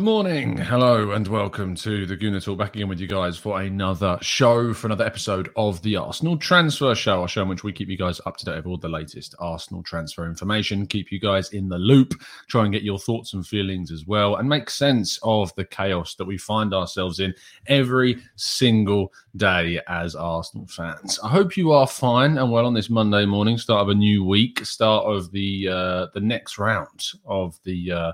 Morning, 0.00 0.56
hello, 0.56 1.10
and 1.10 1.26
welcome 1.26 1.74
to 1.74 2.06
the 2.06 2.16
Gooner 2.16 2.40
Talk. 2.40 2.56
Back 2.56 2.76
again 2.76 2.86
with 2.86 3.00
you 3.00 3.08
guys 3.08 3.36
for 3.36 3.60
another 3.60 4.16
show, 4.22 4.72
for 4.72 4.86
another 4.86 5.04
episode 5.04 5.50
of 5.56 5.82
the 5.82 5.96
Arsenal 5.96 6.36
Transfer 6.36 6.94
Show, 6.94 7.24
a 7.24 7.28
show 7.28 7.42
in 7.42 7.48
which 7.48 7.64
we 7.64 7.72
keep 7.72 7.88
you 7.88 7.96
guys 7.96 8.20
up 8.24 8.36
to 8.36 8.44
date 8.44 8.58
with 8.58 8.66
all 8.66 8.76
the 8.76 8.88
latest 8.88 9.34
Arsenal 9.40 9.82
transfer 9.82 10.24
information, 10.24 10.86
keep 10.86 11.10
you 11.10 11.18
guys 11.18 11.52
in 11.52 11.68
the 11.68 11.78
loop, 11.78 12.14
try 12.46 12.62
and 12.62 12.72
get 12.72 12.84
your 12.84 13.00
thoughts 13.00 13.34
and 13.34 13.44
feelings 13.44 13.90
as 13.90 14.06
well, 14.06 14.36
and 14.36 14.48
make 14.48 14.70
sense 14.70 15.18
of 15.24 15.52
the 15.56 15.64
chaos 15.64 16.14
that 16.14 16.26
we 16.26 16.38
find 16.38 16.72
ourselves 16.72 17.18
in 17.18 17.34
every 17.66 18.18
single 18.36 19.12
day 19.36 19.80
as 19.88 20.14
Arsenal 20.14 20.68
fans. 20.68 21.18
I 21.24 21.28
hope 21.28 21.56
you 21.56 21.72
are 21.72 21.88
fine 21.88 22.38
and 22.38 22.52
well 22.52 22.66
on 22.66 22.74
this 22.74 22.88
Monday 22.88 23.26
morning, 23.26 23.58
start 23.58 23.82
of 23.82 23.88
a 23.88 23.94
new 23.96 24.22
week, 24.22 24.64
start 24.64 25.06
of 25.06 25.32
the 25.32 25.66
uh, 25.66 26.06
the 26.14 26.20
next 26.20 26.56
round 26.56 27.04
of 27.26 27.58
the. 27.64 27.90
Uh, 27.90 28.12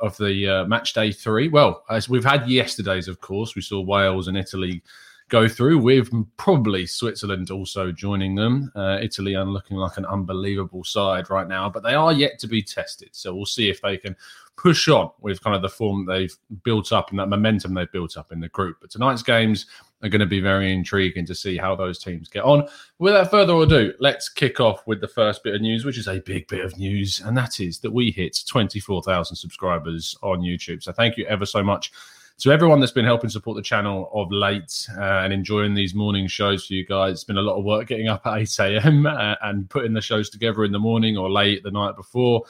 of 0.00 0.16
the 0.16 0.48
uh, 0.48 0.64
match 0.66 0.92
day 0.92 1.12
three. 1.12 1.48
Well, 1.48 1.84
as 1.90 2.08
we've 2.08 2.24
had 2.24 2.48
yesterday's, 2.48 3.08
of 3.08 3.20
course, 3.20 3.54
we 3.54 3.62
saw 3.62 3.80
Wales 3.80 4.28
and 4.28 4.36
Italy 4.36 4.82
go 5.28 5.48
through 5.48 5.78
with 5.78 6.10
probably 6.36 6.86
Switzerland 6.86 7.50
also 7.50 7.90
joining 7.90 8.34
them. 8.34 8.70
Uh, 8.76 8.98
Italy 9.00 9.34
are 9.34 9.44
looking 9.44 9.76
like 9.76 9.96
an 9.96 10.04
unbelievable 10.04 10.84
side 10.84 11.30
right 11.30 11.48
now, 11.48 11.68
but 11.68 11.82
they 11.82 11.94
are 11.94 12.12
yet 12.12 12.38
to 12.40 12.46
be 12.46 12.62
tested. 12.62 13.08
So 13.12 13.34
we'll 13.34 13.46
see 13.46 13.70
if 13.70 13.80
they 13.80 13.96
can 13.96 14.14
push 14.56 14.88
on 14.88 15.10
with 15.20 15.42
kind 15.42 15.56
of 15.56 15.62
the 15.62 15.68
form 15.68 16.04
they've 16.04 16.36
built 16.62 16.92
up 16.92 17.10
and 17.10 17.18
that 17.18 17.28
momentum 17.28 17.74
they've 17.74 17.90
built 17.90 18.16
up 18.16 18.32
in 18.32 18.40
the 18.40 18.48
group. 18.50 18.76
But 18.80 18.90
tonight's 18.90 19.22
games 19.22 19.66
are 20.04 20.10
going 20.10 20.20
to 20.20 20.26
be 20.26 20.40
very 20.40 20.72
intriguing 20.72 21.24
to 21.26 21.34
see 21.34 21.56
how 21.56 21.74
those 21.74 21.98
teams 21.98 22.28
get 22.28 22.44
on. 22.44 22.68
Without 22.98 23.30
further 23.30 23.54
ado, 23.54 23.94
let's 23.98 24.28
kick 24.28 24.60
off 24.60 24.86
with 24.86 25.00
the 25.00 25.08
first 25.08 25.42
bit 25.42 25.54
of 25.54 25.62
news, 25.62 25.84
which 25.84 25.98
is 25.98 26.06
a 26.06 26.20
big 26.20 26.46
bit 26.46 26.64
of 26.64 26.76
news, 26.76 27.20
and 27.24 27.36
that 27.36 27.58
is 27.58 27.78
that 27.80 27.90
we 27.90 28.10
hit 28.10 28.38
24,000 28.46 29.34
subscribers 29.34 30.16
on 30.22 30.40
YouTube. 30.40 30.82
So 30.82 30.92
thank 30.92 31.16
you 31.16 31.24
ever 31.26 31.46
so 31.46 31.62
much 31.62 31.90
to 32.38 32.52
everyone 32.52 32.80
that's 32.80 32.92
been 32.92 33.04
helping 33.04 33.30
support 33.30 33.56
the 33.56 33.62
channel 33.62 34.10
of 34.12 34.30
late 34.30 34.86
uh, 34.98 35.22
and 35.22 35.32
enjoying 35.32 35.72
these 35.72 35.94
morning 35.94 36.26
shows 36.26 36.66
for 36.66 36.74
you 36.74 36.84
guys. 36.84 37.12
It's 37.14 37.24
been 37.24 37.38
a 37.38 37.42
lot 37.42 37.56
of 37.56 37.64
work 37.64 37.86
getting 37.86 38.08
up 38.08 38.26
at 38.26 38.38
8 38.38 38.58
a.m. 38.60 39.06
Uh, 39.06 39.36
and 39.42 39.70
putting 39.70 39.94
the 39.94 40.00
shows 40.00 40.28
together 40.28 40.64
in 40.64 40.72
the 40.72 40.78
morning 40.78 41.16
or 41.16 41.30
late 41.30 41.62
the 41.62 41.70
night 41.70 41.96
before 41.96 42.42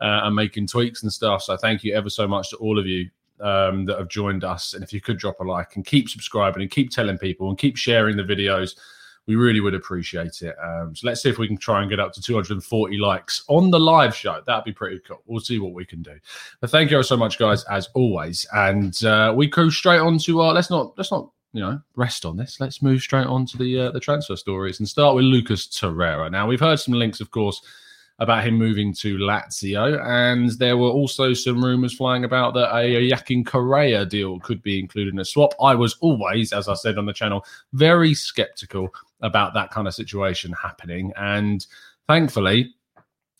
uh, 0.00 0.20
and 0.24 0.36
making 0.36 0.66
tweaks 0.66 1.02
and 1.02 1.12
stuff. 1.12 1.42
So 1.42 1.56
thank 1.56 1.82
you 1.82 1.94
ever 1.94 2.10
so 2.10 2.28
much 2.28 2.50
to 2.50 2.56
all 2.56 2.78
of 2.78 2.86
you 2.86 3.10
um, 3.40 3.84
that 3.86 3.98
have 3.98 4.08
joined 4.08 4.44
us. 4.44 4.74
And 4.74 4.82
if 4.82 4.92
you 4.92 5.00
could 5.00 5.18
drop 5.18 5.40
a 5.40 5.44
like 5.44 5.76
and 5.76 5.84
keep 5.84 6.08
subscribing 6.08 6.62
and 6.62 6.70
keep 6.70 6.90
telling 6.90 7.18
people 7.18 7.48
and 7.48 7.58
keep 7.58 7.76
sharing 7.76 8.16
the 8.16 8.22
videos, 8.22 8.76
we 9.26 9.36
really 9.36 9.60
would 9.60 9.74
appreciate 9.74 10.42
it. 10.42 10.56
Um, 10.62 10.94
so 10.96 11.06
let's 11.06 11.22
see 11.22 11.28
if 11.28 11.38
we 11.38 11.46
can 11.46 11.56
try 11.56 11.82
and 11.82 11.90
get 11.90 12.00
up 12.00 12.12
to 12.14 12.22
240 12.22 12.98
likes 12.98 13.44
on 13.48 13.70
the 13.70 13.78
live 13.78 14.14
show. 14.14 14.40
That'd 14.46 14.64
be 14.64 14.72
pretty 14.72 15.00
cool. 15.06 15.22
We'll 15.26 15.40
see 15.40 15.58
what 15.58 15.72
we 15.72 15.84
can 15.84 16.02
do. 16.02 16.18
But 16.60 16.70
thank 16.70 16.90
you 16.90 17.02
so 17.02 17.16
much, 17.16 17.38
guys, 17.38 17.64
as 17.64 17.88
always. 17.94 18.46
And 18.52 19.04
uh, 19.04 19.32
we 19.36 19.46
go 19.46 19.70
straight 19.70 20.00
on 20.00 20.18
to 20.18 20.40
our. 20.40 20.52
Let's 20.52 20.70
not. 20.70 20.96
Let's 20.96 21.12
not. 21.12 21.30
You 21.52 21.60
know, 21.60 21.80
rest 21.96 22.24
on 22.24 22.36
this. 22.36 22.60
Let's 22.60 22.80
move 22.80 23.02
straight 23.02 23.26
on 23.26 23.44
to 23.46 23.58
the 23.58 23.80
uh, 23.80 23.90
the 23.90 23.98
transfer 23.98 24.36
stories 24.36 24.78
and 24.78 24.88
start 24.88 25.16
with 25.16 25.24
Lucas 25.24 25.66
Torreira. 25.66 26.30
Now 26.30 26.46
we've 26.46 26.60
heard 26.60 26.78
some 26.78 26.94
links, 26.94 27.20
of 27.20 27.32
course 27.32 27.60
about 28.20 28.44
him 28.44 28.54
moving 28.54 28.92
to 28.92 29.16
Lazio. 29.16 29.98
And 30.06 30.50
there 30.58 30.76
were 30.76 30.90
also 30.90 31.32
some 31.32 31.64
rumours 31.64 31.94
flying 31.94 32.24
about 32.24 32.54
that 32.54 32.74
a 32.76 33.10
Joaquin 33.10 33.44
Correa 33.44 34.04
deal 34.04 34.38
could 34.40 34.62
be 34.62 34.78
included 34.78 35.14
in 35.14 35.20
a 35.20 35.24
swap. 35.24 35.54
I 35.60 35.74
was 35.74 35.96
always, 36.00 36.52
as 36.52 36.68
I 36.68 36.74
said 36.74 36.98
on 36.98 37.06
the 37.06 37.14
channel, 37.14 37.44
very 37.72 38.14
skeptical 38.14 38.94
about 39.22 39.54
that 39.54 39.70
kind 39.70 39.88
of 39.88 39.94
situation 39.94 40.52
happening. 40.52 41.12
And 41.16 41.66
thankfully, 42.06 42.74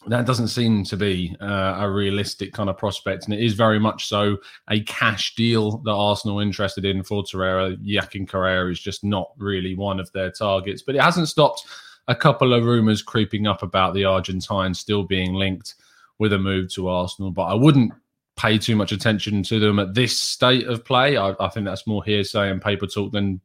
that 0.07 0.25
doesn't 0.25 0.49
seem 0.49 0.85
to 0.85 0.97
be 0.97 1.37
uh, 1.43 1.77
a 1.79 1.91
realistic 1.91 2.55
kind 2.55 2.71
of 2.71 2.79
prospect, 2.79 3.27
and 3.27 3.35
it 3.35 3.41
is 3.41 3.53
very 3.53 3.79
much 3.79 4.09
so 4.09 4.39
a 4.71 4.81
cash 4.85 5.35
deal 5.35 5.77
that 5.79 5.91
Arsenal 5.91 6.41
interested 6.41 6.87
in 6.87 7.03
for 7.03 7.23
Torreira. 7.23 7.77
Joaquin 7.83 8.27
Correa 8.27 8.67
is 8.69 8.81
just 8.81 9.05
not 9.05 9.33
really 9.37 9.75
one 9.75 10.01
of 10.01 10.11
their 10.13 10.31
targets, 10.31 10.81
but 10.81 10.95
it 10.95 11.03
hasn't 11.03 11.29
stopped 11.29 11.67
a 12.11 12.15
couple 12.17 12.53
of 12.53 12.65
rumours 12.65 13.03
creeping 13.03 13.47
up 13.47 13.63
about 13.63 13.95
the 13.95 14.05
Argentine 14.05 14.75
still 14.75 15.05
being 15.05 15.33
linked 15.35 15.77
with 16.19 16.33
a 16.33 16.39
move 16.39 16.73
to 16.75 16.89
Arsenal, 16.89 17.31
but 17.31 17.45
I 17.45 17.55
wouldn't 17.55 17.93
pay 18.37 18.59
too 18.59 18.75
much 18.75 18.91
attention 18.91 19.45
to 19.45 19.61
them 19.61 19.79
at 19.79 19.95
this 19.95 20.19
state 20.19 20.67
of 20.67 20.85
play. 20.85 21.17
I, 21.17 21.35
I 21.39 21.49
think 21.49 21.67
that's 21.67 21.87
more 21.87 22.03
hearsay 22.03 22.51
and 22.51 22.61
paper 22.61 22.89
talk 22.89 23.13
than 23.13 23.41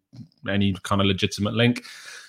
any 0.49 0.73
kind 0.81 0.99
of 0.99 1.05
legitimate 1.05 1.53
link. 1.53 1.83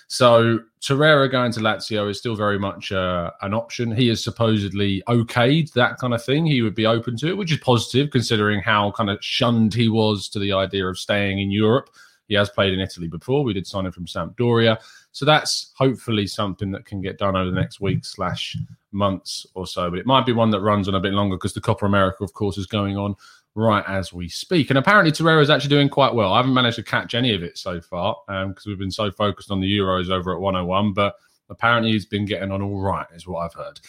So 0.09 0.59
Torreira 0.79 1.29
going 1.29 1.51
to 1.53 1.59
Lazio 1.59 2.07
is 2.07 2.19
still 2.19 2.35
very 2.35 2.59
much 2.59 2.91
uh, 2.91 3.31
an 3.41 3.55
option. 3.55 3.91
He 3.91 4.09
is 4.09 4.23
supposedly 4.23 5.01
okayed 5.07 5.73
that 5.73 5.97
kind 5.97 6.13
of 6.13 6.23
thing. 6.23 6.45
He 6.45 6.61
would 6.61 6.75
be 6.75 6.85
open 6.85 7.17
to 7.17 7.29
it, 7.29 7.37
which 7.37 7.51
is 7.51 7.59
positive 7.59 8.11
considering 8.11 8.61
how 8.61 8.91
kind 8.91 9.09
of 9.09 9.17
shunned 9.21 9.73
he 9.73 9.89
was 9.89 10.29
to 10.29 10.39
the 10.39 10.53
idea 10.53 10.85
of 10.85 10.99
staying 10.99 11.39
in 11.39 11.49
Europe. 11.49 11.89
He 12.27 12.35
has 12.35 12.49
played 12.49 12.73
in 12.73 12.79
Italy 12.79 13.07
before. 13.07 13.43
We 13.43 13.53
did 13.53 13.67
sign 13.67 13.85
him 13.85 13.91
from 13.91 14.05
Sampdoria. 14.05 14.77
So 15.17 15.25
that's 15.25 15.71
hopefully 15.75 16.27
something 16.27 16.69
that 16.73 16.85
can 16.85 17.01
get 17.01 17.17
done 17.17 17.35
over 17.35 17.49
the 17.49 17.59
next 17.59 17.81
week 17.81 18.05
slash 18.05 18.55
months 18.91 19.47
or 19.55 19.65
so. 19.65 19.89
But 19.89 19.97
it 19.97 20.05
might 20.05 20.27
be 20.27 20.31
one 20.31 20.51
that 20.51 20.61
runs 20.61 20.87
on 20.87 20.93
a 20.93 20.99
bit 20.99 21.11
longer 21.11 21.37
because 21.37 21.55
the 21.55 21.59
Copa 21.59 21.87
America, 21.87 22.23
of 22.23 22.33
course, 22.33 22.59
is 22.59 22.67
going 22.67 22.97
on 22.97 23.15
right 23.55 23.83
as 23.87 24.13
we 24.13 24.29
speak. 24.29 24.69
And 24.69 24.77
apparently 24.77 25.11
Torreira 25.11 25.41
is 25.41 25.49
actually 25.49 25.71
doing 25.71 25.89
quite 25.89 26.13
well. 26.13 26.33
I 26.33 26.37
haven't 26.37 26.53
managed 26.53 26.75
to 26.75 26.83
catch 26.83 27.15
any 27.15 27.33
of 27.33 27.41
it 27.41 27.57
so 27.57 27.81
far 27.81 28.15
because 28.27 28.45
um, 28.45 28.55
we've 28.67 28.77
been 28.77 28.91
so 28.91 29.09
focused 29.09 29.49
on 29.49 29.59
the 29.59 29.79
Euros 29.79 30.11
over 30.11 30.35
at 30.35 30.39
101. 30.39 30.93
But 30.93 31.15
apparently 31.49 31.93
he's 31.93 32.05
been 32.05 32.25
getting 32.25 32.51
on 32.51 32.61
all 32.61 32.79
right, 32.79 33.07
is 33.15 33.25
what 33.25 33.39
I've 33.39 33.55
heard. 33.55 33.79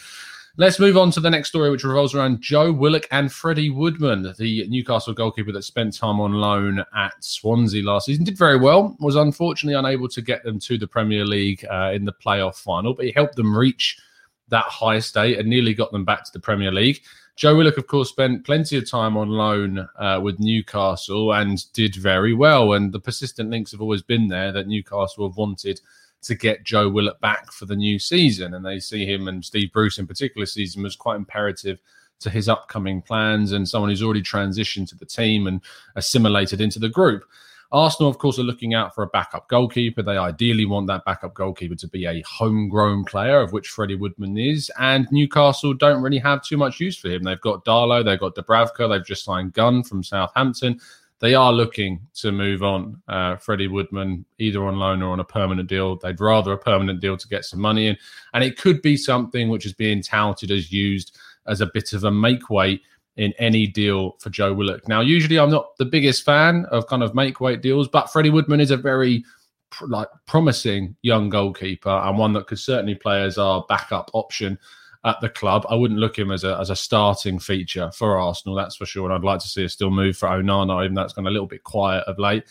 Let's 0.59 0.77
move 0.77 0.97
on 0.97 1.09
to 1.11 1.21
the 1.21 1.29
next 1.29 1.47
story, 1.47 1.69
which 1.69 1.85
revolves 1.85 2.13
around 2.13 2.41
Joe 2.41 2.73
Willock 2.73 3.07
and 3.11 3.31
Freddie 3.31 3.69
Woodman, 3.69 4.33
the 4.37 4.67
Newcastle 4.67 5.13
goalkeeper 5.13 5.53
that 5.53 5.63
spent 5.63 5.95
time 5.95 6.19
on 6.19 6.33
loan 6.33 6.83
at 6.93 7.13
Swansea 7.23 7.81
last 7.81 8.07
season. 8.07 8.25
Did 8.25 8.37
very 8.37 8.57
well, 8.57 8.97
was 8.99 9.15
unfortunately 9.15 9.79
unable 9.79 10.09
to 10.09 10.21
get 10.21 10.43
them 10.43 10.59
to 10.59 10.77
the 10.77 10.85
Premier 10.85 11.23
League 11.23 11.65
uh, 11.71 11.91
in 11.93 12.03
the 12.03 12.11
playoff 12.11 12.55
final, 12.55 12.93
but 12.93 13.05
he 13.05 13.13
helped 13.13 13.37
them 13.37 13.57
reach 13.57 14.01
that 14.49 14.65
high 14.65 14.99
state 14.99 15.39
and 15.39 15.47
nearly 15.47 15.73
got 15.73 15.93
them 15.93 16.03
back 16.03 16.25
to 16.25 16.31
the 16.33 16.41
Premier 16.41 16.73
League. 16.73 17.03
Joe 17.37 17.55
Willock, 17.55 17.77
of 17.77 17.87
course, 17.87 18.09
spent 18.09 18.45
plenty 18.45 18.75
of 18.75 18.91
time 18.91 19.15
on 19.15 19.29
loan 19.29 19.87
uh, 19.97 20.19
with 20.21 20.41
Newcastle 20.41 21.31
and 21.31 21.71
did 21.71 21.95
very 21.95 22.33
well. 22.33 22.73
And 22.73 22.91
the 22.91 22.99
persistent 22.99 23.49
links 23.49 23.71
have 23.71 23.79
always 23.79 24.01
been 24.01 24.27
there 24.27 24.51
that 24.51 24.67
Newcastle 24.67 25.25
have 25.25 25.37
wanted 25.37 25.79
to 26.21 26.35
get 26.35 26.63
Joe 26.63 26.89
Willock 26.89 27.19
back 27.21 27.51
for 27.51 27.65
the 27.65 27.75
new 27.75 27.99
season. 27.99 28.53
And 28.53 28.65
they 28.65 28.79
see 28.79 29.05
him 29.05 29.27
and 29.27 29.43
Steve 29.43 29.71
Bruce 29.71 29.99
in 29.99 30.07
particular 30.07 30.45
season 30.45 30.83
was 30.83 30.95
quite 30.95 31.15
imperative 31.15 31.79
to 32.19 32.29
his 32.29 32.49
upcoming 32.49 33.01
plans 33.01 33.53
and 33.53 33.67
someone 33.67 33.89
who's 33.89 34.03
already 34.03 34.21
transitioned 34.21 34.89
to 34.89 34.95
the 34.95 35.05
team 35.05 35.47
and 35.47 35.61
assimilated 35.95 36.61
into 36.61 36.79
the 36.79 36.89
group. 36.89 37.23
Arsenal, 37.71 38.09
of 38.09 38.17
course, 38.17 38.39
are 38.39 38.43
looking 38.43 38.73
out 38.73 38.95
for 38.95 39.03
a 39.03 39.07
backup 39.07 39.47
goalkeeper. 39.47 40.01
They 40.01 40.17
ideally 40.17 40.65
want 40.65 40.87
that 40.87 41.05
backup 41.05 41.35
goalkeeper 41.35 41.75
to 41.75 41.87
be 41.87 42.07
a 42.07 42.23
homegrown 42.27 43.05
player, 43.05 43.39
of 43.41 43.53
which 43.53 43.67
Freddie 43.67 43.95
Woodman 43.95 44.37
is. 44.39 44.71
And 44.79 45.07
Newcastle 45.11 45.75
don't 45.75 46.01
really 46.01 46.17
have 46.17 46.43
too 46.43 46.57
much 46.57 46.79
use 46.79 46.97
for 46.97 47.09
him. 47.09 47.23
They've 47.23 47.39
got 47.39 47.65
Darlow, 47.65 48.03
they've 48.03 48.19
got 48.19 48.33
Dubravka, 48.33 48.89
they've 48.89 49.05
just 49.05 49.23
signed 49.23 49.53
Gunn 49.53 49.83
from 49.83 50.03
Southampton. 50.03 50.79
They 51.19 51.35
are 51.35 51.51
looking 51.51 52.07
to 52.15 52.31
move 52.31 52.63
on 52.63 53.01
uh, 53.07 53.35
Freddie 53.35 53.67
Woodman 53.67 54.25
either 54.37 54.65
on 54.65 54.77
loan 54.77 55.01
or 55.01 55.11
on 55.11 55.19
a 55.19 55.25
permanent 55.25 55.67
deal. 55.67 55.97
They'd 55.97 56.19
rather 56.19 56.53
a 56.53 56.57
permanent 56.57 57.01
deal 57.01 57.17
to 57.17 57.27
get 57.27 57.43
some 57.43 57.59
money 57.59 57.87
in. 57.87 57.97
And 58.33 58.43
it 58.43 58.57
could 58.57 58.81
be 58.81 58.95
something 58.95 59.49
which 59.49 59.65
is 59.65 59.73
being 59.73 60.01
touted 60.01 60.49
as 60.49 60.71
used 60.71 61.17
as 61.45 61.59
a 61.61 61.69
bit 61.73 61.91
of 61.93 62.05
a 62.05 62.11
make 62.11 62.49
weight 62.49 62.81
in 63.17 63.33
any 63.37 63.67
deal 63.67 64.15
for 64.19 64.29
Joe 64.29 64.53
Willock. 64.53 64.87
Now, 64.87 65.01
usually 65.01 65.37
I'm 65.37 65.49
not 65.49 65.75
the 65.77 65.85
biggest 65.85 66.23
fan 66.23 66.65
of 66.71 66.87
kind 66.87 67.03
of 67.03 67.13
make 67.13 67.41
weight 67.41 67.61
deals, 67.61 67.89
but 67.89 68.09
Freddie 68.09 68.29
Woodman 68.29 68.61
is 68.61 68.71
a 68.71 68.77
very 68.77 69.25
pr- 69.71 69.87
like 69.87 70.07
promising 70.25 70.95
young 71.01 71.27
goalkeeper 71.27 71.89
and 71.89 72.17
one 72.17 72.31
that 72.33 72.47
could 72.47 72.59
certainly 72.59 72.95
play 72.95 73.21
as 73.21 73.37
our 73.37 73.65
backup 73.67 74.09
option 74.13 74.57
at 75.05 75.19
the 75.21 75.29
club. 75.29 75.65
I 75.69 75.75
wouldn't 75.75 75.99
look 75.99 76.17
him 76.17 76.31
as 76.31 76.43
a 76.43 76.57
as 76.59 76.69
a 76.69 76.75
starting 76.75 77.39
feature 77.39 77.91
for 77.91 78.19
Arsenal, 78.19 78.55
that's 78.55 78.75
for 78.75 78.85
sure. 78.85 79.05
And 79.05 79.13
I'd 79.13 79.23
like 79.23 79.39
to 79.39 79.47
see 79.47 79.65
us 79.65 79.73
still 79.73 79.91
move 79.91 80.17
for 80.17 80.27
Onana, 80.27 80.83
even 80.83 80.95
though 80.95 81.03
it's 81.03 81.13
gone 81.13 81.27
a 81.27 81.31
little 81.31 81.47
bit 81.47 81.63
quiet 81.63 82.03
of 82.05 82.19
late. 82.19 82.43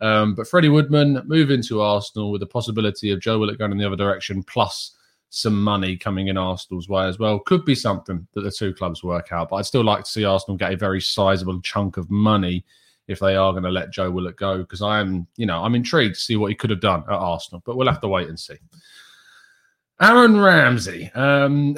Um, 0.00 0.34
but 0.34 0.48
Freddie 0.48 0.68
Woodman 0.68 1.22
moving 1.24 1.62
to 1.62 1.80
Arsenal 1.80 2.30
with 2.30 2.40
the 2.40 2.46
possibility 2.46 3.10
of 3.10 3.20
Joe 3.20 3.38
Willock 3.38 3.58
going 3.58 3.72
in 3.72 3.78
the 3.78 3.86
other 3.86 3.96
direction, 3.96 4.42
plus 4.42 4.96
some 5.30 5.62
money 5.62 5.96
coming 5.96 6.28
in 6.28 6.36
Arsenal's 6.36 6.88
way 6.88 7.06
as 7.06 7.18
well. 7.18 7.38
Could 7.40 7.64
be 7.64 7.74
something 7.74 8.26
that 8.34 8.42
the 8.42 8.50
two 8.50 8.74
clubs 8.74 9.02
work 9.02 9.32
out. 9.32 9.48
But 9.48 9.56
I'd 9.56 9.66
still 9.66 9.84
like 9.84 10.04
to 10.04 10.10
see 10.10 10.24
Arsenal 10.24 10.56
get 10.56 10.72
a 10.72 10.76
very 10.76 11.00
sizable 11.00 11.60
chunk 11.62 11.96
of 11.96 12.10
money 12.10 12.64
if 13.08 13.18
they 13.18 13.36
are 13.36 13.52
going 13.52 13.64
to 13.64 13.70
let 13.70 13.90
Joe 13.90 14.10
Willock 14.10 14.36
go, 14.36 14.58
because 14.58 14.80
I 14.80 15.00
am, 15.00 15.26
you 15.36 15.44
know, 15.44 15.62
I'm 15.62 15.74
intrigued 15.74 16.14
to 16.14 16.20
see 16.20 16.36
what 16.36 16.48
he 16.48 16.54
could 16.54 16.70
have 16.70 16.80
done 16.80 17.02
at 17.02 17.14
Arsenal. 17.14 17.62
But 17.64 17.76
we'll 17.76 17.88
have 17.88 18.00
to 18.00 18.08
wait 18.08 18.28
and 18.28 18.38
see. 18.38 18.56
Aaron 20.00 20.40
Ramsey, 20.40 21.10
um, 21.14 21.76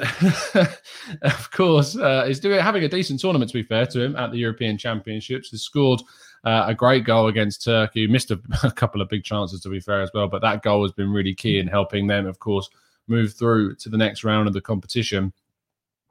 of 1.21 1.51
course, 1.51 1.95
uh, 1.95 2.25
is 2.27 2.39
doing 2.39 2.59
having 2.59 2.83
a 2.83 2.89
decent 2.89 3.19
tournament. 3.19 3.51
To 3.51 3.57
be 3.57 3.63
fair 3.63 3.85
to 3.87 4.03
him, 4.03 4.15
at 4.15 4.31
the 4.31 4.39
European 4.39 4.77
Championships, 4.77 5.51
has 5.51 5.61
scored 5.61 6.01
uh, 6.43 6.65
a 6.67 6.73
great 6.73 7.05
goal 7.05 7.27
against 7.27 7.63
Turkey. 7.63 8.07
Missed 8.07 8.31
a, 8.31 8.39
a 8.63 8.71
couple 8.71 9.01
of 9.01 9.09
big 9.09 9.23
chances, 9.23 9.61
to 9.61 9.69
be 9.69 9.79
fair 9.79 10.01
as 10.01 10.09
well, 10.15 10.27
but 10.27 10.41
that 10.41 10.63
goal 10.63 10.81
has 10.81 10.91
been 10.91 11.11
really 11.11 11.35
key 11.35 11.59
in 11.59 11.67
helping 11.67 12.07
them, 12.07 12.25
of 12.25 12.39
course, 12.39 12.69
move 13.07 13.33
through 13.33 13.75
to 13.75 13.89
the 13.89 13.97
next 13.97 14.23
round 14.23 14.47
of 14.47 14.53
the 14.53 14.61
competition. 14.61 15.31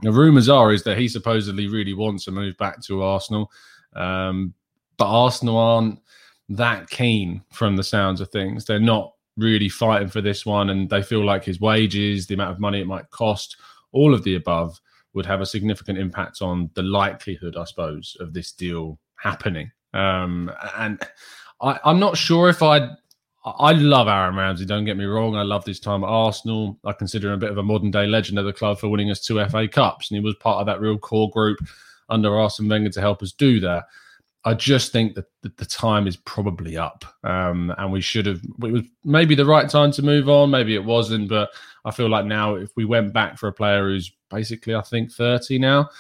The 0.01 0.13
rumours 0.13 0.49
are 0.49 0.73
is 0.73 0.85
that 0.85 0.99
he 0.99 1.09
supposedly 1.09 1.67
really 1.67 1.95
wants 1.95 2.25
to 2.27 2.31
move 2.31 2.57
back 2.57 2.81
to 2.83 3.03
Arsenal, 3.03 3.51
um, 3.95 4.55
but 4.97 5.07
Arsenal 5.07 5.57
aren't 5.57 6.01
that 6.51 6.89
keen 6.89 7.43
from 7.51 7.77
the 7.77 7.83
sounds 7.83 8.21
of 8.21 8.29
things. 8.29 8.65
They're 8.65 8.79
not 8.79 9.16
really 9.37 9.69
fighting 9.69 10.09
for 10.09 10.21
this 10.21 10.47
one, 10.47 10.71
and 10.71 10.89
they 10.89 11.03
feel 11.03 11.25
like 11.25 11.45
his 11.45 11.61
wages, 11.61 12.27
the 12.27 12.35
amount 12.35 12.53
of 12.53 12.61
money 12.61 12.81
it 12.81 12.87
might 12.87 13.11
cost, 13.11 13.57
all 13.93 14.15
of 14.15 14.25
the 14.25 14.35
above 14.37 14.81
would 15.15 15.27
have 15.27 15.41
a 15.41 15.47
significant 15.47 15.99
impact 15.99 16.43
on 16.43 16.71
the 16.75 16.83
likelihood, 16.83 17.57
I 17.57 17.65
suppose, 17.65 18.17
of 18.21 18.33
this 18.33 18.53
deal 18.53 18.99
happening. 19.17 19.71
Um, 19.95 20.51
and 20.77 21.01
I, 21.61 21.79
I'm 21.85 21.99
not 21.99 22.17
sure 22.19 22.49
if 22.49 22.63
I'd 22.63 22.89
I 23.47 23.73
love 23.73 24.09
Aaron 24.09 24.35
Ramsey. 24.35 24.65
Don't 24.65 24.85
get 24.85 24.97
me 24.97 25.05
wrong. 25.05 25.37
I 25.37 25.43
love 25.43 25.65
this 25.65 25.79
time 25.79 26.03
at 26.03 26.09
Arsenal. 26.09 26.81
I 26.85 26.93
consider 26.93 27.29
him 27.29 27.35
a 27.35 27.39
bit 27.39 27.53
of 27.53 27.59
a 27.59 27.63
modern 27.63 27.93
day 27.93 28.05
legend 28.07 28.41
of 28.41 28.45
the 28.45 28.53
club 28.53 28.81
for 28.81 28.89
winning 28.89 29.11
us 29.11 29.25
two 29.25 29.43
FA 29.47 29.69
Cups, 29.69 30.11
and 30.11 30.17
he 30.17 30.25
was 30.25 30.35
part 30.41 30.59
of 30.59 30.67
that 30.67 30.81
real 30.81 30.99
core 30.99 31.31
group 31.31 31.59
under 32.09 32.37
Arsene 32.37 32.69
Wenger 32.69 32.91
to 32.91 33.01
help 33.01 33.23
us 33.23 33.31
do 33.31 33.61
that. 33.61 33.85
I 34.47 34.55
just 34.55 34.93
think 34.93 35.17
that 35.17 35.27
the 35.43 35.67
time 35.67 36.07
is 36.07 36.17
probably 36.17 36.77
up, 36.77 37.05
um, 37.25 37.75
and 37.79 37.91
we 37.91 38.01
should 38.01 38.27
have. 38.27 38.41
It 38.63 38.73
was 38.73 38.83
maybe 39.05 39.35
the 39.35 39.45
right 39.45 39.69
time 39.69 39.91
to 39.93 40.03
move 40.03 40.29
on. 40.29 40.51
Maybe 40.51 40.77
it 40.77 40.85
wasn't, 40.85 41.29
but 41.29 41.51
I 41.85 41.91
feel 41.91 42.09
like 42.09 42.27
now, 42.27 42.55
if 42.55 42.71
we 42.77 42.85
went 42.85 43.13
back 43.13 43.39
for 43.39 43.49
a 43.49 43.53
player 43.53 43.89
who's 43.89 44.13
basically, 44.31 44.77
I 44.77 44.83
think, 44.83 45.13
thirty 45.13 45.59
now, 45.59 45.91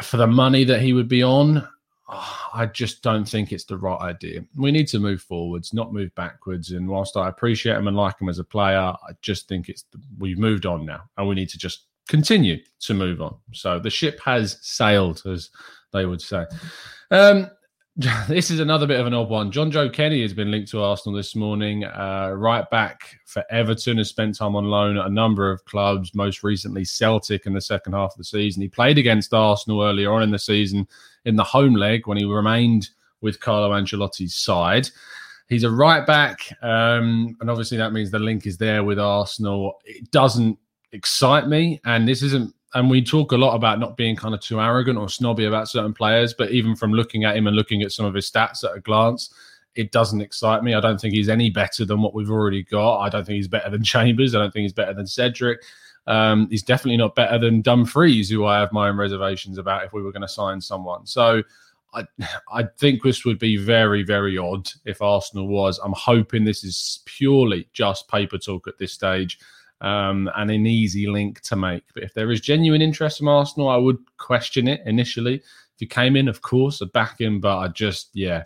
for 0.00 0.16
the 0.16 0.28
money 0.28 0.62
that 0.62 0.80
he 0.80 0.92
would 0.92 1.08
be 1.08 1.24
on, 1.24 1.66
I 2.08 2.66
just 2.72 3.02
don't 3.02 3.28
think 3.28 3.50
it's 3.50 3.64
the 3.64 3.78
right 3.78 4.00
idea. 4.00 4.44
We 4.56 4.70
need 4.70 4.86
to 4.88 5.00
move 5.00 5.20
forwards, 5.20 5.74
not 5.74 5.92
move 5.92 6.14
backwards. 6.14 6.70
And 6.70 6.88
whilst 6.88 7.16
I 7.16 7.28
appreciate 7.28 7.76
him 7.76 7.88
and 7.88 7.96
like 7.96 8.20
him 8.20 8.28
as 8.28 8.38
a 8.38 8.44
player, 8.44 8.78
I 8.78 9.12
just 9.22 9.48
think 9.48 9.68
it's 9.68 9.84
we've 10.18 10.38
moved 10.38 10.66
on 10.66 10.86
now, 10.86 11.02
and 11.16 11.26
we 11.26 11.34
need 11.34 11.48
to 11.48 11.58
just 11.58 11.86
continue 12.06 12.58
to 12.78 12.94
move 12.94 13.20
on. 13.20 13.34
So 13.52 13.80
the 13.80 13.90
ship 13.90 14.20
has 14.24 14.58
sailed, 14.62 15.22
as 15.26 15.50
they 15.94 16.04
would 16.04 16.20
say. 16.20 16.44
Um, 17.10 17.50
this 18.28 18.50
is 18.50 18.58
another 18.58 18.88
bit 18.88 18.98
of 18.98 19.06
an 19.06 19.14
odd 19.14 19.30
one. 19.30 19.52
Jonjoe 19.52 19.92
Kenny 19.92 20.20
has 20.22 20.34
been 20.34 20.50
linked 20.50 20.68
to 20.72 20.82
Arsenal 20.82 21.16
this 21.16 21.36
morning. 21.36 21.84
Uh, 21.84 22.32
right 22.36 22.68
back 22.68 23.20
for 23.24 23.44
Everton 23.50 23.98
has 23.98 24.08
spent 24.08 24.36
time 24.36 24.56
on 24.56 24.64
loan 24.64 24.98
at 24.98 25.06
a 25.06 25.10
number 25.10 25.48
of 25.48 25.64
clubs, 25.64 26.12
most 26.12 26.42
recently 26.42 26.84
Celtic 26.84 27.46
in 27.46 27.52
the 27.52 27.60
second 27.60 27.92
half 27.92 28.10
of 28.10 28.18
the 28.18 28.24
season. 28.24 28.62
He 28.62 28.68
played 28.68 28.98
against 28.98 29.32
Arsenal 29.32 29.82
earlier 29.82 30.12
on 30.12 30.24
in 30.24 30.32
the 30.32 30.40
season 30.40 30.88
in 31.24 31.36
the 31.36 31.44
home 31.44 31.74
leg 31.74 32.08
when 32.08 32.18
he 32.18 32.24
remained 32.24 32.90
with 33.20 33.38
Carlo 33.38 33.70
Ancelotti's 33.70 34.34
side. 34.34 34.90
He's 35.48 35.62
a 35.62 35.70
right 35.70 36.04
back, 36.04 36.40
um, 36.62 37.36
and 37.40 37.50
obviously 37.50 37.76
that 37.76 37.92
means 37.92 38.10
the 38.10 38.18
link 38.18 38.46
is 38.46 38.56
there 38.56 38.82
with 38.82 38.98
Arsenal. 38.98 39.78
It 39.84 40.10
doesn't 40.10 40.58
excite 40.90 41.46
me, 41.46 41.80
and 41.84 42.08
this 42.08 42.22
isn't 42.22 42.53
and 42.74 42.90
we 42.90 43.02
talk 43.02 43.32
a 43.32 43.36
lot 43.36 43.54
about 43.54 43.78
not 43.78 43.96
being 43.96 44.16
kind 44.16 44.34
of 44.34 44.40
too 44.40 44.60
arrogant 44.60 44.98
or 44.98 45.08
snobby 45.08 45.44
about 45.44 45.68
certain 45.68 45.94
players, 45.94 46.34
but 46.34 46.50
even 46.50 46.74
from 46.74 46.92
looking 46.92 47.24
at 47.24 47.36
him 47.36 47.46
and 47.46 47.56
looking 47.56 47.82
at 47.82 47.92
some 47.92 48.04
of 48.04 48.14
his 48.14 48.28
stats 48.28 48.64
at 48.64 48.76
a 48.76 48.80
glance, 48.80 49.32
it 49.76 49.92
doesn't 49.92 50.20
excite 50.20 50.62
me. 50.62 50.74
I 50.74 50.80
don't 50.80 51.00
think 51.00 51.14
he's 51.14 51.28
any 51.28 51.50
better 51.50 51.84
than 51.84 52.02
what 52.02 52.14
we've 52.14 52.30
already 52.30 52.64
got. 52.64 52.98
I 52.98 53.08
don't 53.08 53.24
think 53.24 53.36
he's 53.36 53.48
better 53.48 53.70
than 53.70 53.84
Chambers. 53.84 54.34
I 54.34 54.38
don't 54.38 54.52
think 54.52 54.62
he's 54.62 54.72
better 54.72 54.94
than 54.94 55.06
Cedric. 55.06 55.62
Um, 56.06 56.48
he's 56.50 56.62
definitely 56.62 56.98
not 56.98 57.14
better 57.14 57.38
than 57.38 57.62
Dumfries, 57.62 58.28
who 58.28 58.44
I 58.44 58.58
have 58.58 58.72
my 58.72 58.88
own 58.88 58.96
reservations 58.96 59.56
about 59.56 59.84
if 59.84 59.92
we 59.92 60.02
were 60.02 60.12
going 60.12 60.22
to 60.22 60.28
sign 60.28 60.60
someone. 60.60 61.06
So 61.06 61.42
I, 61.94 62.04
I 62.52 62.64
think 62.78 63.02
this 63.02 63.24
would 63.24 63.38
be 63.38 63.56
very, 63.56 64.02
very 64.02 64.36
odd 64.36 64.68
if 64.84 65.00
Arsenal 65.00 65.46
was. 65.46 65.78
I'm 65.78 65.94
hoping 65.96 66.44
this 66.44 66.64
is 66.64 67.00
purely 67.06 67.68
just 67.72 68.08
paper 68.08 68.36
talk 68.36 68.66
at 68.66 68.78
this 68.78 68.92
stage 68.92 69.38
um, 69.80 70.30
and 70.36 70.50
an 70.50 70.66
easy 70.66 71.06
link 71.06 71.40
to 71.42 71.56
make. 71.56 71.84
But 71.94 72.04
if 72.04 72.14
there 72.14 72.30
is 72.30 72.40
genuine 72.40 72.82
interest 72.82 73.18
from 73.18 73.28
Arsenal, 73.28 73.68
I 73.68 73.76
would 73.76 73.98
question 74.16 74.68
it 74.68 74.82
initially. 74.86 75.36
If 75.36 75.78
he 75.78 75.86
came 75.86 76.16
in, 76.16 76.28
of 76.28 76.42
course, 76.42 76.80
I'd 76.80 76.92
back 76.92 77.20
him, 77.20 77.40
but 77.40 77.58
I 77.58 77.68
just, 77.68 78.10
yeah, 78.14 78.44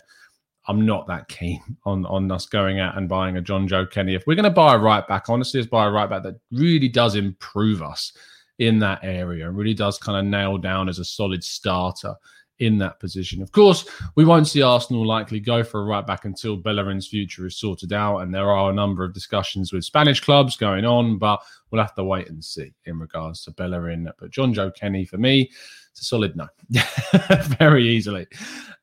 I'm 0.67 0.85
not 0.85 1.07
that 1.07 1.27
keen 1.27 1.61
on 1.85 2.05
on 2.05 2.31
us 2.31 2.45
going 2.45 2.79
out 2.79 2.97
and 2.97 3.09
buying 3.09 3.37
a 3.37 3.41
Jonjoe 3.41 3.91
Kenny. 3.91 4.15
If 4.15 4.27
we're 4.27 4.35
going 4.35 4.43
to 4.43 4.49
buy 4.49 4.75
a 4.75 4.79
right 4.79 5.07
back, 5.07 5.29
honestly, 5.29 5.59
let's 5.59 5.69
buy 5.69 5.87
a 5.87 5.91
right 5.91 6.09
back 6.09 6.23
that 6.23 6.39
really 6.51 6.89
does 6.89 7.15
improve 7.15 7.81
us 7.81 8.13
in 8.59 8.77
that 8.79 8.99
area 9.03 9.47
and 9.47 9.57
really 9.57 9.73
does 9.73 9.97
kind 9.97 10.17
of 10.17 10.25
nail 10.25 10.57
down 10.57 10.89
as 10.89 10.99
a 10.99 11.05
solid 11.05 11.43
starter 11.43 12.13
in 12.59 12.77
that 12.77 12.99
position. 12.99 13.41
Of 13.41 13.51
course, 13.51 13.85
we 14.15 14.25
won't 14.25 14.47
see 14.47 14.61
Arsenal 14.61 15.05
likely 15.05 15.39
go 15.39 15.63
for 15.63 15.81
a 15.81 15.85
right 15.85 16.05
back 16.05 16.25
until 16.25 16.57
Bellerin's 16.57 17.07
future 17.07 17.47
is 17.47 17.57
sorted 17.57 17.93
out, 17.93 18.19
and 18.19 18.33
there 18.33 18.51
are 18.51 18.69
a 18.69 18.73
number 18.73 19.03
of 19.03 19.13
discussions 19.13 19.73
with 19.73 19.85
Spanish 19.85 20.19
clubs 20.19 20.57
going 20.57 20.85
on, 20.85 21.17
but 21.17 21.41
we'll 21.71 21.81
have 21.81 21.95
to 21.95 22.03
wait 22.03 22.29
and 22.29 22.43
see 22.43 22.73
in 22.85 22.99
regards 22.99 23.43
to 23.43 23.51
Bellerin. 23.51 24.09
But 24.19 24.31
Jonjoe 24.31 24.75
Kenny, 24.75 25.05
for 25.05 25.17
me, 25.17 25.49
it's 25.91 26.01
a 26.01 26.05
solid 26.05 26.35
no, 26.35 26.47
very 27.57 27.87
easily. 27.87 28.27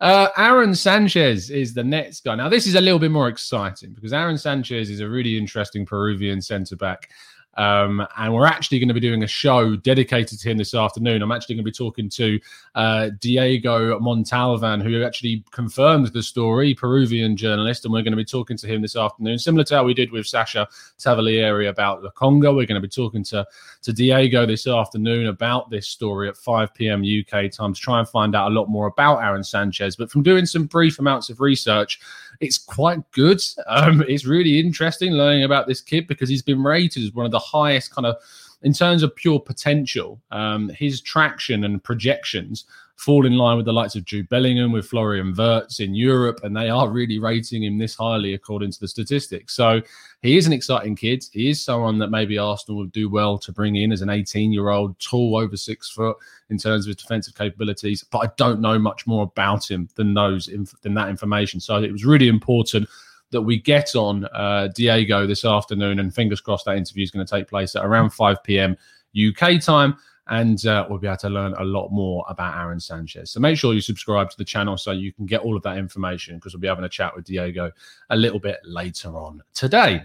Uh, 0.00 0.28
Aaron 0.36 0.74
Sanchez 0.74 1.50
is 1.50 1.72
the 1.72 1.84
next 1.84 2.24
guy. 2.24 2.34
Now, 2.34 2.48
this 2.48 2.66
is 2.66 2.74
a 2.74 2.80
little 2.80 2.98
bit 2.98 3.10
more 3.10 3.28
exciting 3.28 3.92
because 3.92 4.12
Aaron 4.12 4.38
Sanchez 4.38 4.90
is 4.90 5.00
a 5.00 5.08
really 5.08 5.38
interesting 5.38 5.86
Peruvian 5.86 6.42
centre 6.42 6.76
back. 6.76 7.10
Um, 7.56 8.06
and 8.16 8.34
we're 8.34 8.46
actually 8.46 8.78
going 8.78 8.88
to 8.88 8.94
be 8.94 9.00
doing 9.00 9.22
a 9.22 9.26
show 9.26 9.76
dedicated 9.76 10.38
to 10.38 10.50
him 10.50 10.58
this 10.58 10.74
afternoon. 10.74 11.22
I'm 11.22 11.32
actually 11.32 11.54
going 11.54 11.64
to 11.64 11.70
be 11.70 11.74
talking 11.74 12.08
to 12.10 12.40
uh, 12.74 13.10
Diego 13.20 13.98
Montalvan, 13.98 14.82
who 14.82 15.02
actually 15.02 15.44
confirmed 15.50 16.08
the 16.08 16.22
story, 16.22 16.74
Peruvian 16.74 17.36
journalist, 17.36 17.84
and 17.84 17.92
we're 17.92 18.02
going 18.02 18.12
to 18.12 18.16
be 18.16 18.24
talking 18.24 18.56
to 18.58 18.66
him 18.66 18.82
this 18.82 18.96
afternoon, 18.96 19.38
similar 19.38 19.64
to 19.64 19.76
how 19.76 19.84
we 19.84 19.94
did 19.94 20.12
with 20.12 20.26
Sacha 20.26 20.68
Tavolieri 20.98 21.68
about 21.68 22.02
the 22.02 22.10
Congo. 22.10 22.54
We're 22.54 22.66
going 22.66 22.80
to 22.80 22.86
be 22.86 22.88
talking 22.88 23.24
to, 23.24 23.46
to 23.82 23.92
Diego 23.92 24.44
this 24.44 24.66
afternoon 24.66 25.28
about 25.28 25.70
this 25.70 25.88
story 25.88 26.28
at 26.28 26.36
5 26.36 26.74
p.m. 26.74 27.02
UK 27.02 27.50
time 27.50 27.72
to 27.72 27.80
try 27.80 27.98
and 27.98 28.08
find 28.08 28.34
out 28.34 28.50
a 28.50 28.54
lot 28.54 28.68
more 28.68 28.86
about 28.86 29.18
Aaron 29.18 29.44
Sanchez. 29.44 29.96
But 29.96 30.10
from 30.10 30.22
doing 30.22 30.46
some 30.46 30.66
brief 30.66 30.98
amounts 30.98 31.30
of 31.30 31.40
research, 31.40 32.00
it's 32.40 32.58
quite 32.58 33.00
good. 33.12 33.40
Um, 33.66 34.04
it's 34.08 34.24
really 34.24 34.58
interesting 34.58 35.12
learning 35.12 35.44
about 35.44 35.66
this 35.66 35.80
kid 35.80 36.06
because 36.06 36.28
he's 36.28 36.42
been 36.42 36.62
rated 36.62 37.02
as 37.02 37.12
one 37.12 37.26
of 37.26 37.32
the 37.32 37.38
highest 37.38 37.94
kind 37.94 38.06
of 38.06 38.16
in 38.62 38.72
terms 38.72 39.02
of 39.02 39.14
pure 39.14 39.40
potential, 39.40 40.20
um, 40.30 40.68
his 40.70 41.00
traction 41.00 41.64
and 41.64 41.82
projections 41.82 42.64
fall 42.96 43.26
in 43.26 43.36
line 43.36 43.56
with 43.56 43.66
the 43.66 43.72
likes 43.72 43.94
of 43.94 44.04
Jude 44.04 44.28
Bellingham, 44.28 44.72
with 44.72 44.86
Florian 44.86 45.34
Wirtz 45.36 45.80
in 45.80 45.94
Europe, 45.94 46.40
and 46.42 46.56
they 46.56 46.70
are 46.70 46.88
really 46.88 47.18
rating 47.18 47.62
him 47.62 47.78
this 47.78 47.94
highly 47.94 48.32
according 48.32 48.72
to 48.72 48.80
the 48.80 48.88
statistics. 48.88 49.54
So 49.54 49.82
he 50.22 50.36
is 50.36 50.46
an 50.46 50.54
exciting 50.54 50.96
kid. 50.96 51.24
He 51.30 51.50
is 51.50 51.62
someone 51.62 51.98
that 51.98 52.08
maybe 52.08 52.38
Arsenal 52.38 52.78
would 52.78 52.92
do 52.92 53.10
well 53.10 53.38
to 53.38 53.52
bring 53.52 53.76
in 53.76 53.92
as 53.92 54.00
an 54.00 54.08
18 54.08 54.50
year 54.50 54.70
old, 54.70 54.98
tall, 54.98 55.36
over 55.36 55.56
six 55.56 55.90
foot 55.90 56.16
in 56.48 56.56
terms 56.56 56.86
of 56.86 56.88
his 56.88 56.96
defensive 56.96 57.34
capabilities. 57.34 58.02
But 58.02 58.18
I 58.18 58.30
don't 58.36 58.60
know 58.60 58.78
much 58.78 59.06
more 59.06 59.24
about 59.24 59.70
him 59.70 59.88
than 59.94 60.14
those 60.14 60.48
than 60.82 60.94
that 60.94 61.10
information. 61.10 61.60
So 61.60 61.82
it 61.82 61.92
was 61.92 62.06
really 62.06 62.28
important 62.28 62.88
that 63.36 63.42
we 63.42 63.60
get 63.60 63.94
on 63.94 64.24
uh, 64.26 64.68
Diego 64.74 65.26
this 65.26 65.44
afternoon, 65.44 66.00
and 66.00 66.14
fingers 66.14 66.40
crossed 66.40 66.64
that 66.64 66.76
interview 66.76 67.04
is 67.04 67.10
going 67.10 67.24
to 67.24 67.30
take 67.30 67.48
place 67.48 67.76
at 67.76 67.84
around 67.84 68.10
5 68.10 68.42
p.m. 68.42 68.76
UK 69.16 69.60
time 69.60 69.96
and 70.28 70.66
uh, 70.66 70.86
we'll 70.88 70.98
be 70.98 71.06
able 71.06 71.16
to 71.16 71.30
learn 71.30 71.54
a 71.58 71.64
lot 71.64 71.90
more 71.90 72.24
about 72.28 72.56
Aaron 72.56 72.80
Sanchez. 72.80 73.30
So 73.30 73.40
make 73.40 73.56
sure 73.56 73.74
you 73.74 73.80
subscribe 73.80 74.30
to 74.30 74.36
the 74.36 74.44
channel 74.44 74.76
so 74.76 74.90
you 74.90 75.12
can 75.12 75.26
get 75.26 75.42
all 75.42 75.56
of 75.56 75.62
that 75.62 75.78
information 75.78 76.36
because 76.36 76.52
we'll 76.52 76.60
be 76.60 76.68
having 76.68 76.84
a 76.84 76.88
chat 76.88 77.14
with 77.14 77.24
Diego 77.24 77.70
a 78.10 78.16
little 78.16 78.40
bit 78.40 78.58
later 78.64 79.16
on 79.16 79.42
today. 79.54 80.02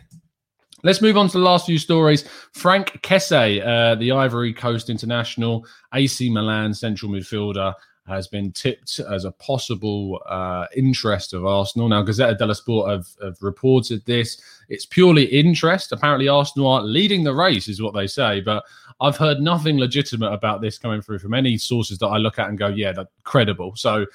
Let's 0.83 1.01
move 1.01 1.17
on 1.17 1.27
to 1.27 1.37
the 1.37 1.43
last 1.43 1.65
few 1.65 1.77
stories. 1.77 2.27
Frank 2.53 3.01
Kessie, 3.03 3.65
uh, 3.65 3.95
the 3.95 4.11
Ivory 4.11 4.53
Coast 4.53 4.89
international, 4.89 5.65
AC 5.93 6.29
Milan 6.29 6.73
central 6.73 7.11
midfielder, 7.11 7.73
has 8.07 8.27
been 8.27 8.51
tipped 8.51 8.99
as 8.99 9.25
a 9.25 9.31
possible 9.31 10.21
uh, 10.27 10.65
interest 10.75 11.33
of 11.33 11.45
Arsenal. 11.45 11.87
Now, 11.87 12.03
Gazzetta 12.03 12.37
dello 12.37 12.53
Sport 12.53 12.89
have, 12.89 13.07
have, 13.21 13.37
reported 13.41 14.03
this. 14.05 14.41
It's 14.69 14.85
purely 14.85 15.25
interest. 15.25 15.91
Apparently, 15.91 16.27
Arsenal 16.27 16.67
are 16.67 16.81
leading 16.81 17.23
the 17.23 17.33
race, 17.33 17.67
is 17.67 17.81
what 17.81 17.93
they 17.93 18.07
say. 18.07 18.41
But 18.41 18.63
I've 18.99 19.17
heard 19.17 19.39
nothing 19.39 19.77
legitimate 19.77 20.31
about 20.31 20.61
this 20.61 20.77
coming 20.77 21.01
through 21.01 21.19
from 21.19 21.33
any 21.33 21.57
sources 21.57 21.99
that 21.99 22.07
I 22.07 22.17
look 22.17 22.39
at 22.39 22.49
and 22.49 22.57
go, 22.57 22.67
yeah, 22.67 22.91
that's 22.91 23.11
credible. 23.23 23.75
So 23.75 24.05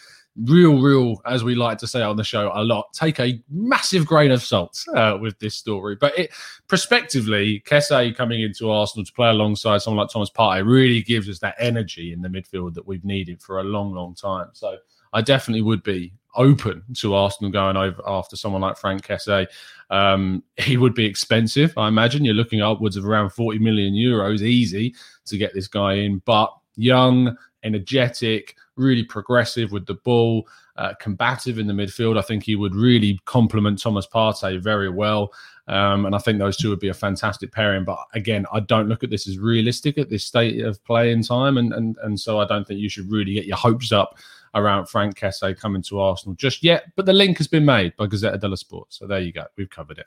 real, 0.45 0.81
real, 0.81 1.21
as 1.25 1.45
we 1.45 1.55
like 1.55 1.79
to 1.79 1.87
say 1.87 2.03
on 2.03 2.17
the 2.17 2.25
show 2.25 2.51
a 2.55 2.63
lot, 2.63 2.93
take 2.93 3.19
a 3.21 3.43
massive 3.51 4.07
grain 4.07 4.31
of 4.31 4.43
salt 4.43 4.85
uh, 4.95 5.17
with 5.21 5.39
this 5.39 5.55
story. 5.55 5.97
But 5.97 6.19
it 6.19 6.33
prospectively, 6.69 7.63
Kessie 7.67 8.15
coming 8.15 8.43
into 8.43 8.71
Arsenal 8.71 9.05
to 9.05 9.13
play 9.13 9.31
alongside 9.31 9.79
someone 9.83 10.03
like 10.03 10.13
Thomas 10.13 10.31
Partey 10.31 10.67
really 10.67 11.03
gives 11.03 11.29
us 11.29 11.39
that 11.41 11.57
energy 11.59 12.13
in 12.13 12.23
the 12.23 12.29
midfield 12.29 12.75
that 12.75 12.87
we've 12.87 13.05
needed 13.05 13.41
for 13.41 13.61
a 13.61 13.65
long, 13.65 13.95
long 13.95 14.15
time. 14.15 14.49
So 14.53 14.77
I 15.13 15.23
definitely 15.23 15.63
would 15.63 15.83
be 15.83 16.13
open 16.35 16.83
to 16.95 17.15
Arsenal 17.15 17.51
going 17.51 17.77
over 17.77 18.03
after 18.07 18.37
someone 18.37 18.61
like 18.61 18.77
Frank 18.77 19.07
Kessie. 19.07 19.47
Um, 19.91 20.43
he 20.59 20.77
would 20.77 20.95
be 20.95 21.07
expensive, 21.07 21.73
I 21.77 21.89
imagine. 21.89 22.25
You're 22.25 22.35
looking 22.35 22.61
upwards 22.61 22.97
of 22.97 23.07
around 23.07 23.31
40 23.31 23.59
million 23.59 23.95
euros, 23.95 24.43
easy 24.43 24.95
to 25.25 25.39
get 25.39 25.55
this 25.55 25.69
guy 25.69 25.95
in, 25.95 26.19
but 26.27 26.53
young, 26.77 27.37
energetic, 27.67 28.57
really 28.77 29.03
progressive 29.03 29.73
with 29.73 29.87
the 29.87 29.95
ball, 29.95 30.47
uh, 30.77 30.95
combative 31.01 31.59
in 31.59 31.67
the 31.67 31.73
midfield. 31.73 32.19
I 32.19 32.23
think 32.23 32.45
he 32.45 32.57
would 32.57 32.75
really 32.75 33.19
complement 33.25 33.81
Thomas 33.81 34.07
Partey 34.07 34.61
very 34.61 34.89
well. 34.89 35.33
Um, 35.69 36.07
and 36.07 36.15
I 36.15 36.19
think 36.19 36.39
those 36.39 36.57
two 36.57 36.71
would 36.71 36.81
be 36.81 36.89
a 36.89 36.95
fantastic 36.95 37.51
pairing. 37.51 37.85
But 37.85 37.99
again, 38.15 38.47
I 38.53 38.61
don't 38.61 38.89
look 38.89 39.03
at 39.03 39.11
this 39.11 39.27
as 39.27 39.39
realistic 39.39 39.99
at 39.99 40.09
this 40.09 40.25
state 40.25 40.61
of 40.65 40.83
play 40.85 41.11
in 41.11 41.23
time. 41.23 41.59
And, 41.59 41.73
and, 41.73 41.97
and 42.03 42.19
so 42.19 42.39
I 42.39 42.47
don't 42.47 42.67
think 42.67 42.81
you 42.81 42.89
should 42.89 43.11
really 43.11 43.35
get 43.35 43.47
your 43.47 43.57
hopes 43.57 43.91
up 43.91 44.17
around 44.55 44.87
Frank 44.87 45.19
Kessie 45.19 45.59
coming 45.59 45.83
to 45.83 46.01
Arsenal 46.01 46.37
just 46.37 46.63
yet. 46.63 46.85
But 46.95 47.07
the 47.07 47.13
link 47.13 47.39
has 47.39 47.49
been 47.49 47.65
made 47.65 47.97
by 47.97 48.07
Gazzetta 48.07 48.41
dello 48.41 48.55
Sport. 48.55 48.93
So 48.93 49.07
there 49.07 49.21
you 49.21 49.33
go. 49.33 49.45
We've 49.57 49.71
covered 49.71 49.99
it. 49.99 50.07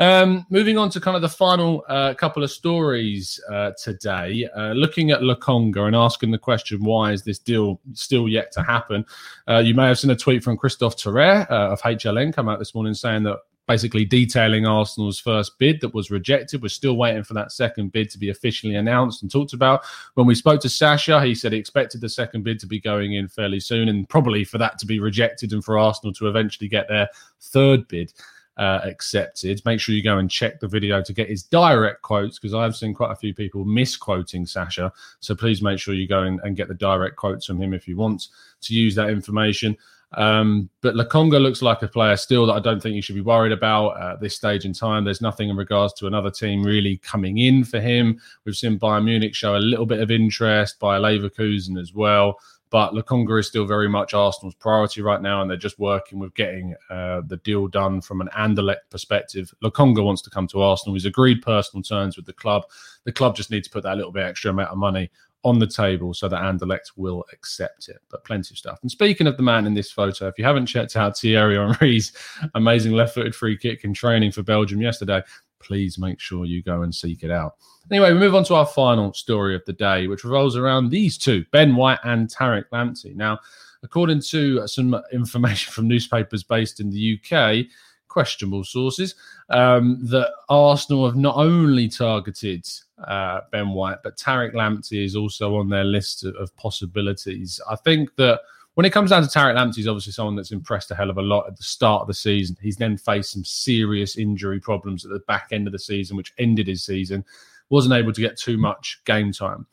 Um, 0.00 0.46
moving 0.48 0.78
on 0.78 0.88
to 0.90 1.00
kind 1.00 1.14
of 1.14 1.20
the 1.20 1.28
final 1.28 1.84
uh, 1.86 2.14
couple 2.14 2.42
of 2.42 2.50
stories 2.50 3.38
uh, 3.52 3.72
today, 3.72 4.48
uh, 4.56 4.72
looking 4.72 5.10
at 5.10 5.20
Lokonga 5.20 5.86
and 5.86 5.94
asking 5.94 6.30
the 6.30 6.38
question, 6.38 6.82
why 6.82 7.12
is 7.12 7.22
this 7.22 7.38
deal 7.38 7.78
still 7.92 8.26
yet 8.26 8.50
to 8.52 8.62
happen? 8.62 9.04
Uh, 9.46 9.58
you 9.58 9.74
may 9.74 9.86
have 9.86 9.98
seen 9.98 10.10
a 10.10 10.16
tweet 10.16 10.42
from 10.42 10.56
Christophe 10.56 10.96
Terreur 10.96 11.46
uh, 11.50 11.72
of 11.72 11.82
HLN 11.82 12.32
come 12.32 12.48
out 12.48 12.58
this 12.58 12.74
morning 12.74 12.94
saying 12.94 13.24
that 13.24 13.40
basically 13.68 14.06
detailing 14.06 14.66
Arsenal's 14.66 15.20
first 15.20 15.58
bid 15.58 15.82
that 15.82 15.92
was 15.92 16.10
rejected. 16.10 16.62
We're 16.62 16.70
still 16.70 16.96
waiting 16.96 17.22
for 17.22 17.34
that 17.34 17.52
second 17.52 17.92
bid 17.92 18.08
to 18.10 18.18
be 18.18 18.30
officially 18.30 18.76
announced 18.76 19.20
and 19.20 19.30
talked 19.30 19.52
about. 19.52 19.84
When 20.14 20.26
we 20.26 20.34
spoke 20.34 20.62
to 20.62 20.70
Sasha, 20.70 21.22
he 21.22 21.34
said 21.34 21.52
he 21.52 21.58
expected 21.58 22.00
the 22.00 22.08
second 22.08 22.42
bid 22.42 22.58
to 22.60 22.66
be 22.66 22.80
going 22.80 23.12
in 23.12 23.28
fairly 23.28 23.60
soon 23.60 23.90
and 23.90 24.08
probably 24.08 24.44
for 24.44 24.56
that 24.56 24.78
to 24.78 24.86
be 24.86 24.98
rejected 24.98 25.52
and 25.52 25.62
for 25.62 25.78
Arsenal 25.78 26.14
to 26.14 26.26
eventually 26.26 26.68
get 26.68 26.88
their 26.88 27.10
third 27.38 27.86
bid 27.86 28.14
uh, 28.60 28.80
accepted. 28.84 29.62
Make 29.64 29.80
sure 29.80 29.94
you 29.94 30.02
go 30.02 30.18
and 30.18 30.30
check 30.30 30.60
the 30.60 30.68
video 30.68 31.02
to 31.02 31.12
get 31.14 31.30
his 31.30 31.42
direct 31.42 32.02
quotes 32.02 32.38
because 32.38 32.52
I've 32.52 32.76
seen 32.76 32.92
quite 32.92 33.10
a 33.10 33.16
few 33.16 33.32
people 33.32 33.64
misquoting 33.64 34.44
Sasha. 34.44 34.92
So 35.20 35.34
please 35.34 35.62
make 35.62 35.78
sure 35.78 35.94
you 35.94 36.06
go 36.06 36.24
and, 36.24 36.38
and 36.44 36.56
get 36.56 36.68
the 36.68 36.74
direct 36.74 37.16
quotes 37.16 37.46
from 37.46 37.60
him 37.60 37.72
if 37.72 37.88
you 37.88 37.96
want 37.96 38.28
to 38.60 38.74
use 38.74 38.94
that 38.96 39.08
information. 39.08 39.78
Um, 40.12 40.68
but 40.82 40.94
Lokonga 40.94 41.40
looks 41.40 41.62
like 41.62 41.82
a 41.82 41.88
player 41.88 42.16
still 42.16 42.44
that 42.46 42.54
I 42.54 42.60
don't 42.60 42.82
think 42.82 42.96
you 42.96 43.00
should 43.02 43.14
be 43.14 43.22
worried 43.22 43.52
about 43.52 43.98
at 43.98 44.20
this 44.20 44.36
stage 44.36 44.66
in 44.66 44.74
time. 44.74 45.04
There's 45.04 45.22
nothing 45.22 45.48
in 45.48 45.56
regards 45.56 45.94
to 45.94 46.06
another 46.06 46.30
team 46.30 46.62
really 46.62 46.98
coming 46.98 47.38
in 47.38 47.64
for 47.64 47.80
him. 47.80 48.20
We've 48.44 48.56
seen 48.56 48.78
Bayern 48.78 49.04
Munich 49.04 49.34
show 49.34 49.56
a 49.56 49.58
little 49.58 49.86
bit 49.86 50.00
of 50.00 50.10
interest 50.10 50.78
by 50.80 50.98
Leverkusen 50.98 51.80
as 51.80 51.94
well. 51.94 52.38
But 52.70 52.92
Lokonga 52.92 53.40
is 53.40 53.48
still 53.48 53.66
very 53.66 53.88
much 53.88 54.14
Arsenal's 54.14 54.54
priority 54.54 55.02
right 55.02 55.20
now, 55.20 55.42
and 55.42 55.50
they're 55.50 55.56
just 55.56 55.78
working 55.80 56.20
with 56.20 56.34
getting 56.34 56.74
uh, 56.88 57.22
the 57.26 57.38
deal 57.38 57.66
done 57.66 58.00
from 58.00 58.20
an 58.20 58.28
Anderlecht 58.36 58.88
perspective. 58.90 59.52
Lokonga 59.62 60.04
wants 60.04 60.22
to 60.22 60.30
come 60.30 60.46
to 60.48 60.62
Arsenal. 60.62 60.94
He's 60.94 61.04
agreed 61.04 61.42
personal 61.42 61.82
terms 61.82 62.16
with 62.16 62.26
the 62.26 62.32
club. 62.32 62.62
The 63.04 63.12
club 63.12 63.34
just 63.34 63.50
needs 63.50 63.66
to 63.66 63.72
put 63.72 63.82
that 63.82 63.96
little 63.96 64.12
bit 64.12 64.24
extra 64.24 64.52
amount 64.52 64.70
of 64.70 64.78
money 64.78 65.10
on 65.42 65.58
the 65.58 65.66
table 65.66 66.12
so 66.12 66.28
that 66.28 66.42
Anderlecht 66.42 66.92
will 66.96 67.24
accept 67.32 67.88
it. 67.88 67.98
But 68.10 68.24
plenty 68.24 68.52
of 68.52 68.58
stuff. 68.58 68.78
And 68.82 68.90
speaking 68.90 69.26
of 69.26 69.36
the 69.36 69.42
man 69.42 69.66
in 69.66 69.74
this 69.74 69.90
photo, 69.90 70.28
if 70.28 70.38
you 70.38 70.44
haven't 70.44 70.66
checked 70.66 70.96
out 70.96 71.18
Thierry 71.18 71.56
Henry's 71.56 72.12
amazing 72.54 72.92
left 72.92 73.14
footed 73.14 73.34
free 73.34 73.56
kick 73.56 73.84
in 73.84 73.94
training 73.94 74.32
for 74.32 74.42
Belgium 74.42 74.80
yesterday, 74.80 75.22
please 75.60 75.98
make 75.98 76.18
sure 76.18 76.44
you 76.44 76.62
go 76.62 76.82
and 76.82 76.94
seek 76.94 77.22
it 77.22 77.30
out. 77.30 77.56
Anyway, 77.90 78.12
we 78.12 78.18
move 78.18 78.34
on 78.34 78.44
to 78.44 78.54
our 78.54 78.66
final 78.66 79.12
story 79.12 79.54
of 79.54 79.64
the 79.66 79.72
day, 79.72 80.06
which 80.06 80.24
revolves 80.24 80.56
around 80.56 80.88
these 80.88 81.16
two, 81.16 81.44
Ben 81.52 81.76
White 81.76 81.98
and 82.04 82.28
Tariq 82.28 82.64
Lamptey. 82.72 83.14
Now, 83.14 83.38
according 83.82 84.20
to 84.22 84.66
some 84.66 85.00
information 85.12 85.72
from 85.72 85.88
newspapers 85.88 86.42
based 86.42 86.80
in 86.80 86.90
the 86.90 87.18
UK, 87.18 87.66
questionable 88.08 88.64
sources, 88.64 89.14
um, 89.50 89.98
that 90.02 90.30
Arsenal 90.48 91.06
have 91.06 91.16
not 91.16 91.36
only 91.36 91.88
targeted 91.88 92.68
uh, 93.06 93.40
Ben 93.50 93.70
White, 93.70 93.98
but 94.02 94.18
Tariq 94.18 94.52
Lamptey 94.52 95.04
is 95.04 95.16
also 95.16 95.56
on 95.56 95.68
their 95.68 95.84
list 95.84 96.24
of, 96.24 96.34
of 96.36 96.54
possibilities. 96.56 97.60
I 97.68 97.76
think 97.76 98.14
that 98.16 98.40
when 98.74 98.86
it 98.86 98.92
comes 98.92 99.10
down 99.10 99.22
to 99.22 99.28
Tariq 99.28 99.54
Lamptey, 99.56 99.76
he's 99.76 99.88
obviously 99.88 100.12
someone 100.12 100.36
that's 100.36 100.52
impressed 100.52 100.90
a 100.90 100.94
hell 100.94 101.10
of 101.10 101.18
a 101.18 101.22
lot 101.22 101.46
at 101.48 101.56
the 101.56 101.62
start 101.62 102.02
of 102.02 102.08
the 102.08 102.14
season. 102.14 102.56
He's 102.60 102.76
then 102.76 102.96
faced 102.96 103.32
some 103.32 103.44
serious 103.44 104.16
injury 104.16 104.60
problems 104.60 105.04
at 105.04 105.10
the 105.10 105.20
back 105.20 105.48
end 105.50 105.66
of 105.66 105.72
the 105.72 105.78
season, 105.78 106.16
which 106.16 106.32
ended 106.38 106.68
his 106.68 106.84
season. 106.84 107.24
Wasn't 107.68 107.94
able 107.94 108.12
to 108.12 108.20
get 108.20 108.38
too 108.38 108.56
much 108.56 109.00
game 109.04 109.32
time. 109.32 109.66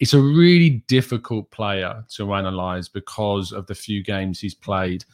It's 0.00 0.14
a 0.14 0.20
really 0.20 0.84
difficult 0.88 1.50
player 1.50 2.04
to 2.14 2.34
analyze 2.34 2.88
because 2.88 3.52
of 3.52 3.66
the 3.66 3.74
few 3.74 4.02
games 4.02 4.40
he's 4.40 4.54
played. 4.54 5.04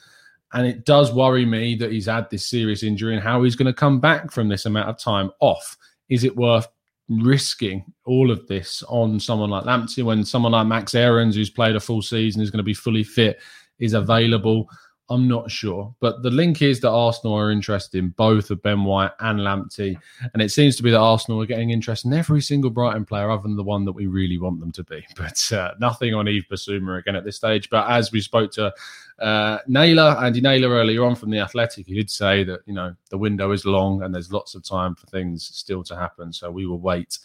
And 0.53 0.67
it 0.67 0.85
does 0.85 1.13
worry 1.13 1.47
me 1.47 1.77
that 1.77 1.93
he's 1.93 2.07
had 2.07 2.29
this 2.29 2.47
serious 2.47 2.83
injury 2.83 3.15
and 3.15 3.23
how 3.23 3.43
he's 3.43 3.57
going 3.57 3.67
to 3.67 3.73
come 3.73 4.01
back 4.01 4.33
from 4.33 4.49
this 4.49 4.67
amount 4.67 4.89
of 4.89 4.99
time 4.99 5.31
off. 5.41 5.77
Is 6.09 6.25
it 6.25 6.37
worth 6.37 6.67
risking 7.11 7.85
all 8.07 8.31
of 8.31 8.47
this 8.47 8.83
on 8.89 9.19
someone 9.19 9.51
like 9.51 9.65
Lamptey 9.65 10.05
when 10.05 10.25
someone 10.25 10.53
like 10.53 10.67
Max 10.67 10.95
Aarons, 10.95 11.35
who's 11.35 11.51
played 11.51 11.77
a 11.77 11.81
full 11.81 12.03
season, 12.03 12.41
is 12.41 12.51
going 12.51 12.59
to 12.59 12.65
be 12.65 12.75
fully 12.75 13.05
fit, 13.05 13.41
is 13.79 13.95
available. 13.95 14.71
I'm 15.11 15.27
not 15.27 15.51
sure. 15.51 15.93
But 15.99 16.23
the 16.23 16.31
link 16.31 16.63
is 16.63 16.79
that 16.81 16.91
Arsenal 16.91 17.37
are 17.37 17.51
interested 17.51 17.99
in 17.99 18.11
both 18.11 18.53
of 18.53 18.63
Ben 18.63 18.85
White 18.85 19.11
and 19.19 19.41
Lamptey. 19.41 19.97
And 20.33 20.41
it 20.41 20.51
seems 20.51 20.77
to 20.77 20.85
be 20.85 20.93
that 20.93 21.01
Arsenal 21.01 21.43
are 21.43 21.47
getting 21.47 21.71
interest 21.71 22.05
in 22.05 22.13
every 22.13 22.41
single 22.41 22.71
Brighton 22.71 23.05
player 23.05 23.29
other 23.29 23.43
than 23.43 23.57
the 23.57 23.65
one 23.65 23.85
that 23.87 23.93
we 23.93 24.07
really 24.07 24.39
want 24.39 24.61
them 24.61 24.71
to 24.71 24.85
be. 24.85 25.05
But 25.17 25.53
uh, 25.53 25.73
nothing 25.81 26.15
on 26.15 26.29
Yves 26.29 26.47
Bissouma 26.49 27.01
again 27.01 27.17
at 27.17 27.25
this 27.25 27.37
stage. 27.37 27.69
But 27.71 27.91
as 27.91 28.13
we 28.13 28.21
spoke 28.21 28.53
to 28.53 28.73
uh, 29.21 29.59
Naylor, 29.67 30.17
Andy 30.23 30.41
Naylor 30.41 30.71
earlier 30.71 31.05
on 31.05 31.15
from 31.15 31.31
The 31.31 31.41
Athletic, 31.41 31.87
he 31.87 31.95
did 31.95 32.11
say 32.11 32.43
that, 32.45 32.61
you 32.67 32.73
know, 32.73 32.95
the 33.11 33.19
window 33.19 33.53
is 33.53 33.67
long 33.67 34.03
and 34.03 34.15
there's 34.15 34.33
lots 34.33 34.55
of 34.55 34.65
time 34.65 34.95
for 34.95 35.07
things 35.07 35.51
still 35.53 35.83
to 35.85 35.97
happen. 35.97 36.33
So 36.33 36.51
we 36.51 36.67
will 36.67 36.81
wait 36.81 37.19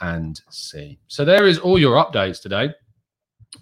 and 0.00 0.40
see. 0.50 0.98
So 1.08 1.24
there 1.24 1.46
is 1.46 1.58
all 1.58 1.78
your 1.78 2.02
updates 2.02 2.40
today 2.40 2.72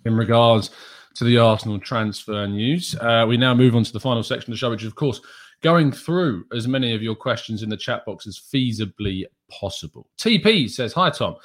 in 0.05 0.17
regards 0.17 0.71
to 1.17 1.25
the 1.25 1.39
Arsenal 1.39 1.81
transfer 1.81 2.47
news. 2.47 2.95
Uh, 3.01 3.27
we 3.29 3.37
now 3.37 3.55
move 3.55 3.75
on 3.75 3.83
to 3.83 3.93
the 3.93 4.01
final 4.01 4.23
section 4.23 4.53
of 4.53 4.55
the 4.55 4.59
show, 4.59 4.71
which 4.71 4.83
is, 4.83 4.89
of 4.89 4.95
course, 4.95 5.21
going 5.61 5.91
through 5.93 6.45
as 6.55 6.69
many 6.69 6.95
of 6.95 7.03
your 7.03 7.17
questions 7.17 7.63
in 7.63 7.69
the 7.69 7.77
chat 7.77 8.05
box 8.07 8.27
as 8.27 8.39
feasibly 8.39 9.25
possible. 9.51 10.09
TP 10.17 10.71
says, 10.71 10.93
Hi, 10.93 11.11
Tom. 11.11 11.37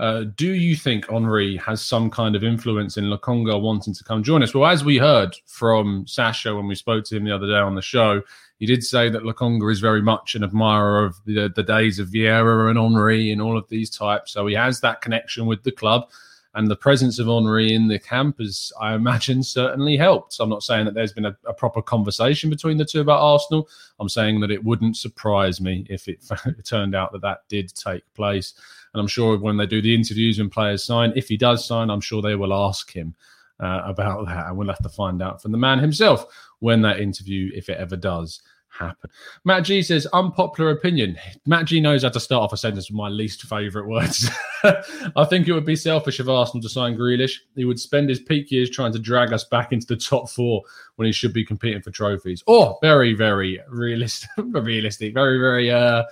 Uh, 0.00 0.24
do 0.34 0.54
you 0.54 0.74
think 0.74 1.04
Henri 1.12 1.58
has 1.58 1.82
some 1.82 2.08
kind 2.08 2.34
of 2.34 2.42
influence 2.42 2.96
in 2.96 3.10
Lokonga 3.10 3.60
wanting 3.60 3.92
to 3.92 4.02
come 4.02 4.22
join 4.22 4.42
us? 4.42 4.54
Well, 4.54 4.70
as 4.70 4.82
we 4.82 4.96
heard 4.96 5.36
from 5.44 6.06
Sasha 6.06 6.56
when 6.56 6.66
we 6.66 6.74
spoke 6.74 7.04
to 7.04 7.16
him 7.18 7.24
the 7.24 7.34
other 7.34 7.46
day 7.46 7.58
on 7.58 7.74
the 7.74 7.82
show, 7.82 8.22
He 8.60 8.66
did 8.66 8.84
say 8.84 9.08
that 9.08 9.22
Lokonga 9.22 9.72
is 9.72 9.80
very 9.80 10.02
much 10.02 10.34
an 10.34 10.44
admirer 10.44 11.06
of 11.06 11.16
the, 11.24 11.50
the 11.56 11.62
days 11.62 11.98
of 11.98 12.08
Vieira 12.08 12.68
and 12.68 12.78
Henri 12.78 13.32
and 13.32 13.40
all 13.40 13.56
of 13.56 13.66
these 13.70 13.88
types. 13.88 14.32
So 14.32 14.46
he 14.46 14.54
has 14.54 14.80
that 14.80 15.00
connection 15.00 15.46
with 15.46 15.62
the 15.62 15.72
club. 15.72 16.10
And 16.54 16.68
the 16.68 16.76
presence 16.76 17.18
of 17.20 17.28
Henri 17.28 17.74
in 17.74 17.86
the 17.86 17.98
camp 17.98 18.38
has, 18.38 18.72
I 18.80 18.94
imagine, 18.94 19.42
certainly 19.42 19.96
helped. 19.96 20.38
I'm 20.40 20.48
not 20.48 20.64
saying 20.64 20.84
that 20.86 20.94
there's 20.94 21.12
been 21.12 21.26
a, 21.26 21.36
a, 21.46 21.54
proper 21.54 21.80
conversation 21.80 22.50
between 22.50 22.76
the 22.76 22.84
two 22.84 23.00
about 23.00 23.20
Arsenal. 23.20 23.68
I'm 24.00 24.08
saying 24.08 24.40
that 24.40 24.50
it 24.50 24.64
wouldn't 24.64 24.96
surprise 24.96 25.60
me 25.60 25.86
if 25.88 26.08
it 26.08 26.24
turned 26.64 26.96
out 26.96 27.12
that 27.12 27.22
that 27.22 27.42
did 27.48 27.72
take 27.74 28.02
place. 28.14 28.54
And 28.92 29.00
I'm 29.00 29.06
sure 29.06 29.38
when 29.38 29.56
they 29.56 29.66
do 29.66 29.80
the 29.80 29.94
interviews 29.94 30.38
when 30.38 30.50
players 30.50 30.82
sign, 30.82 31.12
if 31.14 31.28
he 31.28 31.36
does 31.36 31.64
sign, 31.64 31.88
I'm 31.88 32.00
sure 32.00 32.20
they 32.20 32.34
will 32.34 32.52
ask 32.52 32.92
him 32.92 33.14
uh, 33.60 33.82
about 33.84 34.26
that. 34.26 34.46
And 34.46 34.56
we'll 34.56 34.68
have 34.68 34.82
to 34.82 34.88
find 34.88 35.22
out 35.22 35.40
from 35.40 35.52
the 35.52 35.58
man 35.58 35.78
himself 35.78 36.26
when 36.58 36.82
that 36.82 36.98
interview, 36.98 37.52
if 37.54 37.68
it 37.68 37.78
ever 37.78 37.96
does, 37.96 38.42
happen. 38.78 39.10
Matt 39.44 39.64
G 39.64 39.82
says, 39.82 40.06
unpopular 40.12 40.70
opinion. 40.70 41.16
Matt 41.46 41.66
G 41.66 41.80
knows 41.80 42.02
how 42.02 42.08
to 42.10 42.20
start 42.20 42.42
off 42.42 42.52
a 42.52 42.56
sentence 42.56 42.90
with 42.90 42.96
my 42.96 43.08
least 43.08 43.42
favourite 43.42 43.88
words. 43.88 44.30
I 44.64 45.24
think 45.28 45.48
it 45.48 45.52
would 45.52 45.64
be 45.64 45.76
selfish 45.76 46.20
of 46.20 46.28
Arsenal 46.28 46.62
to 46.62 46.68
sign 46.68 46.96
Grealish. 46.96 47.34
He 47.56 47.64
would 47.64 47.80
spend 47.80 48.08
his 48.08 48.20
peak 48.20 48.50
years 48.50 48.70
trying 48.70 48.92
to 48.92 48.98
drag 48.98 49.32
us 49.32 49.44
back 49.44 49.72
into 49.72 49.86
the 49.86 49.96
top 49.96 50.30
four 50.30 50.62
when 50.96 51.06
he 51.06 51.12
should 51.12 51.32
be 51.32 51.44
competing 51.44 51.82
for 51.82 51.90
trophies. 51.90 52.42
Or 52.46 52.78
very, 52.80 53.14
very 53.14 53.60
realistic, 53.68 54.30
realistic, 54.38 55.14
very, 55.14 55.38
very 55.38 55.70
uh 55.70 56.04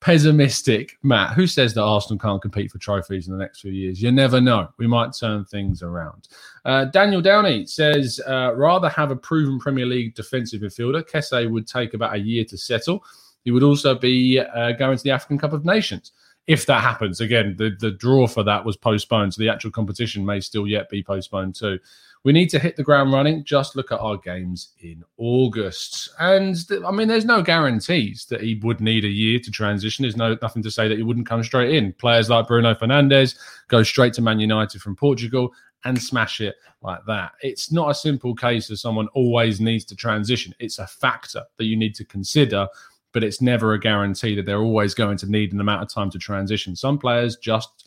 pessimistic, 0.00 0.98
Matt, 1.02 1.34
who 1.34 1.46
says 1.46 1.74
that 1.74 1.82
Arsenal 1.82 2.18
can't 2.18 2.42
compete 2.42 2.70
for 2.70 2.78
trophies 2.78 3.26
in 3.26 3.32
the 3.32 3.38
next 3.38 3.60
few 3.60 3.72
years? 3.72 4.00
You 4.00 4.12
never 4.12 4.40
know. 4.40 4.68
We 4.78 4.86
might 4.86 5.14
turn 5.18 5.44
things 5.44 5.82
around. 5.82 6.28
Uh, 6.64 6.84
Daniel 6.86 7.20
Downey 7.20 7.66
says, 7.66 8.20
uh, 8.26 8.54
rather 8.54 8.88
have 8.88 9.10
a 9.10 9.16
proven 9.16 9.58
Premier 9.58 9.86
League 9.86 10.14
defensive 10.14 10.60
midfielder. 10.62 11.08
Kessie 11.08 11.50
would 11.50 11.66
take 11.66 11.94
about 11.94 12.14
a 12.14 12.18
year 12.18 12.44
to 12.44 12.58
settle. 12.58 13.04
He 13.44 13.50
would 13.50 13.62
also 13.62 13.94
be 13.94 14.40
uh, 14.40 14.72
going 14.72 14.96
to 14.96 15.04
the 15.04 15.12
African 15.12 15.38
Cup 15.38 15.52
of 15.52 15.64
Nations. 15.64 16.12
If 16.46 16.66
that 16.66 16.82
happens, 16.82 17.20
again, 17.20 17.56
the, 17.58 17.76
the 17.80 17.90
draw 17.90 18.28
for 18.28 18.44
that 18.44 18.64
was 18.64 18.76
postponed, 18.76 19.34
so 19.34 19.40
the 19.40 19.48
actual 19.48 19.72
competition 19.72 20.24
may 20.24 20.38
still 20.40 20.66
yet 20.66 20.88
be 20.88 21.02
postponed 21.02 21.56
too. 21.56 21.78
We 22.26 22.32
need 22.32 22.50
to 22.50 22.58
hit 22.58 22.74
the 22.74 22.82
ground 22.82 23.12
running. 23.12 23.44
Just 23.44 23.76
look 23.76 23.92
at 23.92 24.00
our 24.00 24.16
games 24.16 24.70
in 24.80 25.04
August. 25.16 26.08
And 26.18 26.56
I 26.84 26.90
mean, 26.90 27.06
there's 27.06 27.24
no 27.24 27.40
guarantees 27.40 28.26
that 28.30 28.40
he 28.40 28.56
would 28.64 28.80
need 28.80 29.04
a 29.04 29.08
year 29.08 29.38
to 29.38 29.50
transition. 29.52 30.02
There's 30.02 30.16
no 30.16 30.36
nothing 30.42 30.64
to 30.64 30.70
say 30.72 30.88
that 30.88 30.96
he 30.96 31.04
wouldn't 31.04 31.28
come 31.28 31.44
straight 31.44 31.76
in. 31.76 31.92
Players 31.92 32.28
like 32.28 32.48
Bruno 32.48 32.74
Fernandes 32.74 33.38
go 33.68 33.84
straight 33.84 34.12
to 34.14 34.22
Man 34.22 34.40
United 34.40 34.82
from 34.82 34.96
Portugal 34.96 35.54
and 35.84 36.02
smash 36.02 36.40
it 36.40 36.56
like 36.82 36.98
that. 37.06 37.30
It's 37.42 37.70
not 37.70 37.90
a 37.90 37.94
simple 37.94 38.34
case 38.34 38.70
of 38.70 38.80
someone 38.80 39.06
always 39.14 39.60
needs 39.60 39.84
to 39.84 39.94
transition. 39.94 40.52
It's 40.58 40.80
a 40.80 40.86
factor 40.88 41.44
that 41.58 41.66
you 41.66 41.76
need 41.76 41.94
to 41.94 42.04
consider, 42.04 42.66
but 43.12 43.22
it's 43.22 43.40
never 43.40 43.74
a 43.74 43.78
guarantee 43.78 44.34
that 44.34 44.46
they're 44.46 44.58
always 44.58 44.94
going 44.94 45.18
to 45.18 45.30
need 45.30 45.52
an 45.52 45.60
amount 45.60 45.84
of 45.84 45.94
time 45.94 46.10
to 46.10 46.18
transition. 46.18 46.74
Some 46.74 46.98
players 46.98 47.36
just 47.36 47.86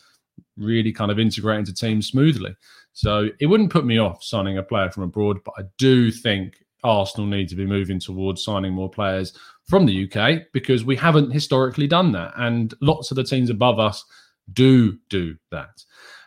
really 0.56 0.94
kind 0.94 1.12
of 1.12 1.20
integrate 1.20 1.60
into 1.60 1.74
teams 1.74 2.08
smoothly. 2.08 2.56
So 3.00 3.30
it 3.40 3.46
wouldn't 3.46 3.72
put 3.72 3.86
me 3.86 3.98
off 3.98 4.22
signing 4.22 4.58
a 4.58 4.64
player 4.64 4.92
from 4.92 5.04
abroad, 5.04 5.40
but 5.46 5.54
I 5.58 5.62
do 5.78 6.12
think 6.12 6.62
Arsenal 6.84 7.28
need 7.28 7.48
to 7.48 7.56
be 7.56 7.66
moving 7.66 7.98
towards 7.98 8.44
signing 8.44 8.74
more 8.74 8.90
players 8.90 9.40
from 9.70 9.86
the 9.86 10.04
UK 10.04 10.42
because 10.52 10.84
we 10.84 10.98
haven't 10.98 11.32
historically 11.32 11.88
done 11.88 12.12
that. 12.12 12.34
And 12.36 12.74
lots 12.82 13.10
of 13.10 13.16
the 13.16 13.24
teams 13.24 13.50
above 13.50 13.80
us 13.80 14.04
do 14.52 14.98
do 15.08 15.38
that. 15.50 15.82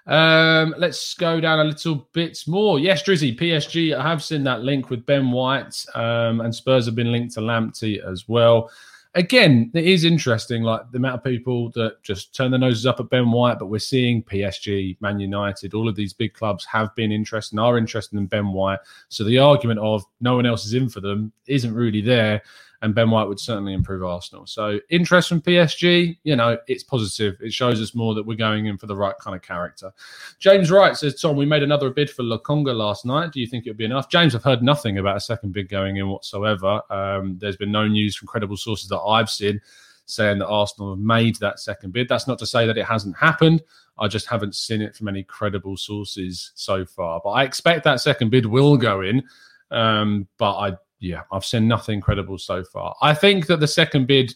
Um, 0.07 0.75
let's 0.79 1.13
go 1.13 1.43
down 1.43 1.61
a 1.61 1.65
little 1.65 2.09
bit 2.15 2.43
more. 2.47 2.79
Yes, 2.79 3.03
Drizzy, 3.03 3.39
PSG. 3.39 3.95
I 3.95 4.03
have 4.03 4.25
seen 4.25 4.43
that 4.45 4.63
link 4.63 4.89
with 4.89 5.05
Ben 5.05 5.31
White, 5.31 5.85
um, 5.95 6.41
and 6.41 6.55
Spurs 6.55 6.87
have 6.87 6.95
been 6.95 7.13
linked 7.13 7.35
to 7.35 7.41
Lamptey 7.41 8.03
as 8.03 8.27
well 8.29 8.71
again, 9.15 9.71
it 9.75 9.87
is 9.87 10.05
interesting, 10.05 10.63
like 10.63 10.91
the 10.91 10.99
amount 10.99 11.17
of 11.17 11.25
people 11.25 11.71
that 11.71 12.03
just 12.03 12.35
turn 12.35 12.51
their 12.51 12.61
noses 12.61 12.87
up 12.87 13.01
at 13.01 13.11
Ben 13.11 13.31
White, 13.31 13.59
but 13.59 13.67
we're 13.67 13.79
seeing 13.79 14.23
PSG, 14.23 14.97
Man 15.01 15.21
United, 15.21 15.75
all 15.75 15.89
of 15.89 15.97
these 15.97 16.13
big 16.13 16.35
clubs 16.35 16.65
have 16.65 16.95
been 16.95 17.13
interested 17.13 17.55
and 17.55 17.61
are 17.61 17.79
interested 17.79 18.19
in 18.19 18.27
Ben 18.27 18.53
White. 18.53 18.81
So 19.09 19.25
the 19.25 19.39
argument 19.39 19.81
of 19.81 20.05
no 20.21 20.37
one 20.37 20.47
else 20.47 20.65
is 20.65 20.75
in 20.75 20.89
for 20.89 21.01
them 21.01 21.33
isn't 21.47 21.75
really 21.75 22.01
there 22.01 22.43
and 22.83 22.95
Ben 22.97 23.11
White 23.11 23.29
would 23.29 23.39
certainly 23.39 23.73
improve 23.73 24.03
Arsenal. 24.03 24.45
So 24.47 24.81
interest 24.91 25.29
from 25.29 25.41
PSG, 25.41 26.19
you 26.25 26.35
know, 26.35 26.59
it's 26.67 26.83
positive. 26.83 27.37
It 27.41 27.53
shows 27.53 27.81
us 27.81 27.95
more 27.95 28.13
that 28.15 28.27
we're 28.27 28.37
going 28.37 28.67
in 28.67 28.77
for 28.77 28.87
the 28.87 28.97
right 28.97 29.15
kind 29.21 29.37
of 29.37 29.43
character. 29.43 29.93
James 30.41 30.71
Wright 30.71 30.97
says, 30.97 31.21
Tom, 31.21 31.37
we 31.37 31.47
made 31.47 31.63
another 31.63 31.91
bid 31.91 32.11
for 32.11 32.25
Lokonga 32.25 32.75
last 32.75 33.07
night. 33.07 33.33
Do 33.33 33.41
you 33.41 33.47
think 33.47 33.67
it 33.67 33.71
would 33.71 33.77
be 33.77 33.85
enough? 33.85 34.11
James, 34.11 34.35
I've 34.35 34.43
heard 34.43 34.65
nothing 34.65 34.99
about 34.99 35.17
a 35.17 35.21
second 35.21 35.53
bid 35.53 35.69
going 35.69 35.97
in 35.97 36.09
whatsoever. 36.09 36.83
Um, 36.91 37.39
there's 37.41 37.57
been 37.57 37.71
no 37.71 37.87
news 37.87 38.17
from 38.17 38.27
credible 38.27 38.57
sources 38.57 38.89
that 38.89 39.01
I've 39.01 39.31
seen 39.31 39.61
saying 40.07 40.41
that 40.41 40.49
Arsenal 40.49 40.91
have 40.91 40.99
made 40.99 41.37
that 41.37 41.61
second 41.61 41.93
bid. 41.93 42.09
That's 42.09 42.27
not 42.27 42.39
to 42.41 42.47
say 42.47 42.67
that 42.67 42.77
it 42.77 42.85
hasn't 42.85 43.17
happened. 43.17 43.63
I 43.97 44.09
just 44.09 44.27
haven't 44.27 44.57
seen 44.57 44.83
it 44.83 44.97
from 44.97 45.07
any 45.07 45.23
credible 45.23 45.77
sources 45.77 46.51
so 46.57 46.85
far. 46.85 47.21
But 47.23 47.31
I 47.31 47.45
expect 47.45 47.85
that 47.85 48.01
second 48.01 48.31
bid 48.31 48.45
will 48.45 48.77
go 48.77 49.03
in. 49.03 49.23
Um, 49.71 50.27
but 50.37 50.57
I 50.57 50.77
yeah, 51.03 51.23
I've 51.33 51.45
seen 51.45 51.67
nothing 51.67 52.01
credible 52.01 52.39
so 52.39 52.63
far. 52.63 52.95
I 53.03 53.13
think 53.13 53.47
that 53.49 53.59
the 53.59 53.67
second 53.67 54.07
bid 54.07 54.33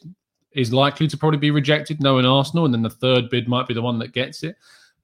is 0.52 0.72
likely 0.72 1.06
to 1.06 1.16
probably 1.16 1.38
be 1.38 1.52
rejected, 1.52 2.02
knowing 2.02 2.26
Arsenal, 2.26 2.64
and 2.64 2.74
then 2.74 2.82
the 2.82 2.90
third 2.90 3.30
bid 3.30 3.46
might 3.46 3.68
be 3.68 3.74
the 3.74 3.82
one 3.82 4.00
that 4.00 4.12
gets 4.12 4.42
it. 4.42 4.56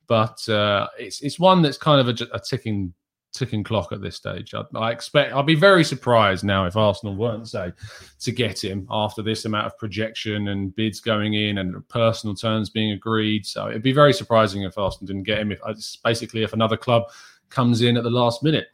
But 0.09 0.47
uh, 0.49 0.89
it's 0.99 1.23
it's 1.23 1.39
one 1.39 1.63
that's 1.63 1.79
kind 1.79 2.07
of 2.07 2.21
a, 2.21 2.35
a 2.35 2.41
ticking 2.41 2.93
ticking 3.33 3.63
clock 3.63 3.93
at 3.93 4.03
this 4.03 4.17
stage. 4.17 4.55
I, 4.55 4.65
I, 4.75 4.91
expect 4.91 5.33
I'll 5.33 5.45
be 5.45 5.55
very 5.55 5.85
surprised 5.85 6.45
now 6.45 6.67
if 6.67 6.77
Arsenal 6.77 7.15
weren't 7.15 7.49
say 7.49 7.73
to 8.21 8.33
get 8.33 8.63
him 8.63 8.87
after 8.91 9.23
this 9.23 9.45
amount 9.45 9.67
of 9.67 9.79
projection 9.79 10.49
and 10.49 10.75
bids 10.75 11.01
going 11.01 11.35
in 11.35 11.59
and 11.59 11.89
personal 11.89 12.35
terms 12.35 12.71
being 12.71 12.91
agreed. 12.91 13.47
So 13.47 13.71
it'd 13.71 13.83
be 13.83 13.93
very 13.93 14.13
surprising 14.13 14.65
if 14.65 14.77
Arsenal 14.77 15.07
didn't 15.07 15.23
get 15.23 15.39
him. 15.39 15.53
If 15.53 15.61
basically 16.03 16.43
if 16.43 16.55
another 16.55 16.77
club 16.77 17.05
comes 17.51 17.83
in 17.83 17.97
at 17.97 18.03
the 18.03 18.11
last 18.11 18.43
minute. 18.43 18.67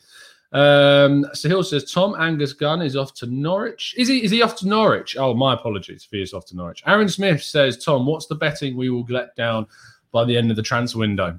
Um, 0.53 1.27
Sahil 1.35 1.65
says 1.65 1.91
Tom 1.91 2.15
Angus 2.19 2.55
Gunn 2.55 2.81
is 2.81 2.97
off 2.97 3.13
to 3.15 3.27
Norwich. 3.27 3.95
Is 3.99 4.09
he? 4.09 4.25
Is 4.25 4.31
he 4.31 4.43
off 4.43 4.57
to 4.57 4.69
Norwich? 4.69 5.17
Oh, 5.19 5.35
my 5.35 5.55
apologies. 5.55 6.05
If 6.05 6.11
he 6.11 6.23
is 6.23 6.33
off 6.33 6.47
to 6.47 6.57
Norwich. 6.57 6.83
Aaron 6.87 7.09
Smith 7.09 7.43
says 7.43 7.83
Tom, 7.85 8.07
what's 8.07 8.27
the 8.27 8.35
betting 8.35 8.77
we 8.77 8.89
will 8.89 9.05
let 9.09 9.37
down 9.37 9.67
by 10.11 10.25
the 10.25 10.37
end 10.37 10.51
of 10.51 10.57
the 10.57 10.63
transfer 10.63 10.99
window? 11.01 11.39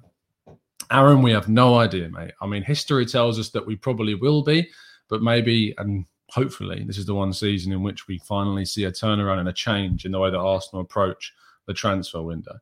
Aaron, 0.91 1.22
we 1.22 1.32
have 1.32 1.50
no 1.50 1.78
idea, 1.78 2.10
mate. 2.10 2.32
I 2.41 2.48
mean, 2.48 2.63
history 2.63 3.06
tells 3.06 3.39
us 3.39 3.50
that 3.50 3.65
we 3.65 3.76
probably 3.76 4.15
will 4.15 4.43
be, 4.43 4.69
but 5.08 5.22
maybe 5.22 5.74
and 5.78 6.06
hopefully 6.30 6.84
this 6.86 6.98
is 6.98 7.06
the 7.06 7.13
one 7.13 7.34
season 7.34 7.72
in 7.72 7.82
which 7.82 8.08
we 8.08 8.19
finally 8.19 8.65
see 8.65 8.86
a 8.86 8.91
turnaround 8.91 9.39
and 9.39 9.50
a 9.50 9.54
change 9.54 10.06
in 10.06 10.12
the 10.12 10.19
way 10.19 10.30
that 10.30 10.38
Arsenal 10.38 10.82
approach 10.82 11.34
the 11.65 11.74
transfer 11.74 12.22
window. 12.22 12.60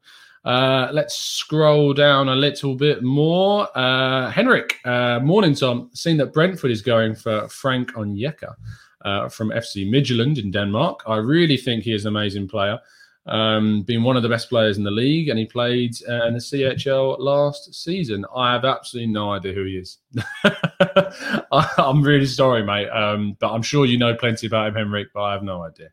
Uh, 0.47 0.87
let's 0.93 1.13
scroll 1.17 1.93
down 1.93 2.29
a 2.29 2.35
little 2.35 2.73
bit 2.73 3.03
more. 3.03 3.67
Uh, 3.77 4.31
Henrik, 4.31 4.79
uh, 4.85 5.19
morning, 5.19 5.53
Tom. 5.53 5.89
Seen 5.93 6.15
that 6.17 6.31
Brentford 6.31 6.71
is 6.71 6.81
going 6.81 7.15
for 7.15 7.49
Frank 7.49 7.91
Onyeka 7.95 8.55
uh, 9.03 9.27
from 9.27 9.49
FC 9.49 9.85
Midtjylland 9.85 10.41
in 10.41 10.49
Denmark. 10.49 11.01
I 11.05 11.17
really 11.17 11.57
think 11.57 11.83
he 11.83 11.91
is 11.93 12.05
an 12.05 12.15
amazing 12.15 12.47
player 12.47 12.79
um, 13.27 13.81
being 13.81 14.03
one 14.03 14.15
of 14.15 14.23
the 14.23 14.29
best 14.29 14.49
players 14.49 14.77
in 14.77 14.83
the 14.83 14.91
league, 14.91 15.29
and 15.29 15.37
he 15.37 15.45
played 15.45 15.95
uh, 16.07 16.27
in 16.27 16.33
the 16.33 16.39
CHL 16.39 17.19
last 17.19 17.73
season. 17.73 18.25
I 18.35 18.53
have 18.53 18.63
absolutely 18.63 19.11
no 19.11 19.31
idea 19.31 19.53
who 19.53 19.65
he 19.65 19.77
is. 19.77 19.97
I, 20.45 21.69
am 21.77 22.01
really 22.01 22.25
sorry, 22.25 22.63
mate, 22.63 22.89
um, 22.89 23.35
but 23.39 23.51
I'm 23.51 23.61
sure 23.61 23.85
you 23.85 23.97
know 23.97 24.15
plenty 24.15 24.47
about 24.47 24.67
him, 24.67 24.75
Henrik, 24.75 25.09
but 25.13 25.23
I 25.23 25.33
have 25.33 25.43
no 25.43 25.63
idea. 25.63 25.89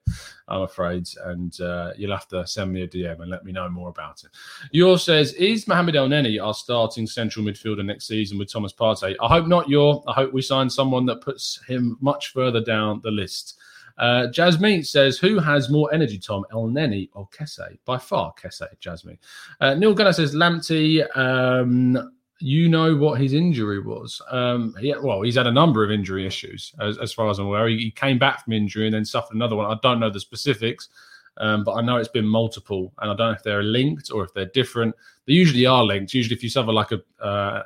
I'm 0.47 0.62
afraid, 0.62 1.09
and 1.25 1.59
uh, 1.61 1.92
you'll 1.97 2.12
have 2.12 2.29
to 2.29 2.47
send 2.47 2.73
me 2.73 2.83
a 2.83 2.88
DM 2.88 3.20
and 3.20 3.31
let 3.31 3.44
me 3.44 3.51
know 3.51 3.68
more 3.68 3.88
about 3.88 4.23
it. 4.23 4.31
Yours 4.70 5.03
says, 5.03 5.33
"Is 5.35 5.66
Mohamed 5.66 5.97
Elneny 5.97 6.44
our 6.44 6.55
starting 6.55 7.07
central 7.07 7.44
midfielder 7.44 7.85
next 7.85 8.07
season 8.07 8.38
with 8.38 8.53
Thomas 8.53 8.73
Partey?" 8.73 9.16
I 9.20 9.29
hope 9.29 9.47
not. 9.49 9.68
Your, 9.68 10.05
I 10.07 10.12
hope 10.12 10.33
we 10.33 10.42
sign 10.42 10.70
someone 10.70 11.07
that 11.07 11.20
puts 11.20 11.61
him 11.66 11.97
much 12.01 12.33
further 12.33 12.61
down 12.61 13.01
the 13.03 13.11
list. 13.11 13.59
Uh, 13.99 14.27
Jasmine 14.29 14.83
says, 14.83 15.19
Who 15.19 15.39
has 15.39 15.71
more 15.71 15.93
energy, 15.93 16.19
Tom, 16.19 16.45
Elneny 16.53 17.09
or 17.13 17.29
Kessie? 17.29 17.79
By 17.85 17.99
far, 17.99 18.33
Kessie, 18.35 18.79
Jasmine. 18.81 19.19
Uh, 19.61 19.75
Neil 19.75 19.95
Gunner 19.95 20.13
says, 20.13 20.35
Lamptey, 20.35 21.05
um, 21.17 22.13
you 22.41 22.69
know 22.69 22.97
what 22.97 23.21
his 23.21 23.33
injury 23.33 23.81
was. 23.81 24.21
Um, 24.31 24.75
well, 25.03 25.23
he's 25.23 25.37
had 25.37 25.47
a 25.47 25.53
number 25.53 25.85
of 25.85 25.91
injury 25.91 26.27
issues, 26.27 26.75
as, 26.81 26.99
as 26.99 27.13
far 27.13 27.31
as 27.31 27.39
I'm 27.39 27.47
aware. 27.47 27.69
He, 27.69 27.79
he, 27.79 27.91
came 27.91 28.19
back 28.19 28.45
from 28.45 28.53
injury 28.53 28.87
and 28.87 28.95
then 28.95 29.05
suffered 29.05 29.35
another 29.35 29.57
one. 29.57 29.71
I 29.71 29.79
don't 29.83 30.01
know 30.01 30.11
the 30.11 30.21
specifics, 30.21 30.89
um, 31.37 31.65
but 31.65 31.75
I 31.75 31.81
know 31.81 31.97
it's 31.97 32.09
been 32.09 32.27
multiple, 32.27 32.93
and 32.99 33.11
I 33.11 33.15
don't 33.15 33.29
know 33.29 33.37
if 33.37 33.43
they're 33.43 33.63
linked 33.63 34.11
or 34.11 34.25
if 34.25 34.35
they're 34.35 34.47
different. 34.47 34.95
They 35.27 35.33
usually 35.33 35.67
are 35.67 35.85
linked. 35.85 36.13
Usually, 36.13 36.37
if 36.37 36.43
you 36.43 36.51
suffer 36.51 36.73
like 36.73 36.91
a 36.93 37.25
uh, 37.25 37.63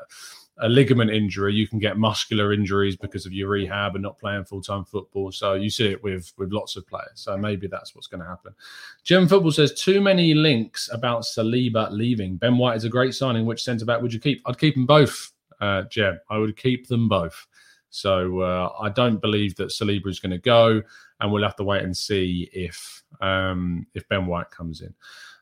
a 0.61 0.69
ligament 0.69 1.11
injury, 1.11 1.55
you 1.55 1.69
can 1.69 1.79
get 1.79 1.99
muscular 1.99 2.53
injuries 2.53 2.97
because 2.97 3.27
of 3.27 3.33
your 3.33 3.49
rehab 3.49 3.95
and 3.95 4.03
not 4.03 4.19
playing 4.19 4.45
full 4.45 4.63
time 4.63 4.85
football. 4.85 5.31
So 5.31 5.55
you 5.55 5.71
see 5.71 5.87
it 5.87 6.03
with 6.03 6.33
with 6.37 6.53
lots 6.53 6.77
of 6.77 6.87
players. 6.87 7.13
So 7.15 7.37
maybe 7.37 7.69
that's 7.69 7.95
what's 7.95 8.07
going 8.07 8.23
to 8.23 8.27
happen. 8.27 8.55
German 9.05 9.29
football 9.29 9.53
says 9.53 9.73
too 9.75 10.01
many 10.01 10.35
links 10.35 10.89
about 10.93 11.23
Saliba 11.23 11.91
leaving. 11.91 12.37
Ben 12.37 12.59
White 12.59 12.77
is 12.77 12.85
a 12.85 12.89
great 12.89 13.15
signing. 13.15 13.47
Which 13.47 13.63
centre 13.63 13.85
back 13.85 14.03
would 14.03 14.13
you 14.13 14.21
keep? 14.21 14.43
I'd 14.47 14.59
keep 14.59 14.75
them 14.75 14.87
both, 14.87 15.33
uh, 15.61 15.83
Jem. 15.83 16.19
I 16.29 16.39
would 16.39 16.57
keep 16.57 16.89
them 16.89 17.09
both. 17.09 17.47
So 17.91 18.41
uh, 18.41 18.73
I 18.81 18.91
don't 18.91 19.21
believe 19.21 19.57
that 19.57 19.69
Saliba 19.69 20.09
is 20.09 20.21
going 20.21 20.33
to 20.33 20.39
go, 20.39 20.83
and 21.21 21.33
we'll 21.33 21.43
have 21.43 21.57
to 21.57 21.65
wait 21.65 21.85
and 21.85 21.97
see 21.97 22.51
if 22.53 23.03
um, 23.21 23.87
if 23.95 24.09
Ben 24.09 24.27
White 24.27 24.51
comes 24.51 24.81
in. 24.81 24.95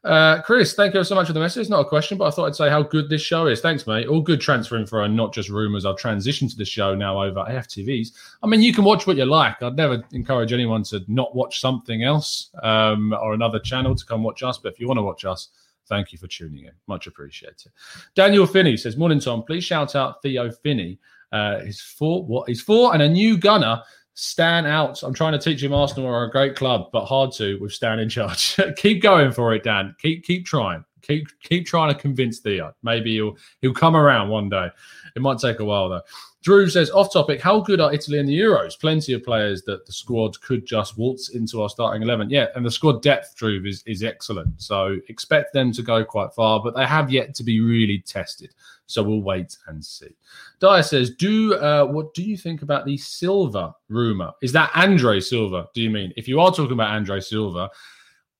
Uh, 0.07 0.41
Chris, 0.43 0.75
thank 0.75 0.95
you 0.95 1.03
so 1.03 1.17
much 1.17 1.27
for 1.27 1.33
the 1.33 1.41
message. 1.41 1.69
Not 1.69 1.81
a 1.81 1.85
question, 1.85 2.17
but 2.17 2.27
I 2.27 2.31
thought 2.31 2.47
I'd 2.47 2.55
say 2.55 2.71
how 2.71 2.81
good 2.81 3.09
this 3.09 3.23
show 3.23 3.49
is. 3.49 3.61
Thanks, 3.61 3.89
mate. 3.89 4.07
All 4.07 4.21
good 4.21 4.41
transfer 4.41 4.77
info 4.77 5.03
and 5.03 5.17
not 5.17 5.35
just 5.35 5.49
rumours. 5.49 5.85
I've 5.85 5.97
transitioned 5.97 6.51
to 6.51 6.57
the 6.57 6.65
show 6.65 6.95
now 6.95 7.21
over 7.21 7.41
AFTVs. 7.41 8.13
I 8.41 8.47
mean, 8.47 8.63
you 8.63 8.73
can 8.73 8.85
watch 8.85 9.09
what 9.09 9.17
you 9.17 9.25
like. 9.25 9.61
I'd 9.65 9.75
never 9.75 10.05
encourage 10.13 10.53
anyone 10.53 10.85
to 10.85 11.03
not 11.09 11.35
watch 11.35 11.61
something 11.61 12.05
else 12.05 12.51
um, 12.63 13.13
or 13.21 13.35
another 13.35 13.59
channel 13.59 13.97
to 13.97 14.07
come 14.07 14.23
watch 14.23 14.45
us. 14.45 14.59
But 14.59 14.75
if 14.75 14.81
you 14.81 14.87
want 14.87 14.99
to 14.99 15.03
watch 15.03 15.25
us, 15.25 15.49
thank 15.89 16.13
you 16.13 16.19
for 16.19 16.29
tuning 16.29 16.67
in. 16.67 16.73
Much 16.87 17.09
appreciated. 17.09 17.73
Daniel 18.15 18.47
Finney 18.47 18.77
says, 18.77 18.97
Morning, 18.97 19.19
Tom. 19.19 19.43
Please 19.43 19.65
shout 19.65 19.97
out 19.97 20.23
Theo 20.23 20.53
Finney. 20.53 21.01
Uh, 21.33 21.61
he's 21.65 21.81
four, 21.81 22.25
what 22.25 22.49
he's 22.49 22.63
four, 22.63 22.95
and 22.95 23.03
a 23.03 23.09
new 23.09 23.37
gunner 23.37 23.83
Stan 24.19 24.65
out. 24.65 25.03
I'm 25.03 25.13
trying 25.13 25.33
to 25.35 25.39
teach 25.39 25.63
him 25.63 25.75
Arsenal 25.75 26.09
are 26.09 26.25
a 26.25 26.31
great 26.31 26.57
club, 26.57 26.89
but 26.91 27.05
hard 27.05 27.33
to 27.33 27.59
with 27.61 27.73
Stan 27.73 27.99
in 27.99 28.09
charge. 28.09 28.59
keep 28.77 29.03
going 29.03 29.31
for 29.31 29.55
it, 29.55 29.63
Dan. 29.63 29.95
Keep 30.01 30.25
keep 30.25 30.47
trying. 30.47 30.85
Keep 31.03 31.29
keep 31.41 31.67
trying 31.67 31.93
to 31.95 32.01
convince 32.01 32.41
Theo. 32.41 32.75
Maybe 32.83 33.15
he'll 33.15 33.37
he'll 33.61 33.75
come 33.75 33.97
around 33.97 34.29
one 34.29 34.49
day. 34.49 34.69
It 35.15 35.23
might 35.23 35.39
take 35.39 35.61
a 35.61 35.65
while 35.65 35.89
though. 35.89 36.03
Drew 36.47 36.69
says, 36.71 36.93
off 36.93 37.13
topic, 37.13 37.41
how 37.41 37.59
good 37.59 37.81
are 37.81 37.93
Italy 37.93 38.21
in 38.21 38.27
the 38.27 38.39
Euros? 38.39 38.79
Plenty 38.79 39.15
of 39.15 39.25
players 39.25 39.63
that 39.63 39.85
the 39.85 39.93
squad 39.93 40.41
could 40.43 40.65
just 40.65 40.97
waltz 40.97 41.31
into 41.31 41.61
our 41.61 41.69
starting 41.69 42.03
11. 42.03 42.31
Yeah, 42.31 42.47
and 42.55 42.65
the 42.65 42.71
squad 42.71 43.03
depth, 43.03 43.35
Drew, 43.35 43.65
is, 43.65 43.83
is 43.85 44.05
excellent. 44.05 44.63
So 44.63 44.97
expect 45.09 45.53
them 45.53 45.73
to 45.73 45.83
go 45.83 46.05
quite 46.05 46.33
far, 46.35 46.63
but 46.63 46.77
they 46.77 46.87
have 46.87 47.11
yet 47.11 47.35
to 47.35 47.43
be 47.43 47.61
really 47.61 47.99
tested. 47.99 48.55
So 48.87 49.03
we'll 49.03 49.23
wait 49.23 49.57
and 49.67 49.85
see. 49.85 50.15
Dyer 50.61 50.85
says, 50.85 51.11
"Do 51.11 51.55
uh, 51.57 51.85
what 51.87 52.15
do 52.15 52.23
you 52.23 52.37
think 52.37 52.63
about 52.63 52.87
the 52.87 52.97
Silva 52.97 53.75
rumor? 53.89 54.31
Is 54.41 54.53
that 54.53 54.71
Andre 54.77 55.19
Silva? 55.19 55.67
Do 55.75 55.83
you 55.83 55.91
mean? 55.91 56.13
If 56.17 56.29
you 56.29 56.39
are 56.39 56.53
talking 56.53 56.75
about 56.75 56.95
Andre 56.95 57.19
Silva, 57.19 57.69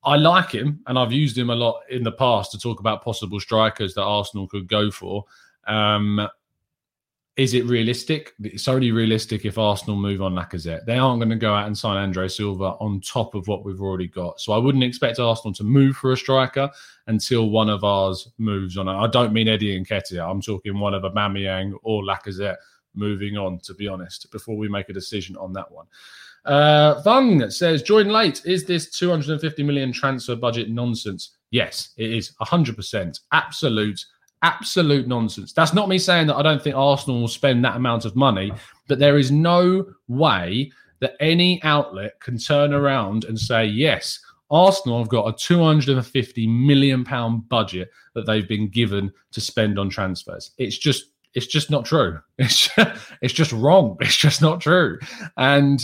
I 0.07 0.17
like 0.17 0.53
him, 0.53 0.81
and 0.87 0.97
I've 0.99 1.13
used 1.13 1.37
him 1.37 1.51
a 1.51 1.55
lot 1.55 1.83
in 1.91 2.05
the 2.05 2.13
past 2.13 2.53
to 2.53 2.59
talk 2.59 2.79
about 2.79 3.03
possible 3.03 3.41
strikers 3.41 3.93
that 3.95 4.05
Arsenal 4.05 4.47
could 4.47 4.69
go 4.69 4.91
for. 4.91 5.25
Um, 5.67 6.29
is 7.37 7.53
it 7.53 7.67
realistic? 7.67 8.33
It's 8.41 8.69
only 8.69 8.93
realistic 8.93 9.45
if 9.45 9.59
Arsenal 9.59 9.97
move 9.97 10.23
on 10.23 10.35
Lacazette. 10.35 10.87
They 10.87 10.97
aren't 10.97 11.21
going 11.21 11.31
to 11.31 11.37
go 11.37 11.53
out 11.53 11.67
and 11.67 11.77
sign 11.77 11.99
Andre 11.99 12.29
Silva 12.29 12.77
on 12.81 13.01
top 13.01 13.35
of 13.35 13.47
what 13.47 13.65
we've 13.65 13.83
already 13.83 14.07
got. 14.07 14.41
So 14.41 14.53
I 14.53 14.59
wouldn't 14.59 14.85
expect 14.85 15.19
Arsenal 15.19 15.53
to 15.55 15.65
move 15.65 15.97
for 15.97 16.13
a 16.13 16.17
striker 16.17 16.71
until 17.09 17.51
one 17.51 17.69
of 17.69 17.85
ours 17.85 18.29
moves 18.39 18.79
on. 18.79 18.89
I 18.89 19.09
don't 19.09 19.35
mean 19.35 19.49
Eddie 19.49 19.79
Nketiah. 19.85 20.31
I'm 20.31 20.41
talking 20.41 20.79
one 20.79 20.95
of 20.95 21.03
Aubameyang 21.03 21.75
or 21.83 22.05
Lacazette 22.05 22.57
moving 22.95 23.37
on, 23.37 23.59
to 23.65 23.75
be 23.75 23.87
honest, 23.87 24.31
before 24.31 24.57
we 24.57 24.69
make 24.69 24.89
a 24.89 24.95
decision 24.95 25.37
on 25.37 25.53
that 25.53 25.71
one. 25.71 25.87
Uh, 26.47 27.03
Vung 27.03 27.53
says, 27.53 27.83
join 27.83 28.09
late. 28.09 28.43
Is 28.45 28.65
this 28.65 28.97
250 28.97 29.63
million 29.63 29.93
transfer 29.93 30.37
budget 30.37 30.71
nonsense? 30.71 31.37
Yes, 31.51 31.91
it 31.97 32.13
is 32.13 32.33
100%. 32.41 33.21
Absolute 33.33 34.05
absolute 34.43 35.09
nonsense. 35.09 35.53
That's 35.53 35.73
not 35.73 35.89
me 35.89 35.99
saying 35.99 36.27
that 36.29 36.37
I 36.37 36.43
don't 36.43 36.63
think 36.63 36.77
Arsenal 36.77 37.21
will 37.21 37.29
spend 37.29 37.65
that 37.65 37.75
amount 37.75 38.05
of 38.05 38.15
money, 38.15 38.53
but 38.87 38.99
there 38.99 39.19
is 39.19 39.31
no 39.31 39.85
way 40.09 40.71
that 41.01 41.17
any 41.21 41.61
outlet 41.63 42.21
can 42.21 42.39
turn 42.39 42.73
around 42.73 43.25
and 43.25 43.39
say, 43.39 43.65
yes, 43.65 44.21
Arsenal 44.51 44.99
have 44.99 45.09
got 45.09 45.27
a 45.27 45.37
250 45.37 46.47
million 46.47 47.05
pound 47.05 47.49
budget 47.49 47.91
that 48.15 48.27
they've 48.27 48.49
been 48.49 48.69
given 48.69 49.13
to 49.33 49.41
spend 49.41 49.79
on 49.79 49.91
transfers. 49.91 50.53
It's 50.59 50.79
just 50.79 51.07
it's 51.35 51.47
just 51.47 51.71
not 51.71 51.85
true. 51.85 52.19
It's 52.39 52.69
just, 52.69 53.13
it's 53.21 53.35
just 53.35 53.53
wrong. 53.53 53.97
It's 54.01 54.17
just 54.17 54.41
not 54.41 54.61
true. 54.61 54.99
And 55.37 55.83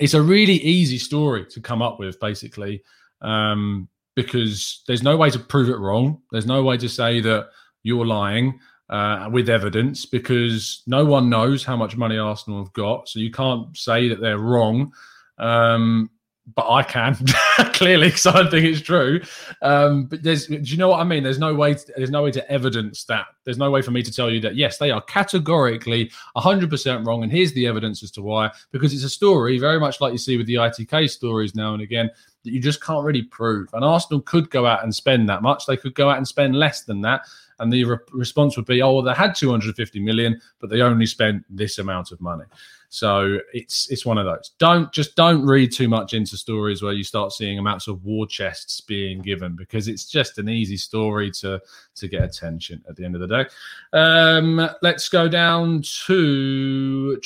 it's 0.00 0.14
a 0.14 0.22
really 0.22 0.54
easy 0.54 0.98
story 0.98 1.46
to 1.46 1.60
come 1.60 1.82
up 1.82 1.98
with 1.98 2.18
basically. 2.20 2.82
Um, 3.20 3.88
because 4.18 4.82
there's 4.88 5.04
no 5.04 5.16
way 5.16 5.30
to 5.30 5.38
prove 5.38 5.68
it 5.68 5.78
wrong. 5.78 6.20
There's 6.32 6.44
no 6.44 6.64
way 6.64 6.76
to 6.78 6.88
say 6.88 7.20
that 7.20 7.50
you're 7.84 8.04
lying 8.04 8.58
uh, 8.90 9.28
with 9.30 9.48
evidence 9.48 10.06
because 10.06 10.82
no 10.88 11.04
one 11.04 11.30
knows 11.30 11.64
how 11.64 11.76
much 11.76 11.96
money 11.96 12.18
Arsenal 12.18 12.64
have 12.64 12.72
got. 12.72 13.08
So 13.08 13.20
you 13.20 13.30
can't 13.30 13.76
say 13.76 14.08
that 14.08 14.20
they're 14.20 14.38
wrong. 14.38 14.92
Um, 15.38 16.10
but 16.54 16.70
I 16.70 16.82
can 16.82 17.14
clearly 17.72 18.08
because 18.08 18.26
I 18.26 18.32
don't 18.32 18.50
think 18.50 18.64
it's 18.66 18.80
true. 18.80 19.20
Um, 19.62 20.06
but 20.06 20.22
there's, 20.22 20.46
do 20.46 20.56
you 20.56 20.76
know 20.76 20.88
what 20.88 21.00
I 21.00 21.04
mean? 21.04 21.22
There's 21.22 21.38
no 21.38 21.54
way. 21.54 21.74
To, 21.74 21.92
there's 21.96 22.10
no 22.10 22.22
way 22.22 22.30
to 22.32 22.50
evidence 22.50 23.04
that. 23.04 23.26
There's 23.44 23.58
no 23.58 23.70
way 23.70 23.82
for 23.82 23.90
me 23.90 24.02
to 24.02 24.12
tell 24.12 24.30
you 24.30 24.40
that 24.40 24.56
yes, 24.56 24.78
they 24.78 24.90
are 24.90 25.02
categorically 25.02 26.10
100% 26.36 27.06
wrong, 27.06 27.22
and 27.22 27.32
here's 27.32 27.52
the 27.52 27.66
evidence 27.66 28.02
as 28.02 28.10
to 28.12 28.22
why. 28.22 28.50
Because 28.70 28.94
it's 28.94 29.04
a 29.04 29.10
story 29.10 29.58
very 29.58 29.80
much 29.80 30.00
like 30.00 30.12
you 30.12 30.18
see 30.18 30.36
with 30.36 30.46
the 30.46 30.54
ITK 30.54 31.10
stories 31.10 31.54
now 31.54 31.74
and 31.74 31.82
again 31.82 32.10
that 32.44 32.52
you 32.52 32.60
just 32.60 32.82
can't 32.82 33.04
really 33.04 33.22
prove. 33.22 33.68
And 33.74 33.84
Arsenal 33.84 34.22
could 34.22 34.50
go 34.50 34.66
out 34.66 34.82
and 34.82 34.94
spend 34.94 35.28
that 35.28 35.42
much. 35.42 35.66
They 35.66 35.76
could 35.76 35.94
go 35.94 36.08
out 36.08 36.16
and 36.16 36.26
spend 36.26 36.56
less 36.56 36.82
than 36.82 37.00
that. 37.02 37.22
And 37.58 37.72
the 37.72 37.84
re- 37.84 37.98
response 38.12 38.56
would 38.56 38.66
be, 38.66 38.80
oh, 38.80 38.92
well, 38.92 39.02
they 39.02 39.12
had 39.12 39.34
250 39.34 40.00
million, 40.00 40.40
but 40.60 40.70
they 40.70 40.80
only 40.80 41.06
spent 41.06 41.44
this 41.50 41.78
amount 41.78 42.12
of 42.12 42.20
money. 42.20 42.44
So 42.90 43.38
it's 43.52 43.90
it's 43.90 44.06
one 44.06 44.16
of 44.16 44.24
those. 44.24 44.52
Don't 44.58 44.90
just 44.92 45.14
don't 45.14 45.44
read 45.44 45.72
too 45.72 45.88
much 45.88 46.14
into 46.14 46.38
stories 46.38 46.82
where 46.82 46.94
you 46.94 47.04
start 47.04 47.32
seeing 47.32 47.58
amounts 47.58 47.86
of 47.86 48.02
war 48.02 48.26
chests 48.26 48.80
being 48.80 49.20
given 49.20 49.56
because 49.56 49.88
it's 49.88 50.06
just 50.06 50.38
an 50.38 50.48
easy 50.48 50.78
story 50.78 51.30
to 51.32 51.60
to 51.96 52.08
get 52.08 52.22
attention 52.22 52.82
at 52.88 52.96
the 52.96 53.04
end 53.04 53.14
of 53.14 53.20
the 53.20 53.26
day. 53.26 53.46
Um, 53.92 54.70
let's 54.80 55.08
go 55.10 55.28
down 55.28 55.82
to 56.06 57.20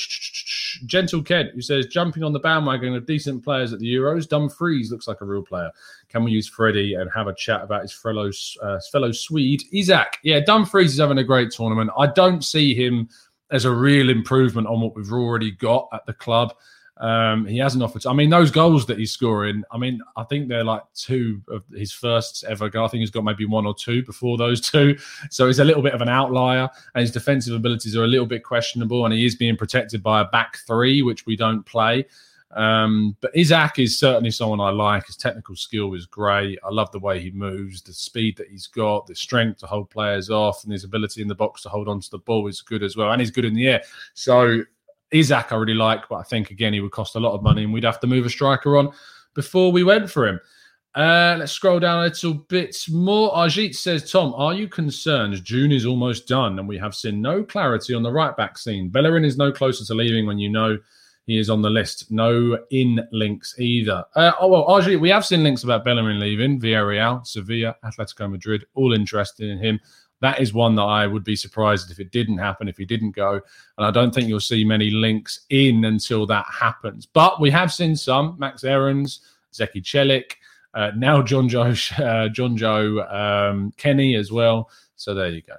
Gentle 0.85 1.23
Ked 1.23 1.51
who 1.53 1.61
says 1.61 1.85
jumping 1.85 2.23
on 2.23 2.33
the 2.33 2.39
bandwagon 2.39 2.93
of 2.95 3.05
decent 3.05 3.41
players 3.41 3.71
at 3.71 3.79
the 3.79 3.95
Euros. 3.95 4.27
Dumfries 4.27 4.91
looks 4.91 5.07
like 5.07 5.21
a 5.21 5.25
real 5.25 5.43
player. 5.43 5.71
Can 6.09 6.25
we 6.25 6.31
use 6.31 6.47
Freddie 6.47 6.95
and 6.95 7.09
have 7.15 7.27
a 7.27 7.33
chat 7.33 7.61
about 7.61 7.83
his 7.83 7.93
fellow 7.93 8.31
uh, 8.61 8.79
fellow 8.91 9.13
Swede 9.13 9.63
Isak? 9.71 10.17
Yeah, 10.23 10.41
Dumfries 10.41 10.91
is 10.91 10.99
having 10.99 11.19
a 11.19 11.23
great 11.23 11.51
tournament. 11.51 11.89
I 11.97 12.07
don't 12.07 12.43
see 12.43 12.75
him 12.75 13.07
as 13.53 13.65
a 13.65 13.71
real 13.71 14.09
improvement 14.09 14.67
on 14.67 14.81
what 14.81 14.95
we've 14.95 15.13
already 15.13 15.51
got 15.51 15.87
at 15.93 16.05
the 16.05 16.13
club. 16.13 16.53
Um, 16.97 17.45
he 17.45 17.57
hasn't 17.57 17.83
offered. 17.83 18.05
I 18.05 18.13
mean, 18.13 18.29
those 18.29 18.51
goals 18.51 18.85
that 18.87 18.97
he's 18.97 19.11
scoring. 19.11 19.63
I 19.71 19.77
mean, 19.77 20.01
I 20.17 20.23
think 20.23 20.47
they're 20.47 20.63
like 20.63 20.83
two 20.95 21.41
of 21.47 21.63
his 21.71 21.91
first 21.91 22.43
ever. 22.47 22.69
goal. 22.69 22.85
I 22.85 22.87
think 22.87 23.01
he's 23.01 23.11
got 23.11 23.23
maybe 23.23 23.45
one 23.45 23.65
or 23.65 23.73
two 23.73 24.03
before 24.03 24.37
those 24.37 24.59
two. 24.59 24.97
So 25.29 25.47
he's 25.47 25.59
a 25.59 25.63
little 25.63 25.81
bit 25.81 25.93
of 25.93 26.01
an 26.01 26.09
outlier, 26.09 26.69
and 26.95 27.01
his 27.01 27.11
defensive 27.11 27.55
abilities 27.55 27.95
are 27.95 28.03
a 28.03 28.07
little 28.07 28.25
bit 28.25 28.43
questionable. 28.43 29.05
And 29.05 29.13
he 29.13 29.25
is 29.25 29.35
being 29.35 29.55
protected 29.55 30.03
by 30.03 30.21
a 30.21 30.25
back 30.25 30.57
three, 30.67 31.01
which 31.01 31.25
we 31.25 31.35
don't 31.35 31.63
play. 31.63 32.05
Um, 32.55 33.17
but 33.19 33.31
Isak 33.35 33.79
is 33.79 33.97
certainly 33.97 34.29
someone 34.29 34.59
I 34.59 34.69
like. 34.69 35.07
His 35.07 35.17
technical 35.17 35.55
skill 35.55 35.93
is 35.93 36.05
great. 36.05 36.59
I 36.63 36.69
love 36.69 36.91
the 36.91 36.99
way 36.99 37.19
he 37.19 37.31
moves, 37.31 37.81
the 37.81 37.93
speed 37.93 38.37
that 38.37 38.49
he's 38.49 38.67
got, 38.67 39.07
the 39.07 39.15
strength 39.15 39.59
to 39.59 39.67
hold 39.67 39.89
players 39.89 40.29
off, 40.29 40.63
and 40.63 40.71
his 40.71 40.83
ability 40.83 41.21
in 41.21 41.27
the 41.27 41.35
box 41.35 41.63
to 41.63 41.69
hold 41.69 41.87
on 41.87 41.99
to 41.99 42.11
the 42.11 42.19
ball 42.19 42.47
is 42.47 42.61
good 42.61 42.83
as 42.83 42.95
well. 42.95 43.11
And 43.11 43.19
he's 43.19 43.31
good 43.31 43.45
in 43.45 43.55
the 43.55 43.67
air. 43.67 43.83
So 44.13 44.61
Isak 45.11 45.51
I 45.51 45.55
really 45.55 45.73
like, 45.73 46.07
but 46.09 46.15
I 46.17 46.23
think 46.23 46.51
again 46.51 46.73
he 46.73 46.79
would 46.79 46.91
cost 46.91 47.15
a 47.15 47.19
lot 47.19 47.33
of 47.33 47.43
money, 47.43 47.63
and 47.63 47.73
we'd 47.73 47.83
have 47.83 47.99
to 48.01 48.07
move 48.07 48.25
a 48.25 48.29
striker 48.29 48.77
on 48.77 48.91
before 49.33 49.71
we 49.71 49.83
went 49.83 50.09
for 50.09 50.27
him. 50.27 50.39
Uh, 50.95 51.37
let's 51.39 51.51
scroll 51.51 51.79
down 51.79 52.01
a 52.01 52.03
little 52.03 52.35
bit 52.35 52.77
more. 52.91 53.33
Ajit 53.33 53.73
says, 53.73 54.11
Tom, 54.11 54.31
are 54.35 54.53
you 54.53 54.67
concerned? 54.67 55.43
June 55.43 55.71
is 55.71 55.87
almost 55.87 56.27
done, 56.27 56.59
and 56.59 56.67
we 56.67 56.77
have 56.77 56.93
seen 56.93 57.19
no 57.19 57.43
clarity 57.43 57.95
on 57.95 58.03
the 58.03 58.11
right 58.11 58.37
back 58.37 58.59
scene. 58.59 58.89
Bellerin 58.89 59.25
is 59.25 59.35
no 59.35 59.51
closer 59.51 59.83
to 59.85 59.93
leaving 59.95 60.27
when 60.27 60.37
you 60.37 60.49
know 60.49 60.77
he 61.25 61.37
is 61.37 61.49
on 61.49 61.61
the 61.61 61.69
list. 61.69 62.11
No 62.11 62.57
in 62.69 62.99
links 63.11 63.57
either. 63.59 64.03
Uh, 64.15 64.31
oh 64.39 64.47
well, 64.47 64.77
actually, 64.77 64.97
we 64.97 65.09
have 65.09 65.25
seen 65.25 65.43
links 65.43 65.63
about 65.63 65.85
Bellerin 65.85 66.19
leaving. 66.19 66.59
Villarreal, 66.59 67.25
Sevilla, 67.25 67.75
Atletico 67.83 68.29
Madrid, 68.29 68.65
all 68.73 68.93
interested 68.93 69.49
in 69.49 69.57
him. 69.57 69.79
That 70.21 70.39
is 70.39 70.53
one 70.53 70.75
that 70.75 70.83
I 70.83 71.05
would 71.05 71.25
be 71.25 71.35
surprised 71.35 71.91
if 71.91 71.99
it 71.99 72.11
didn't 72.11 72.37
happen, 72.37 72.69
if 72.69 72.77
he 72.77 72.85
didn't 72.85 73.11
go. 73.11 73.41
And 73.77 73.85
I 73.85 73.91
don't 73.91 74.13
think 74.13 74.29
you'll 74.29 74.39
see 74.39 74.63
many 74.63 74.89
links 74.89 75.41
in 75.49 75.83
until 75.83 76.25
that 76.27 76.45
happens. 76.45 77.05
But 77.05 77.41
we 77.41 77.49
have 77.51 77.73
seen 77.73 77.95
some. 77.97 78.37
Max 78.39 78.63
Aarons, 78.63 79.19
Zeki 79.53 79.83
Celik, 79.83 80.35
uh, 80.73 80.91
now 80.95 81.21
Jonjoe, 81.21 81.99
uh, 81.99 82.29
Jonjoe 82.29 83.13
um, 83.13 83.73
Kenny 83.77 84.15
as 84.15 84.31
well. 84.31 84.69
So 85.03 85.13
there 85.13 85.29
you 85.29 85.41
go. 85.41 85.55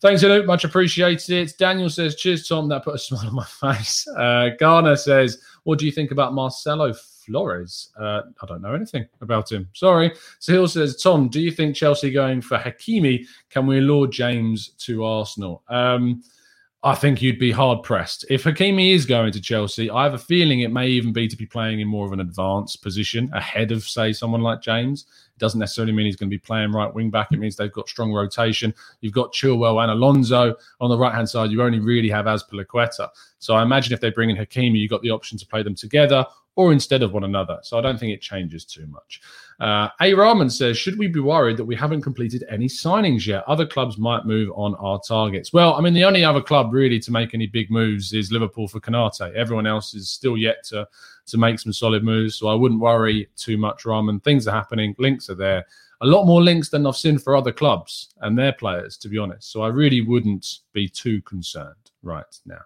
Thanks, 0.00 0.22
Luke. 0.22 0.46
Much 0.46 0.64
appreciated. 0.64 1.30
It. 1.30 1.58
Daniel 1.58 1.90
says, 1.90 2.14
Cheers, 2.14 2.46
Tom. 2.46 2.68
That 2.68 2.84
put 2.84 2.94
a 2.94 2.98
smile 3.00 3.26
on 3.26 3.34
my 3.34 3.44
face. 3.44 4.06
Uh, 4.16 4.50
Garner 4.60 4.96
says, 4.96 5.42
What 5.64 5.78
do 5.78 5.86
you 5.86 5.92
think 5.92 6.12
about 6.12 6.34
Marcelo 6.34 6.92
Flores? 6.92 7.90
Uh, 7.98 8.22
I 8.40 8.46
don't 8.46 8.62
know 8.62 8.74
anything 8.74 9.06
about 9.20 9.50
him. 9.50 9.68
Sorry. 9.74 10.12
Sahil 10.40 10.68
says, 10.68 11.02
Tom, 11.02 11.28
do 11.28 11.40
you 11.40 11.50
think 11.50 11.74
Chelsea 11.74 12.10
going 12.10 12.40
for 12.40 12.58
Hakimi? 12.58 13.26
Can 13.50 13.66
we 13.66 13.80
lure 13.80 14.06
James 14.06 14.68
to 14.78 15.04
Arsenal? 15.04 15.64
Um, 15.68 16.22
I 16.82 16.94
think 16.94 17.20
you'd 17.20 17.40
be 17.40 17.50
hard 17.50 17.82
pressed. 17.82 18.24
If 18.30 18.44
Hakimi 18.44 18.94
is 18.94 19.06
going 19.06 19.32
to 19.32 19.40
Chelsea, 19.40 19.90
I 19.90 20.04
have 20.04 20.14
a 20.14 20.18
feeling 20.18 20.60
it 20.60 20.70
may 20.70 20.86
even 20.86 21.12
be 21.12 21.26
to 21.26 21.36
be 21.36 21.46
playing 21.46 21.80
in 21.80 21.88
more 21.88 22.06
of 22.06 22.12
an 22.12 22.20
advanced 22.20 22.80
position 22.80 23.28
ahead 23.34 23.72
of, 23.72 23.82
say, 23.82 24.12
someone 24.12 24.42
like 24.42 24.62
James. 24.62 25.06
Doesn't 25.38 25.60
necessarily 25.60 25.92
mean 25.92 26.06
he's 26.06 26.16
going 26.16 26.30
to 26.30 26.34
be 26.34 26.38
playing 26.38 26.72
right 26.72 26.92
wing 26.92 27.10
back. 27.10 27.28
It 27.32 27.38
means 27.38 27.56
they've 27.56 27.72
got 27.72 27.88
strong 27.88 28.12
rotation. 28.12 28.74
You've 29.00 29.12
got 29.12 29.32
Chilwell 29.32 29.82
and 29.82 29.90
Alonso 29.90 30.54
on 30.80 30.90
the 30.90 30.98
right 30.98 31.14
hand 31.14 31.28
side. 31.28 31.50
You 31.50 31.62
only 31.62 31.80
really 31.80 32.08
have 32.10 32.26
Azpilicueta. 32.26 33.08
So 33.38 33.54
I 33.54 33.62
imagine 33.62 33.92
if 33.92 34.00
they 34.00 34.10
bring 34.10 34.30
in 34.30 34.36
Hakimi, 34.36 34.78
you've 34.78 34.90
got 34.90 35.02
the 35.02 35.10
option 35.10 35.36
to 35.38 35.46
play 35.46 35.62
them 35.62 35.74
together 35.74 36.24
or 36.56 36.72
instead 36.72 37.02
of 37.02 37.12
one 37.12 37.24
another. 37.24 37.58
So 37.62 37.78
I 37.78 37.82
don't 37.82 38.00
think 38.00 38.12
it 38.12 38.22
changes 38.22 38.64
too 38.64 38.86
much. 38.86 39.20
Uh, 39.60 39.88
A. 40.00 40.14
Rahman 40.14 40.50
says, 40.50 40.76
should 40.76 40.98
we 40.98 41.06
be 41.06 41.20
worried 41.20 41.58
that 41.58 41.64
we 41.64 41.76
haven't 41.76 42.02
completed 42.02 42.44
any 42.50 42.66
signings 42.66 43.26
yet? 43.26 43.44
Other 43.46 43.66
clubs 43.66 43.98
might 43.98 44.24
move 44.24 44.50
on 44.54 44.74
our 44.76 45.00
targets. 45.06 45.52
Well, 45.52 45.74
I 45.74 45.80
mean, 45.82 45.94
the 45.94 46.04
only 46.04 46.24
other 46.24 46.42
club 46.42 46.72
really 46.72 46.98
to 47.00 47.12
make 47.12 47.34
any 47.34 47.46
big 47.46 47.70
moves 47.70 48.12
is 48.12 48.32
Liverpool 48.32 48.68
for 48.68 48.80
Konate. 48.80 49.34
Everyone 49.34 49.66
else 49.66 49.94
is 49.94 50.10
still 50.10 50.36
yet 50.36 50.64
to 50.68 50.88
to 51.26 51.38
make 51.38 51.58
some 51.58 51.72
solid 51.72 52.04
moves. 52.04 52.36
So 52.36 52.48
I 52.48 52.54
wouldn't 52.54 52.80
worry 52.80 53.28
too 53.36 53.56
much, 53.56 53.84
Rahman. 53.84 54.20
Things 54.20 54.46
are 54.46 54.54
happening. 54.54 54.94
Links 54.98 55.28
are 55.30 55.34
there. 55.34 55.66
A 56.02 56.06
lot 56.06 56.26
more 56.26 56.42
links 56.42 56.68
than 56.68 56.86
I've 56.86 56.96
seen 56.96 57.18
for 57.18 57.36
other 57.36 57.52
clubs 57.52 58.14
and 58.20 58.38
their 58.38 58.52
players, 58.52 58.96
to 58.98 59.08
be 59.08 59.18
honest. 59.18 59.50
So 59.50 59.62
I 59.62 59.68
really 59.68 60.02
wouldn't 60.02 60.58
be 60.72 60.88
too 60.88 61.22
concerned 61.22 61.74
right 62.02 62.24
now. 62.44 62.60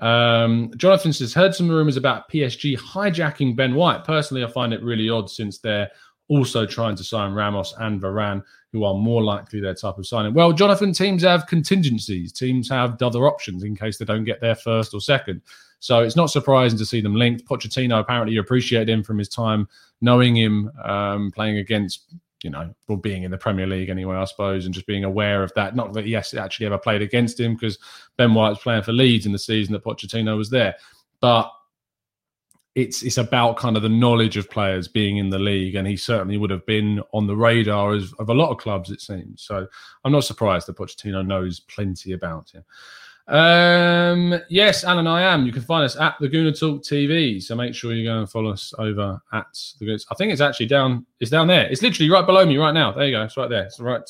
Um, 0.00 0.70
Jonathan 0.76 1.12
says, 1.12 1.34
heard 1.34 1.54
some 1.54 1.68
rumors 1.68 1.96
about 1.96 2.30
PSG 2.30 2.78
hijacking 2.78 3.56
Ben 3.56 3.74
White. 3.74 4.04
Personally, 4.04 4.44
I 4.44 4.46
find 4.46 4.72
it 4.72 4.82
really 4.82 5.08
odd 5.08 5.30
since 5.30 5.58
they're 5.58 5.90
also 6.28 6.64
trying 6.64 6.94
to 6.96 7.04
sign 7.04 7.32
Ramos 7.32 7.74
and 7.78 8.00
Varane, 8.00 8.42
who 8.72 8.84
are 8.84 8.94
more 8.94 9.22
likely 9.22 9.60
their 9.60 9.74
type 9.74 9.98
of 9.98 10.06
signing. 10.06 10.32
Well, 10.32 10.52
Jonathan, 10.52 10.92
teams 10.92 11.22
have 11.22 11.48
contingencies. 11.48 12.32
Teams 12.32 12.68
have 12.70 13.02
other 13.02 13.26
options 13.26 13.64
in 13.64 13.74
case 13.74 13.98
they 13.98 14.04
don't 14.04 14.24
get 14.24 14.40
there 14.40 14.54
first 14.54 14.94
or 14.94 15.00
second. 15.00 15.42
So 15.80 16.02
it's 16.02 16.16
not 16.16 16.30
surprising 16.30 16.78
to 16.78 16.86
see 16.86 17.00
them 17.00 17.16
linked. 17.16 17.46
Pochettino 17.46 17.98
apparently 17.98 18.36
appreciated 18.36 18.88
him 18.88 19.02
from 19.02 19.18
his 19.18 19.28
time 19.28 19.68
knowing 20.00 20.36
him 20.36 20.70
um, 20.84 21.30
playing 21.32 21.58
against 21.58 22.14
you 22.42 22.50
know, 22.50 22.74
well, 22.88 22.96
being 22.96 23.22
in 23.22 23.30
the 23.30 23.38
Premier 23.38 23.66
League 23.66 23.90
anyway, 23.90 24.16
I 24.16 24.24
suppose, 24.24 24.64
and 24.64 24.74
just 24.74 24.86
being 24.86 25.04
aware 25.04 25.42
of 25.42 25.52
that. 25.54 25.76
Not 25.76 25.92
that 25.92 26.06
he 26.06 26.16
actually 26.16 26.66
ever 26.66 26.78
played 26.78 27.02
against 27.02 27.38
him 27.38 27.54
because 27.54 27.78
Ben 28.16 28.32
White 28.34 28.50
was 28.50 28.58
playing 28.58 28.82
for 28.82 28.92
Leeds 28.92 29.26
in 29.26 29.32
the 29.32 29.38
season 29.38 29.72
that 29.74 29.84
Pochettino 29.84 30.36
was 30.36 30.48
there. 30.48 30.74
But 31.20 31.52
it's 32.74 33.02
it's 33.02 33.18
about 33.18 33.56
kind 33.56 33.76
of 33.76 33.82
the 33.82 33.88
knowledge 33.88 34.36
of 34.36 34.48
players 34.48 34.88
being 34.88 35.18
in 35.18 35.28
the 35.28 35.38
league, 35.38 35.74
and 35.74 35.86
he 35.86 35.96
certainly 35.96 36.38
would 36.38 36.50
have 36.50 36.64
been 36.66 37.02
on 37.12 37.26
the 37.26 37.36
radar 37.36 37.94
of, 37.94 38.14
of 38.18 38.30
a 38.30 38.34
lot 38.34 38.50
of 38.50 38.58
clubs, 38.58 38.90
it 38.90 39.00
seems. 39.00 39.42
So 39.42 39.66
I'm 40.04 40.12
not 40.12 40.24
surprised 40.24 40.66
that 40.68 40.76
Pochettino 40.76 41.26
knows 41.26 41.60
plenty 41.60 42.12
about 42.12 42.50
him. 42.50 42.64
Um, 43.30 44.40
yes, 44.48 44.82
Alan, 44.82 45.06
I 45.06 45.22
am. 45.22 45.46
You 45.46 45.52
can 45.52 45.62
find 45.62 45.84
us 45.84 45.96
at 45.96 46.16
the 46.20 46.28
Gooner 46.28 46.58
Talk 46.58 46.82
TV. 46.82 47.40
So 47.40 47.54
make 47.54 47.74
sure 47.74 47.92
you 47.92 48.04
go 48.04 48.18
and 48.18 48.28
follow 48.28 48.50
us 48.50 48.74
over 48.76 49.20
at 49.32 49.46
the 49.78 49.86
Gooner. 49.86 50.04
I 50.10 50.14
think 50.16 50.32
it's 50.32 50.40
actually 50.40 50.66
down. 50.66 51.06
It's 51.20 51.30
down 51.30 51.46
there. 51.46 51.70
It's 51.70 51.80
literally 51.80 52.10
right 52.10 52.26
below 52.26 52.44
me 52.44 52.58
right 52.58 52.72
now. 52.72 52.90
There 52.90 53.06
you 53.06 53.12
go. 53.12 53.22
It's 53.22 53.36
right 53.36 53.48
there. 53.48 53.64
It's 53.64 53.78
right 53.78 54.02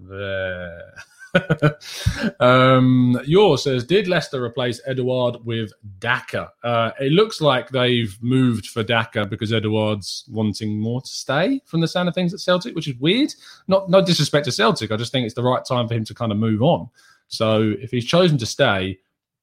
there. 0.00 0.92
um, 2.40 3.20
yours 3.24 3.62
says, 3.62 3.84
did 3.84 4.08
Leicester 4.08 4.42
replace 4.42 4.80
Edouard 4.86 5.36
with 5.44 5.72
Daka? 6.00 6.50
Uh, 6.64 6.90
it 7.00 7.12
looks 7.12 7.40
like 7.40 7.68
they've 7.68 8.16
moved 8.20 8.66
for 8.66 8.82
Daka 8.82 9.24
because 9.26 9.52
Edouard's 9.52 10.24
wanting 10.28 10.80
more 10.80 11.00
to 11.00 11.08
stay 11.08 11.60
from 11.64 11.80
the 11.80 11.86
sound 11.86 12.08
of 12.08 12.14
things 12.14 12.34
at 12.34 12.40
Celtic, 12.40 12.74
which 12.74 12.88
is 12.88 12.96
weird. 12.96 13.32
Not 13.68 13.88
no 13.88 14.04
disrespect 14.04 14.46
to 14.46 14.52
Celtic. 14.52 14.90
I 14.90 14.96
just 14.96 15.12
think 15.12 15.26
it's 15.26 15.34
the 15.34 15.44
right 15.44 15.64
time 15.64 15.86
for 15.86 15.94
him 15.94 16.04
to 16.06 16.14
kind 16.14 16.32
of 16.32 16.38
move 16.38 16.62
on. 16.62 16.88
So 17.28 17.74
if 17.80 17.90
he's 17.90 18.04
chosen 18.04 18.38
to 18.38 18.46
stay, 18.46 18.98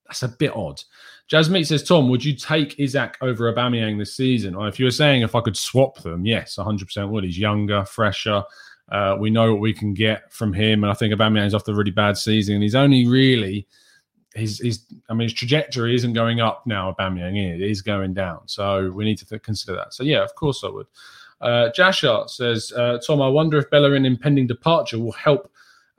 that's 0.06 0.22
a 0.22 0.28
bit 0.28 0.54
odd. 0.54 0.82
Jasmeet 1.30 1.66
says, 1.66 1.82
Tom, 1.82 2.08
would 2.08 2.24
you 2.24 2.34
take 2.36 2.78
Isak 2.78 3.16
over 3.20 3.52
Aubameyang 3.52 3.98
this 3.98 4.16
season? 4.16 4.54
Or 4.54 4.68
if 4.68 4.78
you 4.78 4.84
were 4.84 4.92
saying 4.92 5.22
if 5.22 5.34
I 5.34 5.40
could 5.40 5.56
swap 5.56 6.00
them, 6.02 6.24
yes, 6.24 6.56
100% 6.56 7.08
would. 7.08 7.24
He's 7.24 7.38
younger, 7.38 7.84
fresher. 7.84 8.44
Uh, 8.92 9.16
we 9.18 9.30
know 9.30 9.52
what 9.52 9.60
we 9.60 9.72
can 9.72 9.92
get 9.92 10.32
from 10.32 10.52
him. 10.52 10.84
And 10.84 10.90
I 10.90 10.94
think 10.94 11.12
Aubameyang's 11.12 11.54
off 11.54 11.64
the 11.64 11.74
really 11.74 11.90
bad 11.90 12.16
season. 12.16 12.54
And 12.54 12.62
he's 12.62 12.76
only 12.76 13.08
really, 13.08 13.66
he's, 14.36 14.60
he's, 14.60 14.86
I 15.08 15.14
mean, 15.14 15.26
his 15.26 15.32
trajectory 15.32 15.96
isn't 15.96 16.12
going 16.12 16.40
up 16.40 16.64
now, 16.64 16.92
Aubameyang. 16.92 17.36
It 17.36 17.60
is 17.60 17.82
going 17.82 18.14
down. 18.14 18.42
So 18.46 18.90
we 18.92 19.04
need 19.04 19.18
to 19.18 19.26
th- 19.26 19.42
consider 19.42 19.76
that. 19.76 19.94
So 19.94 20.04
yeah, 20.04 20.22
of 20.22 20.32
course 20.36 20.62
I 20.62 20.68
would. 20.68 20.86
Uh, 21.40 21.70
Jashar 21.76 22.30
says, 22.30 22.72
uh, 22.76 22.98
Tom, 23.04 23.20
I 23.20 23.28
wonder 23.28 23.58
if 23.58 23.68
Bellerin 23.68 24.06
impending 24.06 24.46
departure 24.46 24.98
will 25.00 25.12
help 25.12 25.50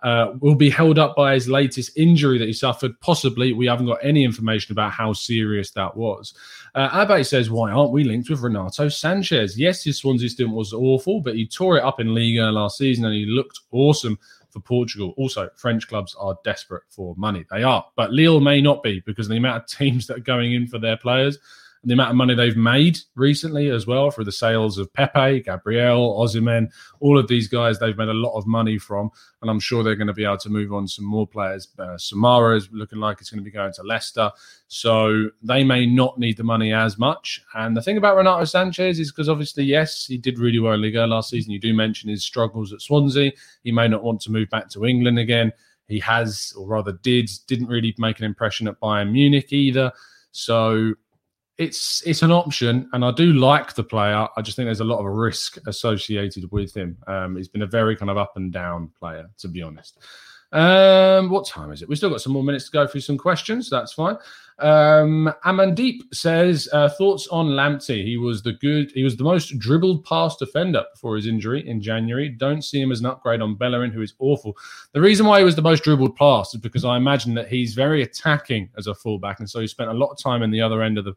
uh, 0.04 0.34
will 0.40 0.56
be 0.56 0.70
held 0.70 1.00
up 1.00 1.16
by 1.16 1.34
his 1.34 1.50
latest 1.50 1.98
injury 1.98 2.38
that 2.38 2.48
he 2.48 2.54
suffered. 2.54 3.00
Possibly, 3.02 3.54
we 3.54 3.66
haven't 3.66 3.88
got 3.88 4.00
any 4.04 4.24
information 4.24 4.72
about 4.72 4.92
how 4.92 5.14
serious 5.14 5.72
that 5.72 5.96
was. 5.96 6.34
Uh, 6.76 7.24
says, 7.24 7.50
"Why 7.50 7.72
aren't 7.72 7.92
we 7.92 8.04
linked 8.04 8.30
with 8.30 8.42
Renato 8.42 8.88
Sanches? 8.88 9.58
Yes, 9.58 9.84
his 9.84 9.98
Swansea 9.98 10.30
stint 10.30 10.52
was 10.52 10.74
awful, 10.74 11.22
but 11.22 11.36
he 11.36 11.48
tore 11.48 11.78
it 11.78 11.84
up 11.84 12.00
in 12.00 12.14
Liga 12.14 12.52
last 12.52 12.78
season 12.78 13.06
and 13.06 13.14
he 13.14 13.26
looked 13.26 13.60
awesome 13.72 14.20
for 14.50 14.60
Portugal. 14.60 15.14
Also, 15.18 15.50
French 15.56 15.88
clubs 15.88 16.16
are 16.20 16.38
desperate 16.44 16.84
for 16.90 17.16
money. 17.18 17.46
They 17.50 17.64
are, 17.64 17.86
but 17.96 18.12
Lille 18.12 18.40
may 18.40 18.62
not 18.62 18.84
be 18.84 19.02
because 19.06 19.28
the 19.28 19.38
amount 19.38 19.64
of 19.64 19.70
teams 19.70 20.08
that 20.08 20.18
are 20.18 20.22
going 20.22 20.54
in 20.54 20.68
for 20.68 20.80
their 20.80 20.98
players 20.98 21.40
the 21.84 21.94
amount 21.94 22.10
of 22.10 22.16
money 22.16 22.36
they've 22.36 22.58
made 22.58 23.00
recently 23.16 23.70
as 23.70 23.88
well 23.88 24.12
for 24.12 24.24
the 24.24 24.32
sales 24.32 24.78
of 24.78 24.92
Pepe, 24.94 25.42
Gabriel, 25.42 26.20
Osimhen, 26.20 26.70
all 27.00 27.18
of 27.18 27.28
these 27.28 27.48
guys 27.48 27.80
they've 27.80 27.98
made 27.98 28.10
a 28.10 28.14
lot 28.14 28.38
of 28.38 28.48
money 28.48 28.78
from, 28.78 29.10
and 29.42 29.50
I'm 29.50 29.60
sure 29.60 29.84
they're 29.84 29.96
going 29.96 30.08
to 30.08 30.14
be 30.14 30.26
able 30.26 30.38
to 30.38 30.50
move 30.50 30.74
on 30.74 30.88
some 30.88 31.06
more 31.06 31.28
players. 31.28 31.68
Uh, 31.78 31.96
Soumaré 31.98 32.58
is 32.58 32.70
looking 32.72 33.00
like 33.00 33.22
it's 33.22 33.30
going 33.30 33.40
to 33.40 33.46
be 33.46 33.52
going 33.52 33.74
to 33.74 33.84
Leicester, 33.84 34.32
so 34.68 35.30
they 35.42 35.64
may 35.64 35.86
not 35.86 36.18
need 36.18 36.38
the 36.38 36.44
money 36.44 36.74
as 36.74 36.98
much. 36.98 37.42
And 37.54 37.76
the 37.78 37.82
thing 37.82 37.98
about 37.98 38.18
Renato 38.18 38.44
Sanches 38.44 39.00
is 39.00 39.12
because 39.12 39.30
obviously, 39.30 39.64
yes, 39.64 40.06
he 40.06 40.18
did 40.18 40.40
really 40.40 40.60
well 40.60 40.74
in 40.74 40.82
Liga 40.82 41.06
last 41.06 41.30
season. 41.30 41.52
You 41.52 41.60
do 41.60 41.74
mention 41.74 42.10
his 42.10 42.26
struggles 42.26 42.74
at 42.74 42.82
Swansea. 42.82 43.32
He 43.64 43.72
may 43.72 43.88
not 43.88 44.04
want 44.04 44.22
to 44.22 44.32
move 44.32 44.50
back 44.50 44.70
to 44.70 44.86
England 44.86 45.20
again. 45.20 45.52
He 45.88 46.00
has, 46.00 46.54
or 46.58 46.68
rather 46.68 46.94
did, 47.02 47.30
didn't 47.48 47.68
really 47.68 47.96
make 47.98 48.20
an 48.20 48.26
impression 48.26 48.68
at 48.68 48.80
Bayern 48.80 49.12
Munich 49.12 49.54
either. 49.54 49.92
So 50.32 50.94
it's 51.58 52.04
it's 52.06 52.22
an 52.22 52.32
option, 52.32 52.90
and 52.94 53.04
I 53.04 53.12
do 53.12 53.34
like 53.34 53.74
the 53.74 53.84
player. 53.84 54.28
I 54.36 54.42
just 54.42 54.56
think 54.56 54.68
there's 54.68 54.80
a 54.80 54.86
lot 54.86 55.00
of 55.00 55.06
risk 55.06 55.58
associated 55.66 56.52
with 56.52 56.76
him. 56.76 56.98
Um, 57.08 57.36
he's 57.36 57.48
been 57.48 57.64
a 57.64 57.68
very 57.68 57.96
kind 57.96 58.12
of 58.12 58.18
up 58.18 58.34
and 58.36 58.52
down 58.52 58.92
player, 59.00 59.30
to 59.40 59.48
be 59.48 59.62
honest. 59.62 59.98
Um, 60.52 61.30
what 61.30 61.46
time 61.46 61.72
is 61.72 61.82
it? 61.82 61.90
We've 61.90 61.98
still 61.98 62.10
got 62.10 62.22
some 62.22 62.32
more 62.32 62.44
minutes 62.44 62.66
to 62.66 62.72
go 62.72 62.88
through 62.88 63.02
some 63.02 63.18
questions. 63.18 63.70
That's 63.70 63.94
fine. 63.94 64.18
Um, 64.60 65.32
Amandeep 65.46 66.02
says 66.14 66.70
uh, 66.72 66.90
thoughts 66.90 67.28
on 67.28 67.48
Lamptey. 67.48 68.04
He 68.04 68.18
was 68.18 68.44
the 68.44 68.54
good. 68.54 68.92
He 68.94 69.04
was 69.04 69.18
the 69.18 69.24
most 69.24 69.58
dribbled 69.60 70.06
past 70.06 70.40
defender 70.40 70.86
before 70.94 71.16
his 71.16 71.28
injury 71.28 71.68
in 71.68 71.82
January. 71.82 72.30
Don't 72.30 72.64
see 72.64 72.80
him 72.80 72.92
as 72.92 73.02
an 73.02 73.08
upgrade 73.08 73.42
on 73.42 73.56
Bellerin, 73.56 73.92
who 73.92 74.02
is 74.02 74.14
awful. 74.20 74.56
The 74.94 75.02
reason 75.02 75.26
why 75.26 75.40
he 75.40 75.46
was 75.46 75.56
the 75.56 75.62
most 75.62 75.84
dribbled 75.84 76.16
past 76.16 76.56
is 76.56 76.62
because 76.62 76.86
I 76.86 76.98
imagine 76.98 77.34
that 77.34 77.50
he's 77.50 77.74
very 77.74 78.02
attacking 78.02 78.70
as 78.78 78.88
a 78.88 78.96
fullback, 78.96 79.40
and 79.40 79.50
so 79.50 79.60
he 79.60 79.68
spent 79.68 79.90
a 79.90 79.94
lot 79.94 80.12
of 80.12 80.18
time 80.18 80.44
in 80.44 80.52
the 80.52 80.62
other 80.62 80.82
end 80.82 80.98
of 80.98 81.06
the 81.06 81.14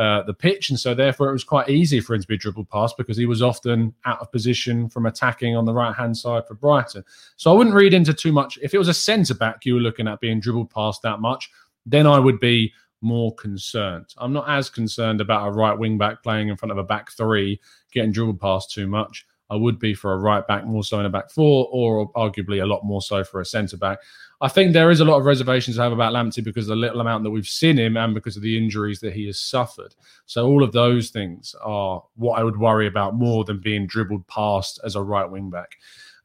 uh, 0.00 0.22
the 0.22 0.32
pitch, 0.32 0.70
and 0.70 0.80
so 0.80 0.94
therefore 0.94 1.28
it 1.28 1.32
was 1.32 1.44
quite 1.44 1.68
easy 1.68 2.00
for 2.00 2.14
him 2.14 2.22
to 2.22 2.26
be 2.26 2.38
dribbled 2.38 2.70
past 2.70 2.96
because 2.96 3.18
he 3.18 3.26
was 3.26 3.42
often 3.42 3.92
out 4.06 4.18
of 4.18 4.32
position 4.32 4.88
from 4.88 5.04
attacking 5.04 5.54
on 5.54 5.66
the 5.66 5.74
right 5.74 5.94
hand 5.94 6.16
side 6.16 6.46
for 6.48 6.54
Brighton. 6.54 7.04
So 7.36 7.52
I 7.52 7.54
wouldn't 7.54 7.76
read 7.76 7.92
into 7.92 8.14
too 8.14 8.32
much. 8.32 8.58
If 8.62 8.72
it 8.72 8.78
was 8.78 8.88
a 8.88 8.94
centre 8.94 9.34
back 9.34 9.66
you 9.66 9.74
were 9.74 9.80
looking 9.80 10.08
at 10.08 10.18
being 10.18 10.40
dribbled 10.40 10.70
past 10.70 11.02
that 11.02 11.20
much, 11.20 11.50
then 11.84 12.06
I 12.06 12.18
would 12.18 12.40
be 12.40 12.72
more 13.02 13.34
concerned. 13.34 14.06
I'm 14.16 14.32
not 14.32 14.48
as 14.48 14.70
concerned 14.70 15.20
about 15.20 15.48
a 15.48 15.52
right 15.52 15.78
wing 15.78 15.98
back 15.98 16.22
playing 16.22 16.48
in 16.48 16.56
front 16.56 16.72
of 16.72 16.78
a 16.78 16.82
back 16.82 17.10
three 17.12 17.60
getting 17.92 18.10
dribbled 18.10 18.40
past 18.40 18.70
too 18.70 18.86
much. 18.86 19.26
I 19.50 19.56
would 19.56 19.78
be 19.78 19.94
for 19.94 20.12
a 20.12 20.18
right 20.18 20.46
back, 20.46 20.64
more 20.64 20.84
so 20.84 21.00
in 21.00 21.06
a 21.06 21.10
back 21.10 21.30
four, 21.30 21.68
or 21.72 22.12
arguably 22.12 22.62
a 22.62 22.66
lot 22.66 22.84
more 22.84 23.02
so 23.02 23.24
for 23.24 23.40
a 23.40 23.44
centre 23.44 23.76
back. 23.76 23.98
I 24.40 24.48
think 24.48 24.72
there 24.72 24.90
is 24.90 25.00
a 25.00 25.04
lot 25.04 25.18
of 25.18 25.26
reservations 25.26 25.78
I 25.78 25.84
have 25.84 25.92
about 25.92 26.14
Lamptey 26.14 26.42
because 26.42 26.64
of 26.64 26.70
the 26.70 26.76
little 26.76 27.00
amount 27.00 27.24
that 27.24 27.30
we've 27.30 27.46
seen 27.46 27.78
him 27.78 27.96
and 27.96 28.14
because 28.14 28.36
of 28.36 28.42
the 28.42 28.56
injuries 28.56 29.00
that 29.00 29.12
he 29.12 29.26
has 29.26 29.38
suffered. 29.38 29.94
So 30.24 30.46
all 30.46 30.62
of 30.62 30.72
those 30.72 31.10
things 31.10 31.54
are 31.62 32.02
what 32.16 32.38
I 32.38 32.44
would 32.44 32.58
worry 32.58 32.86
about 32.86 33.16
more 33.16 33.44
than 33.44 33.60
being 33.60 33.86
dribbled 33.86 34.26
past 34.28 34.80
as 34.82 34.94
a 34.94 35.02
right 35.02 35.30
wing 35.30 35.50
back. 35.50 35.76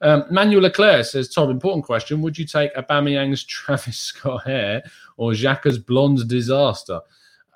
Um, 0.01 0.25
Manuel 0.29 0.61
Leclerc 0.61 1.05
says, 1.05 1.29
Tom, 1.29 1.49
important 1.49 1.83
question. 1.83 2.21
Would 2.21 2.37
you 2.37 2.45
take 2.45 2.73
Aubameyang's 2.75 3.43
Travis 3.45 3.97
Scott 3.97 4.45
hair 4.45 4.83
or 5.17 5.31
Xhaka's 5.31 5.79
blonde 5.79 6.27
disaster? 6.27 7.01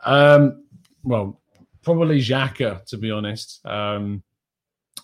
Um, 0.03 0.63
well, 1.03 1.39
probably 1.83 2.19
Xhaka, 2.19 2.85
to 2.85 2.97
be 2.97 3.11
honest. 3.11 3.65
Um, 3.65 4.23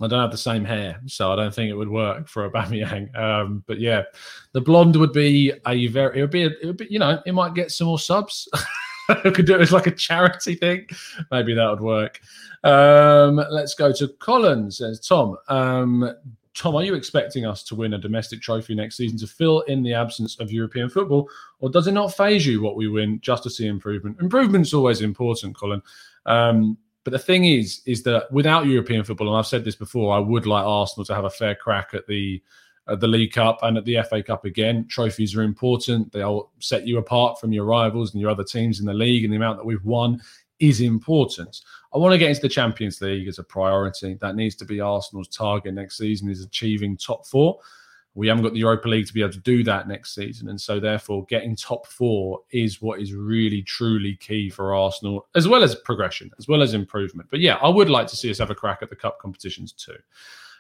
I 0.01 0.07
don't 0.07 0.21
have 0.21 0.31
the 0.31 0.37
same 0.37 0.65
hair, 0.65 0.99
so 1.05 1.31
I 1.31 1.35
don't 1.35 1.53
think 1.53 1.69
it 1.69 1.75
would 1.75 1.89
work 1.89 2.27
for 2.27 2.49
Aubameyang. 2.49 3.15
Um, 3.17 3.63
but 3.67 3.79
yeah, 3.79 4.03
the 4.51 4.61
blonde 4.61 4.95
would 4.95 5.13
be 5.13 5.53
a 5.65 5.87
very. 5.87 6.19
It 6.19 6.21
would 6.21 6.31
be. 6.31 6.43
A, 6.43 6.49
it 6.61 6.65
would 6.65 6.77
be. 6.77 6.87
You 6.89 6.99
know, 6.99 7.21
it 7.25 7.33
might 7.33 7.53
get 7.53 7.71
some 7.71 7.87
more 7.87 7.99
subs. 7.99 8.47
could 9.33 9.45
do 9.45 9.55
it 9.55 9.61
as 9.61 9.71
like 9.71 9.87
a 9.87 9.91
charity 9.91 10.55
thing. 10.55 10.87
Maybe 11.31 11.53
that 11.53 11.69
would 11.69 11.81
work. 11.81 12.19
Um, 12.63 13.35
let's 13.49 13.75
go 13.75 13.93
to 13.93 14.07
Collins. 14.19 14.77
Says 14.77 14.99
Tom. 14.99 15.37
Um, 15.47 16.13
Tom, 16.55 16.75
are 16.75 16.83
you 16.83 16.95
expecting 16.95 17.45
us 17.45 17.63
to 17.63 17.75
win 17.75 17.93
a 17.93 17.97
domestic 17.97 18.41
trophy 18.41 18.75
next 18.75 18.95
season 18.95 19.17
to 19.19 19.27
fill 19.27 19.61
in 19.61 19.83
the 19.83 19.93
absence 19.93 20.39
of 20.39 20.53
European 20.53 20.89
football, 20.89 21.29
or 21.59 21.69
does 21.69 21.87
it 21.87 21.91
not 21.91 22.15
phase 22.15 22.45
you 22.45 22.61
what 22.61 22.77
we 22.77 22.87
win 22.87 23.19
just 23.21 23.43
to 23.43 23.49
see 23.49 23.67
improvement? 23.67 24.17
Improvement's 24.21 24.73
always 24.73 25.01
important, 25.01 25.55
Colin. 25.55 25.81
Um, 26.25 26.77
but 27.05 27.11
the 27.11 27.19
thing 27.19 27.45
is, 27.45 27.81
is 27.85 28.01
that 28.03 28.29
without 28.31 28.65
European 28.65 29.03
football, 29.03 29.29
and 29.29 29.37
I've 29.37 29.47
said 29.47 29.63
this 29.63 29.75
before, 29.75 30.13
I 30.13 30.19
would 30.19 30.47
like 30.47 30.65
Arsenal 30.65 31.05
to 31.05 31.15
have 31.15 31.23
a 31.23 31.29
fair 31.29 31.53
crack 31.55 31.93
at 31.93 32.07
the 32.07 32.41
at 32.87 32.99
the 32.99 33.07
League 33.07 33.31
Cup 33.31 33.59
and 33.61 33.77
at 33.77 33.85
the 33.85 33.99
FA 34.09 34.21
Cup 34.21 34.43
again. 34.43 34.87
Trophies 34.87 35.35
are 35.35 35.43
important. 35.43 36.11
They'll 36.11 36.51
set 36.59 36.85
you 36.85 36.97
apart 36.97 37.39
from 37.39 37.53
your 37.53 37.65
rivals 37.65 38.13
and 38.13 38.21
your 38.21 38.29
other 38.29 38.43
teams 38.43 38.79
in 38.79 38.87
the 38.87 38.93
league, 38.93 39.23
and 39.23 39.31
the 39.31 39.37
amount 39.37 39.59
that 39.59 39.65
we've 39.65 39.85
won 39.85 40.19
is 40.59 40.81
important. 40.81 41.61
I 41.93 41.99
want 41.99 42.13
to 42.13 42.17
get 42.17 42.29
into 42.29 42.41
the 42.41 42.49
Champions 42.49 42.99
League 43.01 43.27
as 43.27 43.37
a 43.37 43.43
priority. 43.43 44.15
That 44.15 44.35
needs 44.35 44.55
to 44.55 44.65
be 44.65 44.79
Arsenal's 44.79 45.27
target 45.27 45.75
next 45.75 45.97
season 45.97 46.29
is 46.29 46.43
achieving 46.43 46.97
top 46.97 47.27
four. 47.27 47.59
We 48.15 48.27
haven't 48.27 48.43
got 48.43 48.53
the 48.53 48.59
Europa 48.59 48.87
League 48.87 49.07
to 49.07 49.13
be 49.13 49.21
able 49.21 49.33
to 49.33 49.39
do 49.39 49.63
that 49.65 49.87
next 49.87 50.15
season. 50.15 50.47
And 50.47 50.59
so, 50.59 50.79
therefore, 50.79 51.25
getting 51.25 51.55
top 51.55 51.85
four 51.85 52.41
is 52.51 52.81
what 52.81 53.01
is 53.01 53.13
really, 53.13 53.61
truly 53.61 54.15
key 54.15 54.49
for 54.49 54.73
Arsenal, 54.73 55.27
as 55.35 55.47
well 55.47 55.63
as 55.63 55.75
progression, 55.75 56.31
as 56.39 56.47
well 56.47 56.61
as 56.61 56.73
improvement. 56.73 57.29
But 57.29 57.41
yeah, 57.41 57.55
I 57.55 57.67
would 57.67 57.89
like 57.89 58.07
to 58.07 58.15
see 58.15 58.31
us 58.31 58.39
have 58.39 58.49
a 58.49 58.55
crack 58.55 58.79
at 58.81 58.89
the 58.89 58.95
cup 58.95 59.19
competitions 59.19 59.73
too. 59.73 59.97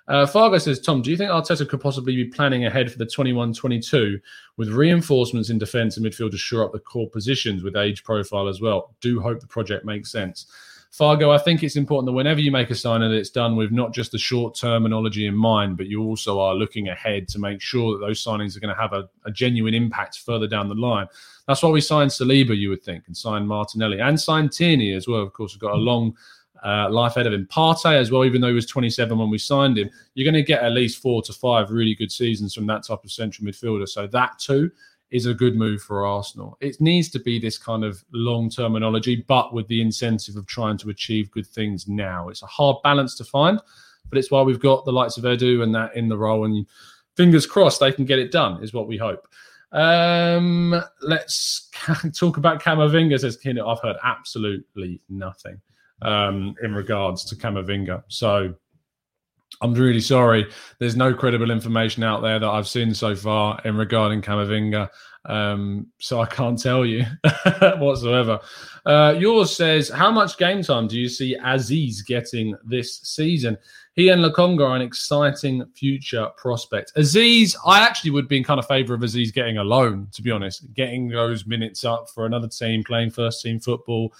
Uh, 0.07 0.25
Fargo 0.27 0.57
says, 0.57 0.79
Tom, 0.79 1.01
do 1.01 1.09
you 1.09 1.17
think 1.17 1.31
Arteta 1.31 1.67
could 1.67 1.81
possibly 1.81 2.15
be 2.15 2.25
planning 2.25 2.65
ahead 2.65 2.91
for 2.91 2.97
the 2.97 3.07
21 3.07 3.53
22 3.53 4.19
with 4.57 4.69
reinforcements 4.69 5.49
in 5.49 5.57
defence 5.57 5.97
and 5.97 6.05
midfield 6.05 6.31
to 6.31 6.37
shore 6.37 6.63
up 6.63 6.73
the 6.73 6.79
core 6.79 7.09
positions 7.09 7.63
with 7.63 7.75
age 7.75 8.03
profile 8.03 8.47
as 8.47 8.61
well? 8.61 8.93
Do 9.01 9.19
hope 9.19 9.39
the 9.39 9.47
project 9.47 9.83
makes 9.83 10.11
sense. 10.11 10.45
Fargo, 10.95 11.29
I 11.29 11.37
think 11.37 11.61
it's 11.61 11.75
important 11.75 12.05
that 12.05 12.13
whenever 12.13 12.39
you 12.39 12.53
make 12.53 12.69
a 12.69 12.75
signing, 12.75 13.09
that 13.09 13.17
it's 13.17 13.29
done 13.29 13.57
with 13.57 13.69
not 13.69 13.93
just 13.93 14.13
the 14.13 14.17
short 14.17 14.55
terminology 14.55 15.27
in 15.27 15.35
mind, 15.35 15.75
but 15.75 15.87
you 15.87 16.01
also 16.01 16.39
are 16.39 16.55
looking 16.55 16.87
ahead 16.87 17.27
to 17.27 17.37
make 17.37 17.59
sure 17.59 17.91
that 17.91 18.05
those 18.05 18.23
signings 18.23 18.55
are 18.55 18.61
going 18.61 18.73
to 18.73 18.81
have 18.81 18.93
a, 18.93 19.09
a 19.25 19.31
genuine 19.31 19.73
impact 19.73 20.19
further 20.19 20.47
down 20.47 20.69
the 20.69 20.75
line. 20.75 21.07
That's 21.49 21.61
why 21.61 21.69
we 21.69 21.81
signed 21.81 22.11
Saliba, 22.11 22.55
you 22.55 22.69
would 22.69 22.81
think, 22.81 23.07
and 23.07 23.17
signed 23.17 23.45
Martinelli 23.45 23.99
and 23.99 24.17
signed 24.17 24.53
Tierney 24.53 24.93
as 24.93 25.05
well. 25.05 25.21
Of 25.21 25.33
course, 25.33 25.53
we've 25.53 25.59
got 25.59 25.73
a 25.73 25.75
long 25.75 26.15
uh, 26.63 26.89
life 26.89 27.17
ahead 27.17 27.27
of 27.27 27.33
him. 27.33 27.45
Partey 27.51 27.99
as 27.99 28.09
well, 28.09 28.23
even 28.23 28.39
though 28.39 28.47
he 28.47 28.53
was 28.53 28.65
27 28.65 29.17
when 29.17 29.29
we 29.29 29.37
signed 29.37 29.77
him, 29.77 29.89
you're 30.13 30.23
going 30.23 30.41
to 30.41 30.47
get 30.47 30.63
at 30.63 30.71
least 30.71 31.01
four 31.01 31.21
to 31.23 31.33
five 31.33 31.71
really 31.71 31.93
good 31.93 32.09
seasons 32.09 32.53
from 32.53 32.67
that 32.67 32.83
type 32.83 33.03
of 33.03 33.11
central 33.11 33.45
midfielder. 33.45 33.89
So 33.89 34.07
that 34.07 34.39
too 34.39 34.71
is 35.11 35.25
a 35.25 35.33
good 35.33 35.55
move 35.55 35.81
for 35.81 36.05
Arsenal. 36.05 36.57
It 36.59 36.81
needs 36.81 37.09
to 37.11 37.19
be 37.19 37.39
this 37.39 37.57
kind 37.57 37.83
of 37.83 38.03
long 38.11 38.49
terminology, 38.49 39.23
but 39.27 39.53
with 39.53 39.67
the 39.67 39.81
incentive 39.81 40.35
of 40.35 40.47
trying 40.47 40.77
to 40.79 40.89
achieve 40.89 41.31
good 41.31 41.47
things 41.47 41.87
now. 41.87 42.29
It's 42.29 42.43
a 42.43 42.47
hard 42.47 42.77
balance 42.83 43.15
to 43.17 43.23
find, 43.23 43.59
but 44.09 44.17
it's 44.17 44.31
why 44.31 44.41
we've 44.41 44.59
got 44.59 44.85
the 44.85 44.91
likes 44.91 45.17
of 45.17 45.23
Edu 45.23 45.63
and 45.63 45.73
that 45.75 45.95
in 45.95 46.09
the 46.09 46.17
role. 46.17 46.45
And 46.45 46.65
fingers 47.15 47.45
crossed 47.45 47.79
they 47.79 47.91
can 47.91 48.05
get 48.05 48.19
it 48.19 48.31
done, 48.31 48.63
is 48.63 48.73
what 48.73 48.87
we 48.87 48.97
hope. 48.97 49.27
Um, 49.71 50.81
let's 51.01 51.69
talk 52.13 52.37
about 52.37 52.61
Camavinga, 52.61 53.19
says 53.19 53.37
Kinnet. 53.37 53.67
I've 53.67 53.81
heard 53.81 53.97
absolutely 54.03 55.01
nothing 55.09 55.61
um, 56.01 56.55
in 56.63 56.73
regards 56.73 57.25
to 57.25 57.35
Camavinga. 57.35 58.03
So 58.07 58.55
I'm 59.61 59.73
really 59.73 60.01
sorry. 60.01 60.49
There's 60.79 60.95
no 60.95 61.13
credible 61.13 61.51
information 61.51 62.03
out 62.03 62.21
there 62.21 62.39
that 62.39 62.47
I've 62.47 62.67
seen 62.67 62.93
so 62.93 63.15
far 63.15 63.59
in 63.65 63.75
regarding 63.75 64.21
Camavinga. 64.21 64.89
Um, 65.25 65.87
so 65.99 66.21
I 66.21 66.27
can't 66.27 66.61
tell 66.61 66.85
you 66.85 67.03
whatsoever. 67.77 68.39
Uh, 68.85 69.15
yours 69.17 69.55
says, 69.55 69.89
How 69.89 70.11
much 70.11 70.37
game 70.37 70.61
time 70.61 70.87
do 70.87 70.99
you 70.99 71.09
see 71.09 71.37
Azeez 71.37 72.05
getting 72.05 72.55
this 72.63 72.99
season? 73.01 73.57
He 73.93 74.09
and 74.09 74.23
Lokonga 74.23 74.67
are 74.67 74.75
an 74.75 74.81
exciting 74.81 75.65
future 75.73 76.27
prospect. 76.37 76.93
Azeez, 76.95 77.55
I 77.65 77.79
actually 77.79 78.11
would 78.11 78.27
be 78.27 78.37
in 78.37 78.43
kind 78.43 78.59
of 78.59 78.67
favour 78.67 78.93
of 78.93 79.01
Azeez 79.01 79.33
getting 79.33 79.57
a 79.57 79.63
loan, 79.63 80.09
to 80.11 80.21
be 80.21 80.31
honest, 80.31 80.71
getting 80.73 81.07
those 81.07 81.45
minutes 81.45 81.85
up 81.85 82.09
for 82.09 82.25
another 82.25 82.49
team, 82.49 82.83
playing 82.83 83.11
first 83.11 83.41
team 83.41 83.59
football 83.59 84.13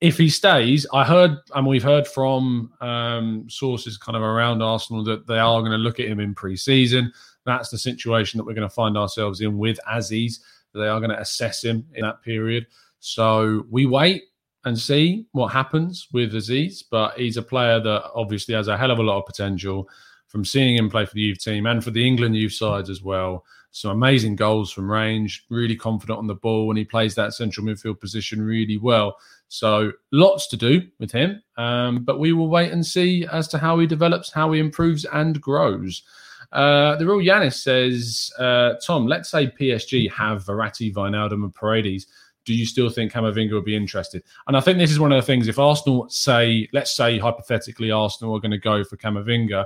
if 0.00 0.16
he 0.16 0.30
stays, 0.30 0.86
I 0.92 1.04
heard, 1.04 1.36
and 1.54 1.66
we've 1.66 1.82
heard 1.82 2.08
from 2.08 2.72
um, 2.80 3.46
sources 3.50 3.98
kind 3.98 4.16
of 4.16 4.22
around 4.22 4.62
Arsenal 4.62 5.04
that 5.04 5.26
they 5.26 5.38
are 5.38 5.60
going 5.60 5.72
to 5.72 5.78
look 5.78 6.00
at 6.00 6.06
him 6.06 6.20
in 6.20 6.34
pre-season. 6.34 7.12
That's 7.44 7.68
the 7.68 7.78
situation 7.78 8.38
that 8.38 8.44
we're 8.44 8.54
going 8.54 8.68
to 8.68 8.74
find 8.74 8.96
ourselves 8.96 9.40
in 9.40 9.58
with 9.58 9.78
Azeez. 9.90 10.40
They 10.72 10.88
are 10.88 11.00
going 11.00 11.10
to 11.10 11.20
assess 11.20 11.62
him 11.62 11.86
in 11.94 12.02
that 12.02 12.22
period. 12.22 12.66
So 13.00 13.64
we 13.70 13.86
wait 13.86 14.24
and 14.64 14.78
see 14.78 15.26
what 15.32 15.48
happens 15.48 16.08
with 16.12 16.32
Azeez. 16.32 16.84
But 16.90 17.18
he's 17.18 17.36
a 17.36 17.42
player 17.42 17.80
that 17.80 18.10
obviously 18.14 18.54
has 18.54 18.68
a 18.68 18.78
hell 18.78 18.90
of 18.90 18.98
a 18.98 19.02
lot 19.02 19.18
of 19.18 19.26
potential 19.26 19.88
from 20.28 20.44
seeing 20.44 20.76
him 20.76 20.88
play 20.88 21.04
for 21.04 21.14
the 21.14 21.20
youth 21.20 21.42
team 21.42 21.66
and 21.66 21.82
for 21.82 21.90
the 21.90 22.06
England 22.06 22.36
youth 22.36 22.52
sides 22.52 22.88
as 22.88 23.02
well. 23.02 23.44
Some 23.72 23.90
amazing 23.92 24.36
goals 24.36 24.70
from 24.72 24.90
range, 24.90 25.44
really 25.48 25.76
confident 25.76 26.18
on 26.18 26.26
the 26.26 26.34
ball, 26.34 26.70
and 26.70 26.78
he 26.78 26.84
plays 26.84 27.14
that 27.14 27.34
central 27.34 27.66
midfield 27.66 28.00
position 28.00 28.42
really 28.42 28.78
well. 28.78 29.16
So 29.52 29.90
lots 30.12 30.46
to 30.46 30.56
do 30.56 30.82
with 31.00 31.10
him, 31.10 31.42
um, 31.56 32.04
but 32.04 32.20
we 32.20 32.32
will 32.32 32.48
wait 32.48 32.70
and 32.70 32.86
see 32.86 33.26
as 33.26 33.48
to 33.48 33.58
how 33.58 33.80
he 33.80 33.86
develops, 33.88 34.32
how 34.32 34.52
he 34.52 34.60
improves 34.60 35.04
and 35.06 35.40
grows. 35.40 36.04
Uh, 36.52 36.94
the 36.96 37.04
real 37.04 37.18
Yanis 37.18 37.54
says, 37.54 38.30
uh, 38.38 38.74
Tom, 38.86 39.08
let's 39.08 39.28
say 39.28 39.48
PSG 39.48 40.08
have 40.12 40.44
Verratti, 40.44 40.94
Wijnaldum 40.94 41.42
and 41.42 41.52
Paredes. 41.52 42.06
Do 42.44 42.54
you 42.54 42.64
still 42.64 42.90
think 42.90 43.12
Camavinga 43.12 43.52
would 43.52 43.64
be 43.64 43.74
interested? 43.74 44.22
And 44.46 44.56
I 44.56 44.60
think 44.60 44.78
this 44.78 44.92
is 44.92 45.00
one 45.00 45.10
of 45.10 45.20
the 45.20 45.26
things. 45.26 45.48
If 45.48 45.58
Arsenal 45.58 46.08
say, 46.08 46.68
let's 46.72 46.94
say 46.94 47.18
hypothetically, 47.18 47.90
Arsenal 47.90 48.36
are 48.36 48.40
going 48.40 48.52
to 48.52 48.58
go 48.58 48.84
for 48.84 48.96
Camavinga, 48.96 49.64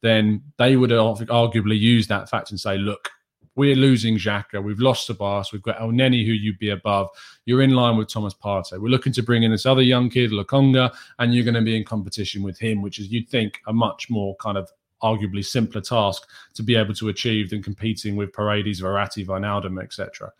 then 0.00 0.42
they 0.56 0.76
would 0.76 0.90
arguably 0.90 1.78
use 1.78 2.06
that 2.06 2.30
fact 2.30 2.50
and 2.50 2.58
say, 2.58 2.78
look, 2.78 3.10
we're 3.56 3.74
losing 3.74 4.16
Xhaka. 4.16 4.62
We've 4.62 4.80
lost 4.80 5.08
Ceballos. 5.08 5.52
We've 5.52 5.62
got 5.62 5.78
Elneny, 5.78 6.24
who 6.24 6.32
you'd 6.32 6.58
be 6.58 6.70
above. 6.70 7.08
You're 7.46 7.62
in 7.62 7.70
line 7.70 7.96
with 7.96 8.08
Thomas 8.08 8.34
Partey. 8.34 8.78
We're 8.78 8.88
looking 8.88 9.14
to 9.14 9.22
bring 9.22 9.42
in 9.42 9.50
this 9.50 9.66
other 9.66 9.82
young 9.82 10.10
kid, 10.10 10.30
Lokonga, 10.30 10.94
and 11.18 11.34
you're 11.34 11.44
going 11.44 11.54
to 11.54 11.62
be 11.62 11.76
in 11.76 11.84
competition 11.84 12.42
with 12.42 12.58
him, 12.58 12.82
which 12.82 12.98
is, 12.98 13.10
you'd 13.10 13.28
think, 13.28 13.60
a 13.66 13.72
much 13.72 14.08
more 14.10 14.36
kind 14.36 14.58
of 14.58 14.70
arguably 15.02 15.44
simpler 15.44 15.80
task 15.80 16.28
to 16.54 16.62
be 16.62 16.74
able 16.74 16.94
to 16.94 17.08
achieve 17.08 17.50
than 17.50 17.62
competing 17.62 18.14
with 18.14 18.32
Paredes, 18.32 18.80
Verratti, 18.80 19.26
Wijnaldum, 19.26 19.82
etc. 19.82 20.30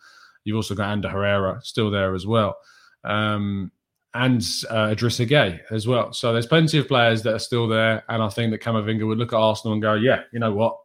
You've 0.44 0.56
also 0.56 0.74
got 0.74 0.90
Ander 0.90 1.08
Herrera 1.08 1.60
still 1.62 1.90
there 1.90 2.14
as 2.14 2.26
well. 2.26 2.56
Um, 3.02 3.72
and 4.14 4.40
uh, 4.70 4.94
Gueye 4.94 5.60
as 5.70 5.86
well. 5.86 6.12
So 6.12 6.32
there's 6.32 6.46
plenty 6.46 6.78
of 6.78 6.88
players 6.88 7.22
that 7.22 7.34
are 7.34 7.38
still 7.38 7.68
there, 7.68 8.02
and 8.08 8.22
I 8.22 8.28
think 8.28 8.50
that 8.50 8.62
Camavinga 8.62 9.06
would 9.06 9.18
look 9.18 9.34
at 9.34 9.38
Arsenal 9.38 9.74
and 9.74 9.82
go, 9.82 9.92
"Yeah, 9.92 10.22
you 10.32 10.38
know 10.38 10.52
what? 10.52 10.78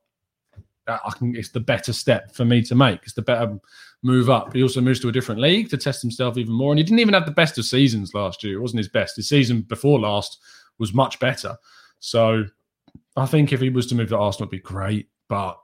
I 0.87 1.11
can, 1.15 1.35
it's 1.35 1.49
the 1.49 1.59
better 1.59 1.93
step 1.93 2.31
for 2.31 2.45
me 2.45 2.61
to 2.63 2.75
make. 2.75 3.01
It's 3.03 3.13
the 3.13 3.21
better 3.21 3.59
move 4.03 4.29
up. 4.29 4.53
He 4.53 4.63
also 4.63 4.81
moves 4.81 4.99
to 5.01 5.09
a 5.09 5.11
different 5.11 5.41
league 5.41 5.69
to 5.69 5.77
test 5.77 6.01
himself 6.01 6.37
even 6.37 6.53
more. 6.53 6.71
And 6.71 6.79
he 6.79 6.83
didn't 6.83 6.99
even 6.99 7.13
have 7.13 7.25
the 7.25 7.31
best 7.31 7.57
of 7.57 7.65
seasons 7.65 8.13
last 8.13 8.43
year. 8.43 8.57
It 8.57 8.61
wasn't 8.61 8.79
his 8.79 8.89
best. 8.89 9.15
His 9.15 9.29
season 9.29 9.61
before 9.61 9.99
last 9.99 10.39
was 10.79 10.93
much 10.93 11.19
better. 11.19 11.55
So 11.99 12.45
I 13.15 13.25
think 13.25 13.53
if 13.53 13.61
he 13.61 13.69
was 13.69 13.87
to 13.87 13.95
move 13.95 14.09
to 14.09 14.17
Arsenal, 14.17 14.47
it'd 14.47 14.51
be 14.51 14.59
great. 14.59 15.07
But 15.29 15.59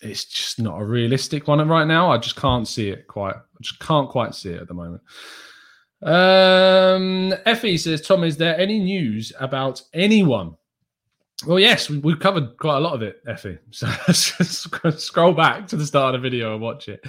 it's 0.00 0.24
just 0.24 0.60
not 0.60 0.80
a 0.80 0.84
realistic 0.84 1.48
one 1.48 1.66
right 1.66 1.86
now. 1.86 2.10
I 2.10 2.18
just 2.18 2.36
can't 2.36 2.68
see 2.68 2.90
it 2.90 3.06
quite. 3.06 3.34
I 3.34 3.60
just 3.62 3.80
can't 3.80 4.08
quite 4.08 4.34
see 4.34 4.50
it 4.50 4.60
at 4.60 4.68
the 4.68 4.74
moment. 4.74 5.02
Um, 6.02 7.34
Effie 7.44 7.78
says, 7.78 8.02
Tom, 8.02 8.22
is 8.22 8.36
there 8.36 8.58
any 8.58 8.78
news 8.78 9.32
about 9.40 9.82
anyone 9.92 10.56
well, 11.46 11.60
yes, 11.60 11.88
we, 11.88 12.12
have 12.12 12.20
covered 12.20 12.56
quite 12.56 12.78
a 12.78 12.80
lot 12.80 12.94
of 12.94 13.02
it, 13.02 13.22
Effie. 13.26 13.58
So 13.70 13.86
scroll 14.90 15.32
back 15.32 15.68
to 15.68 15.76
the 15.76 15.86
start 15.86 16.14
of 16.14 16.22
the 16.22 16.28
video 16.28 16.52
and 16.52 16.62
watch 16.62 16.88
it. 16.88 17.04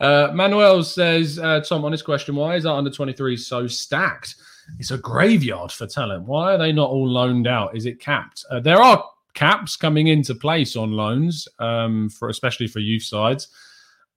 Uh, 0.00 0.30
Manuel 0.32 0.82
says, 0.82 1.38
uh, 1.38 1.60
Tom, 1.60 1.84
honest 1.84 2.04
question, 2.04 2.36
why 2.36 2.56
is 2.56 2.64
our 2.64 2.78
under 2.78 2.90
23 2.90 3.36
so 3.36 3.66
stacked? 3.66 4.36
It's 4.78 4.90
a 4.90 4.98
graveyard 4.98 5.72
for 5.72 5.86
talent. 5.86 6.24
Why 6.24 6.54
are 6.54 6.58
they 6.58 6.72
not 6.72 6.90
all 6.90 7.08
loaned 7.08 7.46
out? 7.46 7.76
Is 7.76 7.86
it 7.86 8.00
capped? 8.00 8.44
Uh, 8.50 8.60
there 8.60 8.82
are 8.82 9.04
caps 9.34 9.76
coming 9.76 10.08
into 10.08 10.34
place 10.34 10.74
on 10.74 10.92
loans, 10.92 11.46
um, 11.58 12.08
for 12.08 12.30
especially 12.30 12.66
for 12.66 12.80
youth 12.80 13.04
sides. 13.04 13.48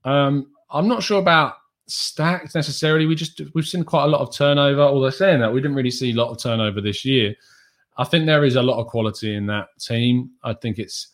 Um, 0.05 0.47
I'm 0.71 0.87
not 0.87 1.03
sure 1.03 1.19
about 1.19 1.55
stacked 1.87 2.55
necessarily. 2.55 3.05
We 3.05 3.15
just 3.15 3.41
we've 3.53 3.67
seen 3.67 3.83
quite 3.83 4.05
a 4.05 4.07
lot 4.07 4.21
of 4.21 4.33
turnover. 4.33 4.81
Although 4.81 5.09
saying 5.09 5.41
that, 5.41 5.53
we 5.53 5.61
didn't 5.61 5.75
really 5.75 5.91
see 5.91 6.11
a 6.11 6.15
lot 6.15 6.31
of 6.31 6.41
turnover 6.41 6.81
this 6.81 7.03
year. 7.05 7.35
I 7.99 8.05
think 8.05 8.25
there 8.25 8.45
is 8.45 8.55
a 8.55 8.61
lot 8.61 8.79
of 8.79 8.87
quality 8.87 9.35
in 9.35 9.45
that 9.47 9.67
team. 9.77 10.31
I 10.41 10.53
think 10.53 10.79
it's 10.79 11.09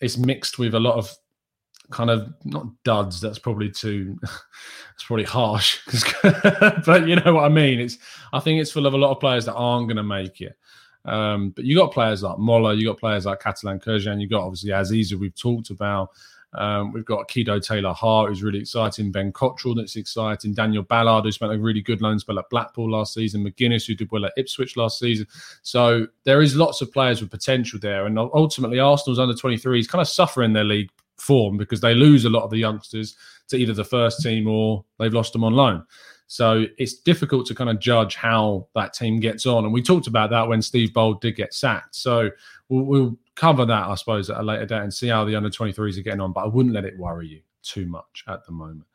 it's 0.00 0.16
mixed 0.16 0.58
with 0.58 0.74
a 0.74 0.80
lot 0.80 0.96
of 0.96 1.14
kind 1.90 2.08
of 2.08 2.32
not 2.44 2.66
duds. 2.84 3.20
That's 3.20 3.38
probably 3.38 3.70
too. 3.70 4.18
It's 4.94 5.04
probably 5.04 5.24
harsh, 5.24 5.80
but 6.22 7.08
you 7.08 7.16
know 7.16 7.34
what 7.34 7.44
I 7.44 7.48
mean. 7.48 7.80
It's 7.80 7.96
I 8.32 8.40
think 8.40 8.60
it's 8.60 8.70
full 8.70 8.86
of 8.86 8.92
a 8.92 8.98
lot 8.98 9.10
of 9.10 9.20
players 9.20 9.46
that 9.46 9.54
aren't 9.54 9.88
going 9.88 9.96
to 9.96 10.02
make 10.02 10.42
it. 10.42 10.54
Um, 11.06 11.50
but 11.50 11.64
you 11.64 11.74
got 11.74 11.92
players 11.92 12.22
like 12.22 12.38
Mola, 12.38 12.74
you 12.74 12.86
got 12.86 13.00
players 13.00 13.24
like 13.24 13.40
Catalin 13.40 13.80
Cirjan, 13.80 14.20
you 14.20 14.28
got 14.28 14.44
obviously 14.44 14.70
Aziza 14.70 15.14
we've 15.14 15.34
talked 15.34 15.70
about. 15.70 16.10
Um, 16.54 16.92
we've 16.92 17.04
got 17.04 17.28
Kido 17.28 17.64
Taylor 17.64 17.92
Hart, 17.92 18.28
who's 18.28 18.42
really 18.42 18.60
exciting. 18.60 19.10
Ben 19.10 19.32
Cottrell, 19.32 19.74
that's 19.74 19.96
exciting. 19.96 20.54
Daniel 20.54 20.82
Ballard, 20.82 21.24
who 21.24 21.32
spent 21.32 21.52
a 21.52 21.58
really 21.58 21.80
good 21.80 22.02
loan 22.02 22.18
spell 22.18 22.38
at 22.38 22.50
Blackpool 22.50 22.90
last 22.90 23.14
season. 23.14 23.44
McGuinness, 23.44 23.86
who 23.86 23.94
did 23.94 24.10
well 24.10 24.26
at 24.26 24.32
Ipswich 24.36 24.76
last 24.76 24.98
season. 24.98 25.26
So 25.62 26.06
there 26.24 26.42
is 26.42 26.54
lots 26.56 26.80
of 26.80 26.92
players 26.92 27.20
with 27.20 27.30
potential 27.30 27.78
there. 27.80 28.06
And 28.06 28.18
ultimately, 28.18 28.78
Arsenal's 28.78 29.18
under 29.18 29.34
23s 29.34 29.88
kind 29.88 30.02
of 30.02 30.08
suffering 30.08 30.52
their 30.52 30.64
league 30.64 30.90
form 31.16 31.56
because 31.56 31.80
they 31.80 31.94
lose 31.94 32.24
a 32.24 32.30
lot 32.30 32.42
of 32.42 32.50
the 32.50 32.58
youngsters 32.58 33.16
to 33.48 33.56
either 33.56 33.72
the 33.72 33.84
first 33.84 34.22
team 34.22 34.46
or 34.48 34.84
they've 34.98 35.14
lost 35.14 35.32
them 35.32 35.44
on 35.44 35.54
loan. 35.54 35.84
So 36.32 36.64
it's 36.78 36.94
difficult 36.94 37.44
to 37.48 37.54
kind 37.54 37.68
of 37.68 37.78
judge 37.78 38.14
how 38.14 38.66
that 38.74 38.94
team 38.94 39.20
gets 39.20 39.44
on. 39.44 39.64
And 39.66 39.72
we 39.72 39.82
talked 39.82 40.06
about 40.06 40.30
that 40.30 40.48
when 40.48 40.62
Steve 40.62 40.94
Bould 40.94 41.20
did 41.20 41.36
get 41.36 41.52
sacked. 41.52 41.94
So 41.94 42.30
we'll, 42.70 42.84
we'll 42.84 43.18
cover 43.34 43.66
that, 43.66 43.86
I 43.86 43.94
suppose, 43.96 44.30
at 44.30 44.38
a 44.38 44.42
later 44.42 44.64
date 44.64 44.80
and 44.80 44.94
see 44.94 45.08
how 45.08 45.26
the 45.26 45.36
under 45.36 45.50
23s 45.50 45.98
are 45.98 46.00
getting 46.00 46.22
on. 46.22 46.32
But 46.32 46.44
I 46.44 46.46
wouldn't 46.46 46.74
let 46.74 46.86
it 46.86 46.96
worry 46.96 47.28
you 47.28 47.40
too 47.62 47.84
much 47.84 48.24
at 48.28 48.46
the 48.46 48.52
moment. 48.52 48.86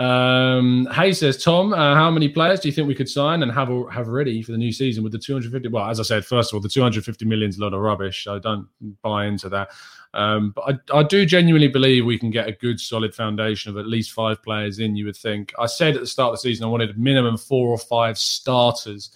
Um, 0.00 0.88
Hay 0.92 1.12
says, 1.12 1.40
Tom, 1.40 1.72
uh, 1.72 1.94
how 1.94 2.10
many 2.10 2.28
players 2.28 2.58
do 2.58 2.66
you 2.68 2.72
think 2.72 2.88
we 2.88 2.94
could 2.96 3.08
sign 3.08 3.44
and 3.44 3.52
have 3.52 3.68
have 3.92 4.08
ready 4.08 4.42
for 4.42 4.50
the 4.50 4.58
new 4.58 4.72
season 4.72 5.04
with 5.04 5.12
the 5.12 5.18
250? 5.18 5.68
Well, 5.68 5.88
as 5.88 6.00
I 6.00 6.02
said, 6.02 6.24
first 6.24 6.52
of 6.52 6.56
all, 6.56 6.60
the 6.60 6.68
250 6.68 7.24
million 7.24 7.50
is 7.50 7.58
a 7.58 7.62
lot 7.62 7.72
of 7.72 7.80
rubbish. 7.80 8.24
So 8.24 8.40
don't 8.40 8.66
buy 9.02 9.26
into 9.26 9.48
that. 9.50 9.70
Um, 10.14 10.52
but 10.52 10.80
I, 10.92 10.98
I, 10.98 11.02
do 11.02 11.26
genuinely 11.26 11.68
believe 11.68 12.04
we 12.04 12.18
can 12.18 12.30
get 12.30 12.48
a 12.48 12.52
good, 12.52 12.80
solid 12.80 13.14
foundation 13.14 13.70
of 13.70 13.76
at 13.76 13.86
least 13.86 14.12
five 14.12 14.42
players 14.42 14.78
in. 14.78 14.96
You 14.96 15.04
would 15.04 15.16
think. 15.16 15.52
I 15.58 15.66
said 15.66 15.94
at 15.94 16.00
the 16.00 16.06
start 16.06 16.30
of 16.30 16.34
the 16.36 16.48
season 16.48 16.64
I 16.64 16.68
wanted 16.68 16.90
a 16.90 16.98
minimum 16.98 17.36
four 17.36 17.68
or 17.68 17.78
five 17.78 18.16
starters 18.16 19.10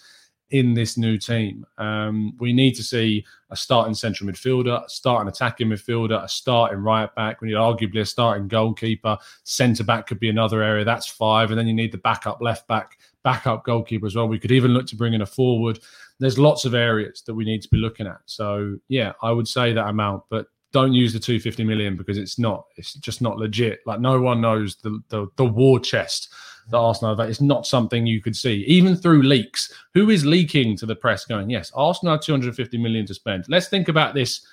in 0.53 0.75
this 0.75 0.99
new 0.99 1.17
team. 1.17 1.67
Um, 1.79 2.37
we 2.39 2.53
need 2.53 2.75
to 2.75 2.83
see 2.83 3.25
a 3.51 3.57
starting 3.57 3.95
central 3.95 4.31
midfielder, 4.31 4.85
a 4.85 4.89
starting 4.89 5.29
attacking 5.29 5.69
midfielder, 5.69 6.23
a 6.23 6.29
starting 6.29 6.79
right 6.79 7.13
back. 7.15 7.41
We 7.41 7.49
need 7.49 7.55
arguably 7.55 8.03
a 8.03 8.07
starting 8.07 8.49
goalkeeper. 8.49 9.17
Centre 9.45 9.83
back 9.83 10.07
could 10.07 10.21
be 10.21 10.29
another 10.29 10.63
area. 10.63 10.85
That's 10.85 11.07
five. 11.07 11.51
And 11.51 11.59
then 11.59 11.67
you 11.67 11.73
need 11.73 11.91
the 11.91 11.99
backup 11.99 12.43
left 12.43 12.69
back, 12.69 12.99
backup 13.25 13.65
goalkeeper 13.65 14.07
as 14.07 14.15
well. 14.15 14.29
We 14.29 14.39
could 14.39 14.53
even 14.53 14.73
look 14.73 14.87
to 14.89 14.97
bring 14.97 15.15
in 15.15 15.23
a 15.23 15.27
forward. 15.27 15.79
There's 16.19 16.39
lots 16.39 16.67
of 16.67 16.75
areas 16.75 17.23
that 17.23 17.35
we 17.35 17.47
need 17.47 17.63
to 17.63 17.69
be 17.69 17.79
looking 17.79 18.07
at. 18.07 18.21
So, 18.27 18.77
yeah, 18.89 19.13
I 19.23 19.33
would 19.33 19.49
say 19.49 19.73
that 19.73 19.89
amount. 19.89 20.25
But 20.29 20.49
don't 20.73 20.93
use 20.93 21.13
the 21.13 21.19
250 21.19 21.65
million 21.65 21.97
because 21.97 22.19
it's 22.19 22.39
not 22.39 22.67
it's 22.77 22.95
just 22.95 23.23
not 23.23 23.39
legit. 23.39 23.81
Like 23.87 24.01
no 24.01 24.21
one 24.21 24.41
knows 24.41 24.77
the 24.77 25.01
the, 25.09 25.29
the 25.37 25.45
war 25.45 25.79
chest 25.79 26.33
that 26.71 26.79
arsenal 26.79 27.17
have. 27.17 27.29
It's 27.29 27.41
not 27.41 27.67
something 27.67 28.07
you 28.07 28.21
could 28.21 28.37
see. 28.37 28.65
Even 28.67 28.97
through 28.97 29.23
leaks 29.23 29.73
who 29.95 30.11
is 30.11 30.25
leaking 30.25 30.77
to 30.79 30.87
the 30.87 30.97
press 30.97 31.25
going 31.25 31.51
yes 31.51 31.71
arsenal 31.75 32.15
have 32.15 32.23
250 32.23 32.79
million 32.79 33.07
to 33.07 33.15
spend. 33.15 33.45
Let's 33.49 33.69
think 33.69 33.89
about 33.89 34.15
this 34.15 34.47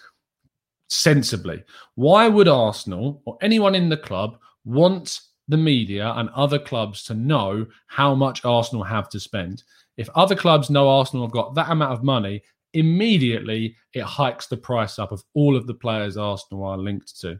sensibly. 0.89 1.63
Why 1.95 2.27
would 2.27 2.47
arsenal 2.47 3.21
or 3.25 3.37
anyone 3.41 3.75
in 3.75 3.89
the 3.89 3.97
club 3.97 4.37
want 4.65 5.21
the 5.47 5.57
media 5.57 6.13
and 6.17 6.29
other 6.29 6.59
clubs 6.59 7.03
to 7.05 7.13
know 7.13 7.65
how 7.87 8.13
much 8.13 8.43
arsenal 8.43 8.83
have 8.83 9.09
to 9.09 9.19
spend? 9.19 9.63
If 9.97 10.09
other 10.15 10.35
clubs 10.35 10.69
know 10.69 10.89
arsenal 10.89 11.25
have 11.25 11.31
got 11.31 11.55
that 11.55 11.69
amount 11.69 11.93
of 11.93 12.03
money 12.03 12.41
immediately 12.73 13.75
it 13.93 14.03
hikes 14.03 14.47
the 14.47 14.57
price 14.57 14.99
up 14.99 15.11
of 15.11 15.23
all 15.33 15.55
of 15.55 15.67
the 15.67 15.73
players 15.73 16.17
Arsenal 16.17 16.63
are 16.63 16.77
linked 16.77 17.19
to. 17.21 17.39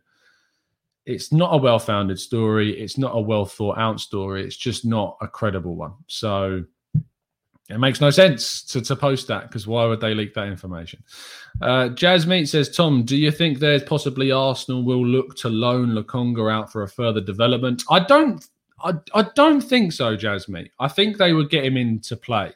It's 1.06 1.32
not 1.32 1.54
a 1.54 1.58
well 1.58 1.80
founded 1.80 2.20
story. 2.20 2.80
It's 2.80 2.98
not 2.98 3.16
a 3.16 3.20
well 3.20 3.46
thought 3.46 3.78
out 3.78 4.00
story. 4.00 4.44
It's 4.44 4.58
just 4.58 4.86
not 4.86 5.18
a 5.22 5.28
credible 5.28 5.76
one. 5.76 5.94
So 6.08 6.66
it 7.70 7.78
makes 7.78 8.02
no 8.02 8.10
sense 8.10 8.64
to, 8.64 8.82
to 8.82 8.96
post 8.96 9.28
that 9.28 9.44
because 9.44 9.68
why 9.68 9.86
would 9.86 10.02
they 10.02 10.16
leak 10.16 10.34
that 10.34 10.48
information? 10.48 11.04
Uh, 11.62 11.90
says, 11.96 12.76
Tom, 12.76 13.04
do 13.04 13.16
you 13.16 13.32
think 13.32 13.60
there's 13.60 13.84
possibly 13.84 14.32
Arsenal 14.32 14.84
will 14.84 15.06
look 15.06 15.36
to 15.38 15.50
loan 15.50 15.90
Lokonga 15.90 16.52
out 16.52 16.72
for 16.72 16.82
a 16.82 16.88
further 16.88 17.22
development? 17.22 17.84
I 17.90 18.00
don't. 18.00 18.46
I, 18.82 18.94
I 19.14 19.24
don't 19.36 19.60
think 19.60 19.92
so, 19.92 20.16
Jasmine. 20.16 20.70
I 20.80 20.88
think 20.88 21.18
they 21.18 21.34
would 21.34 21.50
get 21.50 21.66
him 21.66 21.76
into 21.76 22.16
play. 22.16 22.54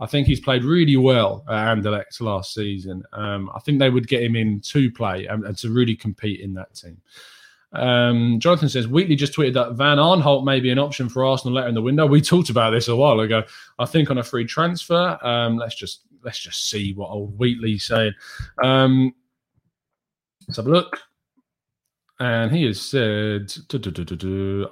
I 0.00 0.06
think 0.06 0.26
he's 0.26 0.40
played 0.40 0.64
really 0.64 0.96
well 0.96 1.44
at 1.48 1.76
Anderlecht 1.76 2.20
last 2.20 2.54
season. 2.54 3.02
Um, 3.12 3.50
I 3.54 3.60
think 3.60 3.78
they 3.78 3.90
would 3.90 4.06
get 4.06 4.22
him 4.22 4.36
in 4.36 4.60
to 4.60 4.90
play 4.90 5.26
and, 5.26 5.44
and 5.44 5.58
to 5.58 5.70
really 5.70 5.96
compete 5.96 6.40
in 6.40 6.54
that 6.54 6.74
team. 6.74 7.00
Um, 7.72 8.38
Jonathan 8.40 8.68
says 8.68 8.88
Wheatley 8.88 9.16
just 9.16 9.34
tweeted 9.34 9.54
that 9.54 9.74
Van 9.74 9.98
Aanholt 9.98 10.44
may 10.44 10.60
be 10.60 10.70
an 10.70 10.78
option 10.78 11.08
for 11.08 11.24
Arsenal 11.24 11.54
later 11.54 11.68
in 11.68 11.74
the 11.74 11.82
window. 11.82 12.06
We 12.06 12.20
talked 12.20 12.48
about 12.48 12.70
this 12.70 12.88
a 12.88 12.96
while 12.96 13.20
ago. 13.20 13.42
I 13.78 13.84
think 13.84 14.10
on 14.10 14.18
a 14.18 14.22
free 14.22 14.46
transfer. 14.46 15.18
Um, 15.22 15.56
let's 15.56 15.74
just 15.74 16.02
let's 16.24 16.38
just 16.38 16.70
see 16.70 16.94
what 16.94 17.10
old 17.10 17.38
Wheatley's 17.38 17.84
saying. 17.84 18.12
Um, 18.62 19.14
let's 20.46 20.56
have 20.56 20.66
a 20.66 20.70
look. 20.70 20.98
And 22.20 22.50
he 22.50 22.64
has 22.64 22.80
said 22.80 23.52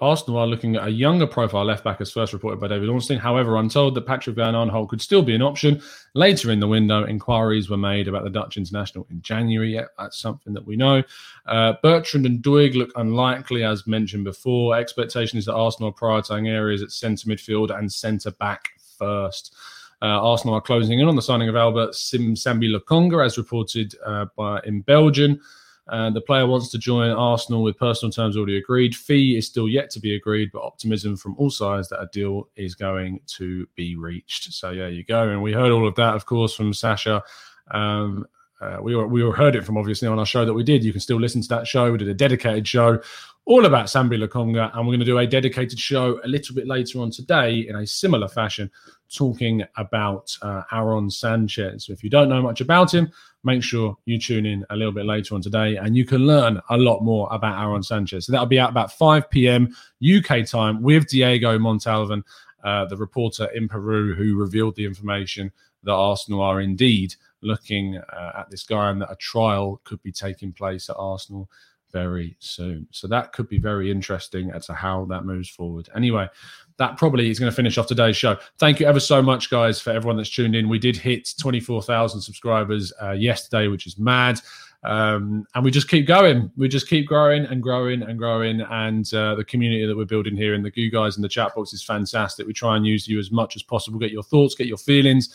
Arsenal 0.01 0.38
are 0.38 0.49
looking 0.49 0.74
at 0.74 0.88
a 0.88 0.90
younger 0.90 1.28
profile 1.28 1.64
left 1.64 1.84
back, 1.84 2.01
as 2.01 2.11
first 2.11 2.32
reported 2.32 2.59
by 2.59 2.66
David 2.66 2.88
Ornstein. 2.88 3.18
However, 3.18 3.57
I'm 3.57 3.68
told 3.68 3.94
that 3.94 4.05
Patrick 4.05 4.34
Van 4.34 4.55
Aanholt 4.55 4.88
could 4.88 5.01
still 5.01 5.22
be 5.22 5.34
an 5.34 5.42
option 5.42 5.80
later 6.14 6.51
in 6.51 6.59
the 6.59 6.66
window. 6.66 7.07
Inquiries 7.07 7.70
were 7.70 7.76
made 7.76 8.09
about 8.09 8.24
the 8.24 8.30
Dutch 8.30 8.57
international 8.57 9.07
in 9.11 9.22
January. 9.22 9.74
Yeah, 9.74 9.84
that's 9.97 10.18
something 10.18 10.55
that 10.55 10.66
we 10.66 10.74
know. 10.74 11.05
Uh, 11.47 11.74
Bertrand 11.84 12.26
and 12.26 12.42
Doig 12.42 12.74
look 12.74 12.90
unlikely, 12.97 13.62
as 13.62 13.86
mentioned 13.86 14.24
before. 14.24 14.76
Expectation 14.76 15.38
is 15.38 15.44
that 15.44 15.55
Arsenal 15.55 15.90
are 15.90 15.92
prioritising 15.92 16.49
areas 16.49 16.82
at 16.82 16.90
centre 16.90 17.28
midfield 17.28 17.70
and 17.76 17.92
centre 17.92 18.32
back 18.32 18.70
first. 18.99 19.55
Uh, 20.03 20.07
Arsenal 20.07 20.57
are 20.57 20.61
closing 20.61 20.99
in 20.99 21.07
on 21.07 21.14
the 21.14 21.22
signing 21.22 21.49
of 21.49 21.55
Albert 21.55 21.94
Sim 21.94 22.34
Sambi 22.34 22.68
Lokonga, 22.68 23.24
as 23.24 23.38
reported 23.38 23.94
uh, 24.05 24.26
by 24.36 24.61
in 24.64 24.80
Belgium. 24.80 25.40
Uh, 25.89 26.11
the 26.11 26.20
player 26.20 26.47
wants 26.47 26.70
to 26.70 26.78
join 26.78 27.11
Arsenal 27.11 27.62
with 27.62 27.78
personal 27.78 28.11
terms 28.11 28.37
already 28.37 28.57
agreed. 28.57 28.95
Fee 28.95 29.37
is 29.37 29.47
still 29.47 29.68
yet 29.68 29.89
to 29.91 30.01
be 30.01 30.16
agreed, 30.16 30.51
but 30.53 30.62
optimism 30.62 31.16
from 31.16 31.37
all 31.39 31.51
sides 31.51 31.89
that 31.89 32.01
a 32.01 32.09
deal 32.12 32.49
is 32.57 32.74
going 32.74 33.20
to 33.26 33.66
be 33.76 33.95
reached. 33.95 34.53
So 34.53 34.70
yeah, 34.70 34.89
you 34.89 35.05
go. 35.05 35.28
And 35.28 35.43
we 35.43 35.53
heard 35.53 35.70
all 35.70 35.87
of 35.87 35.95
that, 35.95 36.14
of 36.14 36.26
course, 36.26 36.55
from 36.55 36.74
Sacha. 36.74 37.22
Um, 37.70 38.26
uh, 38.61 38.78
we 38.80 38.96
were, 38.96 39.07
we 39.07 39.22
were 39.22 39.34
heard 39.34 39.54
it 39.54 39.64
from 39.64 39.76
obviously 39.76 40.09
on 40.09 40.18
our 40.18 40.26
show 40.26 40.44
that 40.44 40.54
we 40.54 40.62
did. 40.62 40.82
You 40.82 40.92
can 40.92 41.00
still 41.00 41.20
listen 41.20 41.42
to 41.42 41.48
that 41.48 41.66
show. 41.66 41.92
We 41.92 41.98
did 41.98 42.09
a 42.09 42.14
dedicated 42.14 42.66
show 42.66 43.00
all 43.44 43.64
about 43.64 43.86
Sambi 43.86 44.18
Lokonga, 44.18 44.74
and 44.74 44.86
we're 44.86 44.92
going 44.92 45.00
to 45.00 45.07
do 45.07 45.18
a 45.18 45.26
dedicated 45.26 45.78
show 45.78 46.20
a 46.24 46.28
little 46.28 46.54
bit 46.54 46.66
later 46.66 47.00
on 47.00 47.11
today 47.11 47.66
in 47.68 47.76
a 47.76 47.86
similar 47.86 48.26
fashion, 48.28 48.70
talking 49.14 49.62
about 49.76 50.36
uh, 50.42 50.62
Aaron 50.72 51.09
Sanchez. 51.11 51.84
So 51.84 51.92
if 51.92 52.02
you 52.02 52.11
don't 52.11 52.28
know 52.28 52.42
much 52.42 52.61
about 52.61 52.92
him, 52.92 53.11
make 53.44 53.62
sure 53.62 53.96
you 54.04 54.18
tune 54.18 54.46
in 54.46 54.64
a 54.70 54.76
little 54.76 54.92
bit 54.92 55.07
later 55.07 55.36
on 55.36 55.40
today 55.40 55.76
and 55.76 55.96
you 55.96 56.04
can 56.04 56.26
learn 56.26 56.61
a 56.70 56.76
lot 56.76 57.02
more 57.02 57.28
about 57.30 57.62
Aaron 57.62 57.82
Sanchez. 57.82 58.26
So 58.26 58.32
that'll 58.32 58.46
be 58.46 58.59
at 58.59 58.70
about 58.70 58.92
5 58.92 59.30
p.m. 59.30 59.72
UK 60.04 60.44
time 60.44 60.82
with 60.82 61.07
Diego 61.07 61.57
Montalvan, 61.57 62.24
uh, 62.64 62.86
the 62.86 62.96
reporter 62.96 63.46
in 63.54 63.68
Peru 63.68 64.16
who 64.16 64.36
revealed 64.36 64.74
the 64.74 64.84
information 64.84 65.52
that 65.84 65.92
Arsenal 65.92 66.42
are 66.42 66.61
indeed 66.61 67.14
looking 67.47 67.97
uh, 67.97 68.32
at 68.38 68.51
this 68.51 68.64
guy 68.64 68.90
and 68.90 69.01
that 69.01 69.11
a 69.11 69.16
trial 69.16 69.80
could 69.84 70.03
be 70.03 70.12
taking 70.12 70.53
place 70.53 70.90
at 70.90 70.97
Arsenal 70.99 71.49
very 71.92 72.36
soon. 72.40 72.86
So 72.90 73.07
that 73.09 73.32
could 73.32 73.49
be 73.49 73.59
very 73.59 73.90
interesting 73.90 74.51
as 74.51 74.66
to 74.66 74.74
how 74.74 75.07
that 75.07 75.24
moves 75.24 75.49
forward. 75.49 75.88
Anyway, 75.94 76.28
that 76.76 76.99
probably 76.99 77.30
is 77.30 77.38
going 77.38 77.51
to 77.51 77.57
finish 77.57 77.78
off 77.78 77.86
today's 77.86 78.16
show. 78.16 78.36
Thank 78.59 78.80
you 78.80 78.86
ever 78.86 79.01
so 79.01 79.22
much, 79.22 79.51
guys, 79.51 79.80
for 79.80 79.90
everyone 79.90 80.16
that's 80.16 80.28
tuned 80.28 80.55
in. 80.55 80.68
We 80.68 80.78
did 80.78 80.97
hit 80.97 81.32
24,000 81.38 82.20
subscribers 82.20 82.92
uh, 83.03 83.12
yesterday, 83.12 83.68
which 83.68 83.86
is 83.86 83.99
mad. 83.99 84.40
Um, 84.84 85.47
and 85.55 85.64
we 85.64 85.70
just 85.70 85.88
keep 85.88 86.07
going. 86.07 86.51
We 86.57 86.68
just 86.68 86.88
keep 86.88 87.07
growing 87.07 87.44
and 87.47 87.62
growing 87.62 88.03
and 88.03 88.18
growing. 88.18 88.61
And 88.61 89.12
uh, 89.14 89.34
the 89.34 89.44
community 89.44 89.86
that 89.86 89.97
we're 89.97 90.05
building 90.05 90.36
here 90.36 90.55
in 90.55 90.62
the 90.62 90.70
Goo 90.70 90.90
Guys 90.90 91.16
and 91.16 91.24
the 91.24 91.28
chat 91.28 91.55
box 91.55 91.72
is 91.72 91.82
fantastic. 91.82 92.47
We 92.47 92.53
try 92.53 92.76
and 92.76 92.86
use 92.86 93.09
you 93.09 93.18
as 93.18 93.30
much 93.30 93.57
as 93.57 93.62
possible, 93.62 93.99
get 93.99 94.12
your 94.12 94.22
thoughts, 94.22 94.55
get 94.55 94.66
your 94.66 94.76
feelings. 94.76 95.34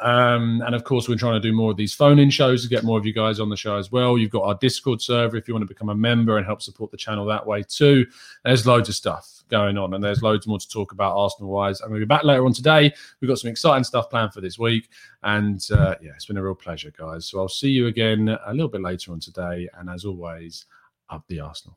Um, 0.00 0.62
and 0.64 0.74
of 0.74 0.84
course, 0.84 1.08
we're 1.08 1.16
trying 1.16 1.40
to 1.40 1.48
do 1.48 1.52
more 1.52 1.72
of 1.72 1.76
these 1.76 1.94
phone 1.94 2.18
in 2.18 2.30
shows 2.30 2.62
to 2.62 2.68
get 2.68 2.84
more 2.84 2.98
of 2.98 3.04
you 3.04 3.12
guys 3.12 3.40
on 3.40 3.48
the 3.48 3.56
show 3.56 3.76
as 3.76 3.90
well. 3.90 4.16
You've 4.16 4.30
got 4.30 4.44
our 4.44 4.54
Discord 4.54 5.02
server 5.02 5.36
if 5.36 5.48
you 5.48 5.54
want 5.54 5.62
to 5.62 5.74
become 5.74 5.88
a 5.88 5.94
member 5.94 6.36
and 6.36 6.46
help 6.46 6.62
support 6.62 6.90
the 6.90 6.96
channel 6.96 7.26
that 7.26 7.46
way 7.46 7.62
too. 7.62 8.06
There's 8.44 8.66
loads 8.66 8.88
of 8.88 8.94
stuff 8.94 9.42
going 9.48 9.76
on, 9.76 9.94
and 9.94 10.04
there's 10.04 10.22
loads 10.22 10.46
more 10.46 10.58
to 10.58 10.68
talk 10.68 10.92
about 10.92 11.16
Arsenal 11.16 11.50
wise. 11.50 11.80
I'm 11.80 11.88
going 11.88 12.00
to 12.00 12.06
be 12.06 12.08
back 12.08 12.24
later 12.24 12.44
on 12.46 12.52
today. 12.52 12.92
We've 13.20 13.28
got 13.28 13.38
some 13.38 13.50
exciting 13.50 13.84
stuff 13.84 14.10
planned 14.10 14.32
for 14.32 14.40
this 14.40 14.58
week. 14.58 14.88
And 15.22 15.64
uh, 15.72 15.96
yeah, 16.00 16.12
it's 16.14 16.26
been 16.26 16.36
a 16.36 16.42
real 16.42 16.54
pleasure, 16.54 16.92
guys. 16.96 17.26
So 17.26 17.40
I'll 17.40 17.48
see 17.48 17.70
you 17.70 17.88
again 17.88 18.28
a 18.46 18.52
little 18.52 18.68
bit 18.68 18.82
later 18.82 19.12
on 19.12 19.20
today. 19.20 19.68
And 19.78 19.90
as 19.90 20.04
always, 20.04 20.66
up 21.10 21.24
the 21.28 21.40
Arsenal. 21.40 21.76